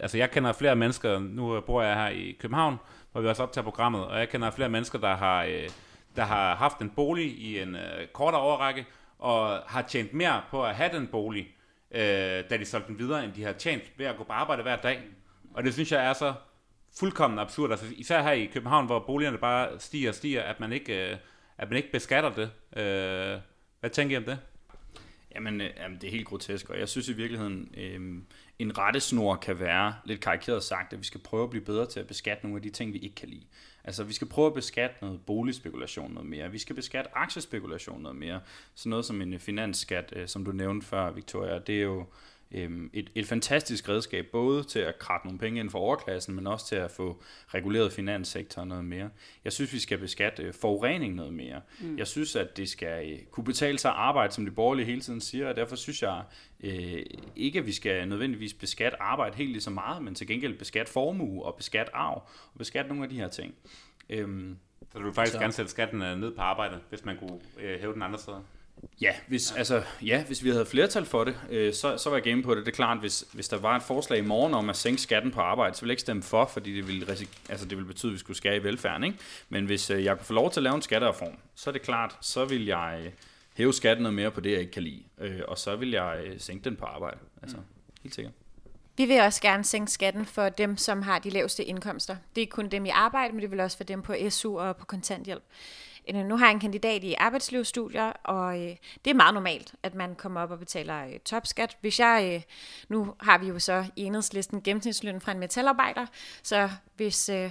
altså 0.00 0.18
jeg 0.18 0.30
kender 0.30 0.52
flere 0.52 0.76
mennesker, 0.76 1.18
nu 1.18 1.60
bor 1.60 1.82
jeg 1.82 1.94
her 1.94 2.08
i 2.08 2.36
København, 2.40 2.76
hvor 3.14 3.22
vi 3.22 3.28
også 3.28 3.42
optager 3.42 3.64
programmet, 3.64 4.04
og 4.06 4.18
jeg 4.18 4.28
kender 4.28 4.50
flere 4.50 4.68
mennesker, 4.68 4.98
der 4.98 5.14
har, 5.14 5.44
øh, 5.44 5.68
der 6.16 6.22
har 6.24 6.54
haft 6.54 6.78
en 6.78 6.90
bolig 6.90 7.26
i 7.26 7.60
en 7.60 7.76
øh, 7.76 8.06
kortere 8.12 8.40
overrække, 8.40 8.86
og 9.18 9.62
har 9.66 9.82
tjent 9.82 10.14
mere 10.14 10.42
på 10.50 10.64
at 10.64 10.74
have 10.74 10.90
den 10.92 11.06
bolig, 11.06 11.56
uh, 11.90 11.98
da 12.50 12.56
de 12.58 12.64
solgte 12.64 12.88
den 12.88 12.98
videre, 12.98 13.24
end 13.24 13.32
de 13.32 13.44
har 13.44 13.52
tjent 13.52 13.82
ved 13.96 14.06
at 14.06 14.16
gå 14.16 14.24
på 14.24 14.32
arbejde 14.32 14.62
hver 14.62 14.76
dag. 14.76 15.02
Og 15.54 15.64
det 15.64 15.72
synes 15.72 15.92
jeg 15.92 16.06
er 16.06 16.12
så 16.12 16.34
fuldkommen 16.98 17.38
absurd. 17.38 17.70
Altså, 17.70 17.86
især 17.96 18.22
her 18.22 18.32
i 18.32 18.44
København, 18.44 18.86
hvor 18.86 18.98
boligerne 18.98 19.38
bare 19.38 19.80
stiger 19.80 20.08
og 20.08 20.14
stiger, 20.14 20.42
at 20.42 20.60
man 20.60 20.72
ikke, 20.72 21.10
øh, 21.10 21.16
at 21.58 21.70
man 21.70 21.76
ikke 21.76 21.92
beskatter 21.92 22.30
det. 22.30 22.50
Øh, 22.82 23.38
hvad 23.80 23.90
tænker 23.90 24.14
I 24.14 24.18
om 24.18 24.24
det? 24.24 24.38
Jamen, 25.34 25.60
øh, 25.60 25.70
jamen, 25.76 25.98
det 26.00 26.06
er 26.06 26.10
helt 26.10 26.26
grotesk, 26.26 26.70
og 26.70 26.78
jeg 26.78 26.88
synes 26.88 27.08
i 27.08 27.12
virkeligheden, 27.12 27.74
øh, 27.76 28.22
en 28.58 28.78
rettesnor 28.78 29.36
kan 29.36 29.60
være, 29.60 29.94
lidt 30.04 30.20
karikeret 30.20 30.62
sagt, 30.62 30.92
at 30.92 30.98
vi 30.98 31.04
skal 31.04 31.20
prøve 31.20 31.44
at 31.44 31.50
blive 31.50 31.64
bedre 31.64 31.86
til 31.86 32.00
at 32.00 32.06
beskatte 32.06 32.44
nogle 32.44 32.56
af 32.56 32.62
de 32.62 32.70
ting, 32.70 32.92
vi 32.92 32.98
ikke 32.98 33.14
kan 33.14 33.28
lide. 33.28 33.44
Altså, 33.84 34.04
vi 34.04 34.12
skal 34.12 34.28
prøve 34.28 34.46
at 34.46 34.54
beskatte 34.54 34.96
noget 35.00 35.20
boligspekulation 35.26 36.12
noget 36.12 36.28
mere. 36.28 36.50
Vi 36.50 36.58
skal 36.58 36.76
beskatte 36.76 37.10
aktiespekulation 37.16 38.02
noget 38.02 38.16
mere. 38.16 38.40
Sådan 38.74 38.90
noget 38.90 39.04
som 39.04 39.20
en 39.22 39.38
finansskat, 39.38 40.12
øh, 40.16 40.28
som 40.28 40.44
du 40.44 40.52
nævnte 40.52 40.86
før, 40.86 41.10
Victoria, 41.10 41.58
det 41.58 41.78
er 41.78 41.82
jo 41.82 42.06
øhm, 42.54 42.90
et, 42.92 43.10
et 43.14 43.26
fantastisk 43.26 43.88
redskab, 43.88 44.26
både 44.32 44.64
til 44.64 44.78
at 44.78 44.98
kratte 44.98 45.26
nogle 45.26 45.38
penge 45.38 45.60
ind 45.60 45.70
for 45.70 45.78
overklassen, 45.78 46.34
men 46.34 46.46
også 46.46 46.66
til 46.66 46.76
at 46.76 46.90
få 46.90 47.22
reguleret 47.48 47.92
finanssektoren 47.92 48.68
noget 48.68 48.84
mere. 48.84 49.10
Jeg 49.44 49.52
synes, 49.52 49.72
vi 49.72 49.78
skal 49.78 49.98
beskatte 49.98 50.42
øh, 50.42 50.54
forurening 50.54 51.14
noget 51.14 51.32
mere. 51.32 51.60
Mm. 51.80 51.98
Jeg 51.98 52.06
synes, 52.06 52.36
at 52.36 52.56
det 52.56 52.68
skal 52.68 53.12
øh, 53.12 53.18
kunne 53.30 53.44
betale 53.44 53.78
sig 53.78 53.90
at 53.90 53.96
arbejde, 53.96 54.32
som 54.32 54.44
de 54.44 54.50
borgerlige 54.50 54.86
hele 54.86 55.00
tiden 55.00 55.20
siger, 55.20 55.48
og 55.48 55.56
derfor 55.56 55.76
synes 55.76 56.02
jeg 56.02 56.22
øh, 56.60 57.02
ikke, 57.36 57.58
at 57.58 57.66
vi 57.66 57.72
skal 57.72 58.08
nødvendigvis 58.08 58.54
beskatte 58.54 59.02
arbejde 59.02 59.36
helt 59.36 59.50
lige 59.50 59.62
så 59.62 59.70
meget, 59.70 60.02
men 60.02 60.14
til 60.14 60.26
gengæld 60.26 60.58
beskatte 60.58 60.92
formue 60.92 61.44
og 61.44 61.54
beskatte 61.54 61.94
arv 61.94 62.28
og 62.52 62.58
beskatte 62.58 62.88
nogle 62.88 63.04
af 63.04 63.10
de 63.10 63.16
her 63.16 63.28
ting. 63.28 63.54
Øhm, 64.10 64.56
så 64.92 64.98
du 64.98 65.04
vil 65.04 65.14
faktisk 65.14 65.32
så. 65.32 65.40
gerne 65.40 65.52
sætte 65.52 65.70
skatten 65.70 66.02
øh, 66.02 66.18
ned 66.18 66.34
på 66.34 66.40
arbejde, 66.40 66.80
hvis 66.88 67.04
man 67.04 67.16
kunne 67.16 67.40
øh, 67.60 67.80
hæve 67.80 67.92
den 67.92 68.02
andre 68.02 68.18
steder? 68.18 68.42
Ja, 69.00 69.12
hvis, 69.26 69.52
ja. 69.52 69.58
Altså, 69.58 69.82
ja, 70.02 70.24
hvis 70.24 70.44
vi 70.44 70.50
havde 70.50 70.66
flertal 70.66 71.04
for 71.04 71.24
det, 71.24 71.36
øh, 71.50 71.74
så, 71.74 71.98
så 71.98 72.10
var 72.10 72.16
jeg 72.16 72.24
game 72.24 72.42
på 72.42 72.54
det. 72.54 72.66
Det 72.66 72.72
er 72.72 72.76
klart, 72.76 72.98
hvis, 72.98 73.24
hvis 73.32 73.48
der 73.48 73.58
var 73.58 73.76
et 73.76 73.82
forslag 73.82 74.18
i 74.18 74.22
morgen 74.22 74.54
om 74.54 74.70
at 74.70 74.76
sænke 74.76 75.02
skatten 75.02 75.30
på 75.30 75.40
arbejde, 75.40 75.74
så 75.74 75.80
ville 75.80 75.90
jeg 75.90 75.92
ikke 75.92 76.00
stemme 76.00 76.22
for, 76.22 76.46
fordi 76.46 76.76
det 76.76 76.88
ville, 76.88 77.06
altså, 77.48 77.66
det 77.66 77.76
ville 77.76 77.86
betyde, 77.86 78.10
at 78.10 78.14
vi 78.14 78.18
skulle 78.18 78.36
skære 78.36 78.56
i 78.56 78.64
velfærden. 78.64 79.04
Ikke? 79.04 79.18
Men 79.48 79.66
hvis 79.66 79.90
øh, 79.90 80.04
jeg 80.04 80.16
kunne 80.16 80.26
få 80.26 80.32
lov 80.32 80.50
til 80.50 80.60
at 80.60 80.64
lave 80.64 80.74
en 80.74 80.82
skattereform, 80.82 81.36
så 81.54 81.70
er 81.70 81.72
det 81.72 81.82
klart, 81.82 82.16
så 82.20 82.44
vil 82.44 82.66
jeg 82.66 83.00
øh, 83.04 83.12
hæve 83.54 83.74
skatten 83.74 84.02
noget 84.02 84.14
mere 84.14 84.30
på 84.30 84.40
det, 84.40 84.50
jeg 84.50 84.60
ikke 84.60 84.72
kan 84.72 84.82
lide. 84.82 85.02
Øh, 85.18 85.40
og 85.48 85.58
så 85.58 85.76
vil 85.76 85.90
jeg 85.90 86.20
øh, 86.24 86.40
sænke 86.40 86.64
den 86.64 86.76
på 86.76 86.84
arbejde. 86.84 87.18
Altså, 87.42 87.56
mm. 87.56 87.62
helt 88.02 88.14
sikkert. 88.14 88.32
Vi 88.96 89.04
vil 89.04 89.20
også 89.20 89.42
gerne 89.42 89.64
sænke 89.64 89.92
skatten 89.92 90.26
for 90.26 90.48
dem, 90.48 90.76
som 90.76 91.02
har 91.02 91.18
de 91.18 91.30
laveste 91.30 91.64
indkomster. 91.64 92.16
Det 92.36 92.42
er 92.42 92.46
kun 92.46 92.68
dem 92.68 92.86
i 92.86 92.88
arbejde, 92.88 93.32
men 93.32 93.42
det 93.42 93.50
vil 93.50 93.60
også 93.60 93.76
for 93.76 93.84
dem 93.84 94.02
på 94.02 94.14
SU 94.30 94.58
og 94.58 94.76
på 94.76 94.84
kontanthjælp. 94.84 95.42
Øh, 96.14 96.24
nu 96.24 96.36
har 96.36 96.46
jeg 96.46 96.52
en 96.52 96.60
kandidat 96.60 97.04
i 97.04 97.14
arbejdslivsstudier, 97.18 98.12
og 98.24 98.60
øh, 98.60 98.76
det 99.04 99.10
er 99.10 99.14
meget 99.14 99.34
normalt, 99.34 99.74
at 99.82 99.94
man 99.94 100.14
kommer 100.14 100.40
op 100.40 100.50
og 100.50 100.58
betaler 100.58 101.04
øh, 101.06 101.18
topskat. 101.24 101.76
Hvis 101.80 102.00
jeg, 102.00 102.30
øh, 102.34 102.42
nu 102.88 103.14
har 103.20 103.38
vi 103.38 103.46
jo 103.46 103.58
så 103.58 103.84
i 103.96 104.04
enhedslisten 104.04 104.62
gennemsnitsløn 104.62 105.20
fra 105.20 105.32
en 105.32 105.38
metalarbejder, 105.38 106.06
så 106.42 106.70
hvis 106.96 107.28
øh, 107.28 107.50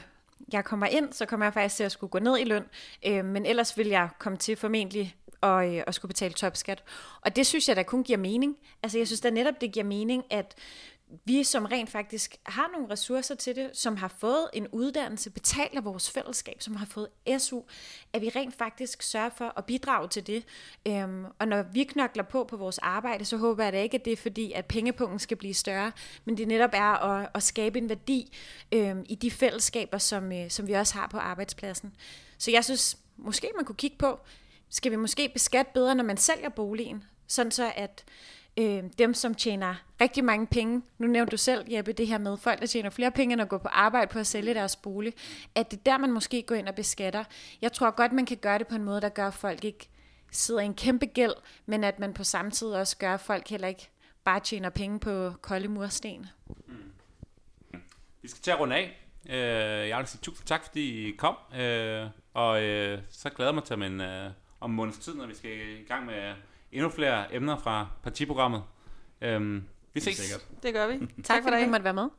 jeg 0.54 0.66
kommer 0.66 0.86
ind, 0.86 1.14
så 1.14 1.26
kommer 1.26 1.46
jeg 1.46 1.54
faktisk 1.54 1.76
til 1.76 1.84
at 1.84 1.92
skulle 1.92 2.12
gå 2.12 2.20
ned 2.20 2.38
i 2.38 2.44
løn, 2.44 2.66
øh, 3.06 3.26
men 3.26 3.46
ellers 3.46 3.78
vil 3.78 3.88
jeg 3.88 4.10
komme 4.20 4.38
til 4.38 4.56
formentlig 4.56 5.16
og, 5.42 5.76
øh, 5.76 5.84
og 5.88 5.94
skulle 5.94 6.10
betale 6.10 6.34
topskat. 6.34 6.84
Og 7.22 7.36
det 7.36 7.48
synes 7.48 7.68
jeg 7.68 7.76
da 7.76 7.84
kun 7.84 8.04
giver 8.04 8.20
mening. 8.20 8.58
Altså 8.84 8.98
jeg 8.98 9.08
synes 9.08 9.22
da 9.22 9.30
netop, 9.30 9.62
det 9.62 9.72
giver 9.72 9.86
mening, 9.86 10.24
at 10.30 10.56
vi, 11.26 11.44
som 11.44 11.66
rent 11.66 11.90
faktisk 11.90 12.36
har 12.46 12.70
nogle 12.74 12.90
ressourcer 12.90 13.36
til 13.36 13.56
det, 13.56 13.70
som 13.74 13.98
har 13.98 14.08
fået 14.08 14.50
en 14.54 14.68
uddannelse, 14.68 15.30
betaler 15.30 15.82
vores 15.82 16.12
fællesskab, 16.12 16.62
som 16.62 16.76
har 16.76 16.86
fået 16.86 17.08
SU, 17.38 17.62
at 18.14 18.22
vi 18.22 18.30
rent 18.30 18.56
faktisk 18.56 19.02
sørger 19.02 19.30
for 19.30 19.54
at 19.58 19.66
bidrage 19.66 20.08
til 20.08 20.28
det. 20.28 20.44
Øhm, 20.88 21.26
og 21.40 21.48
når 21.48 21.64
vi 21.64 21.84
knokler 21.84 22.24
på 22.24 22.44
på 22.44 22.58
vores 22.58 22.78
arbejde, 22.78 23.26
så 23.26 23.38
håber 23.38 23.64
jeg 23.64 23.74
da 23.74 23.82
ikke, 23.82 23.96
at 23.96 24.06
det 24.06 24.14
er 24.14 24.18
fordi, 24.18 24.52
at 24.52 24.66
pengepunkten 24.66 25.20
skal 25.20 25.38
blive 25.38 25.54
større, 25.54 25.92
men 26.26 26.38
det 26.38 26.48
netop 26.48 26.72
er 26.74 27.06
at, 27.06 27.30
at 27.34 27.44
skabe 27.44 27.78
en 27.78 27.90
værdi 27.90 28.38
øhm, 28.72 29.06
i 29.10 29.16
de 29.16 29.32
fællesskaber, 29.32 29.98
som, 29.98 30.32
øh, 30.32 30.50
som 30.50 30.68
vi 30.68 30.74
også 30.74 30.94
har 30.94 31.08
på 31.08 31.18
arbejdspladsen. 31.18 31.96
Så 32.38 32.52
jeg 32.52 32.64
synes, 32.64 32.98
måske 33.18 33.52
man 33.56 33.66
kunne 33.66 33.76
kigge 33.76 33.98
på, 33.98 34.20
skal 34.70 34.92
vi 34.92 34.96
måske 34.96 35.30
beskatte 35.34 35.72
bedre, 35.74 35.96
når 35.96 36.04
man 36.04 36.18
sælger 36.18 36.50
boligen, 36.50 37.04
sådan 37.28 37.52
så 37.52 37.72
at 37.76 38.04
øh, 38.58 38.84
dem, 38.98 39.14
som 39.14 39.36
tjener 39.36 39.76
rigtig 40.02 40.24
mange 40.24 40.48
penge, 40.48 40.82
nu 40.98 41.08
nævnte 41.08 41.32
du 41.32 41.38
selv, 41.38 41.66
Jeppe, 41.72 41.94
det 41.94 42.08
her 42.08 42.18
med 42.18 42.38
folk, 42.38 42.60
der 42.60 42.66
tjener 42.66 42.90
flere 42.90 43.12
penge 43.12 43.34
end 43.34 43.42
at 43.42 43.50
gå 43.50 43.58
på 43.58 43.68
arbejde 43.68 44.08
på 44.08 44.20
at 44.20 44.28
sælge 44.28 44.54
deres 44.54 44.76
bolig, 44.76 45.14
at 45.56 45.72
det 45.72 45.78
er 45.78 45.84
der, 45.86 45.98
man 45.98 46.12
måske 46.12 46.42
går 46.42 46.56
ind 46.56 46.68
og 46.68 46.76
beskatter. 46.76 47.24
Jeg 47.62 47.74
tror 47.74 47.92
godt, 47.92 48.12
man 48.12 48.26
kan 48.26 48.38
gøre 48.38 48.60
det 48.60 48.68
på 48.68 48.76
en 48.76 48.84
måde, 48.84 49.02
der 49.02 49.10
gør, 49.10 49.28
at 49.28 49.34
folk 49.34 49.64
ikke 49.64 49.90
sidder 50.32 50.62
i 50.62 50.66
en 50.66 50.76
kæmpe 50.76 51.06
gæld, 51.06 51.34
men 51.66 51.84
at 51.84 52.00
man 52.00 52.14
på 52.14 52.24
samme 52.24 52.52
tid 52.52 52.68
også 52.68 52.98
gør, 52.98 53.14
at 53.14 53.22
folk 53.22 53.50
heller 53.50 53.68
ikke 53.68 53.90
bare 54.24 54.40
tjener 54.40 54.70
penge 54.70 55.00
på 55.00 55.32
kolde 55.42 55.68
mursten. 55.68 56.26
Mm. 56.68 56.76
Vi 58.22 58.28
skal 58.28 58.42
til 58.42 58.52
at 58.52 58.60
runde 58.60 58.76
af. 58.76 59.00
Øh, 59.30 59.90
jeg 59.90 59.98
vil 59.98 60.08
sige 60.08 60.22
tusind 60.22 60.48
tak, 60.48 60.66
fordi 60.66 61.08
I 61.08 61.12
kom, 61.12 61.36
øh, 61.60 62.08
og 62.34 62.64
øh, 62.64 63.00
så 63.10 63.30
glæder 63.30 63.52
jeg 63.52 63.56
mig 63.56 63.64
til 63.64 63.74
om 63.74 63.84
en, 63.84 64.02
om 64.60 64.72
en 64.72 64.76
måneds 64.76 64.98
tid, 64.98 65.16
når 65.16 65.26
vi 65.26 65.36
skal 65.36 65.52
i 65.52 65.84
gang 65.88 66.06
med 66.06 66.34
endnu 66.74 66.90
flere 66.90 67.36
emner 67.36 67.58
fra 67.58 67.88
partiprogrammet. 68.04 68.64
Øhm, 69.22 69.64
vi 69.94 70.00
ses. 70.00 70.18
Sikkert. 70.18 70.48
Det 70.64 70.74
gør 70.74 70.88
vi. 70.88 71.00
tak, 71.00 71.08
tak 71.24 71.44
fordi 71.44 71.64
du 71.64 71.70
måtte 71.70 71.84
være 71.84 71.94
med. 71.94 72.10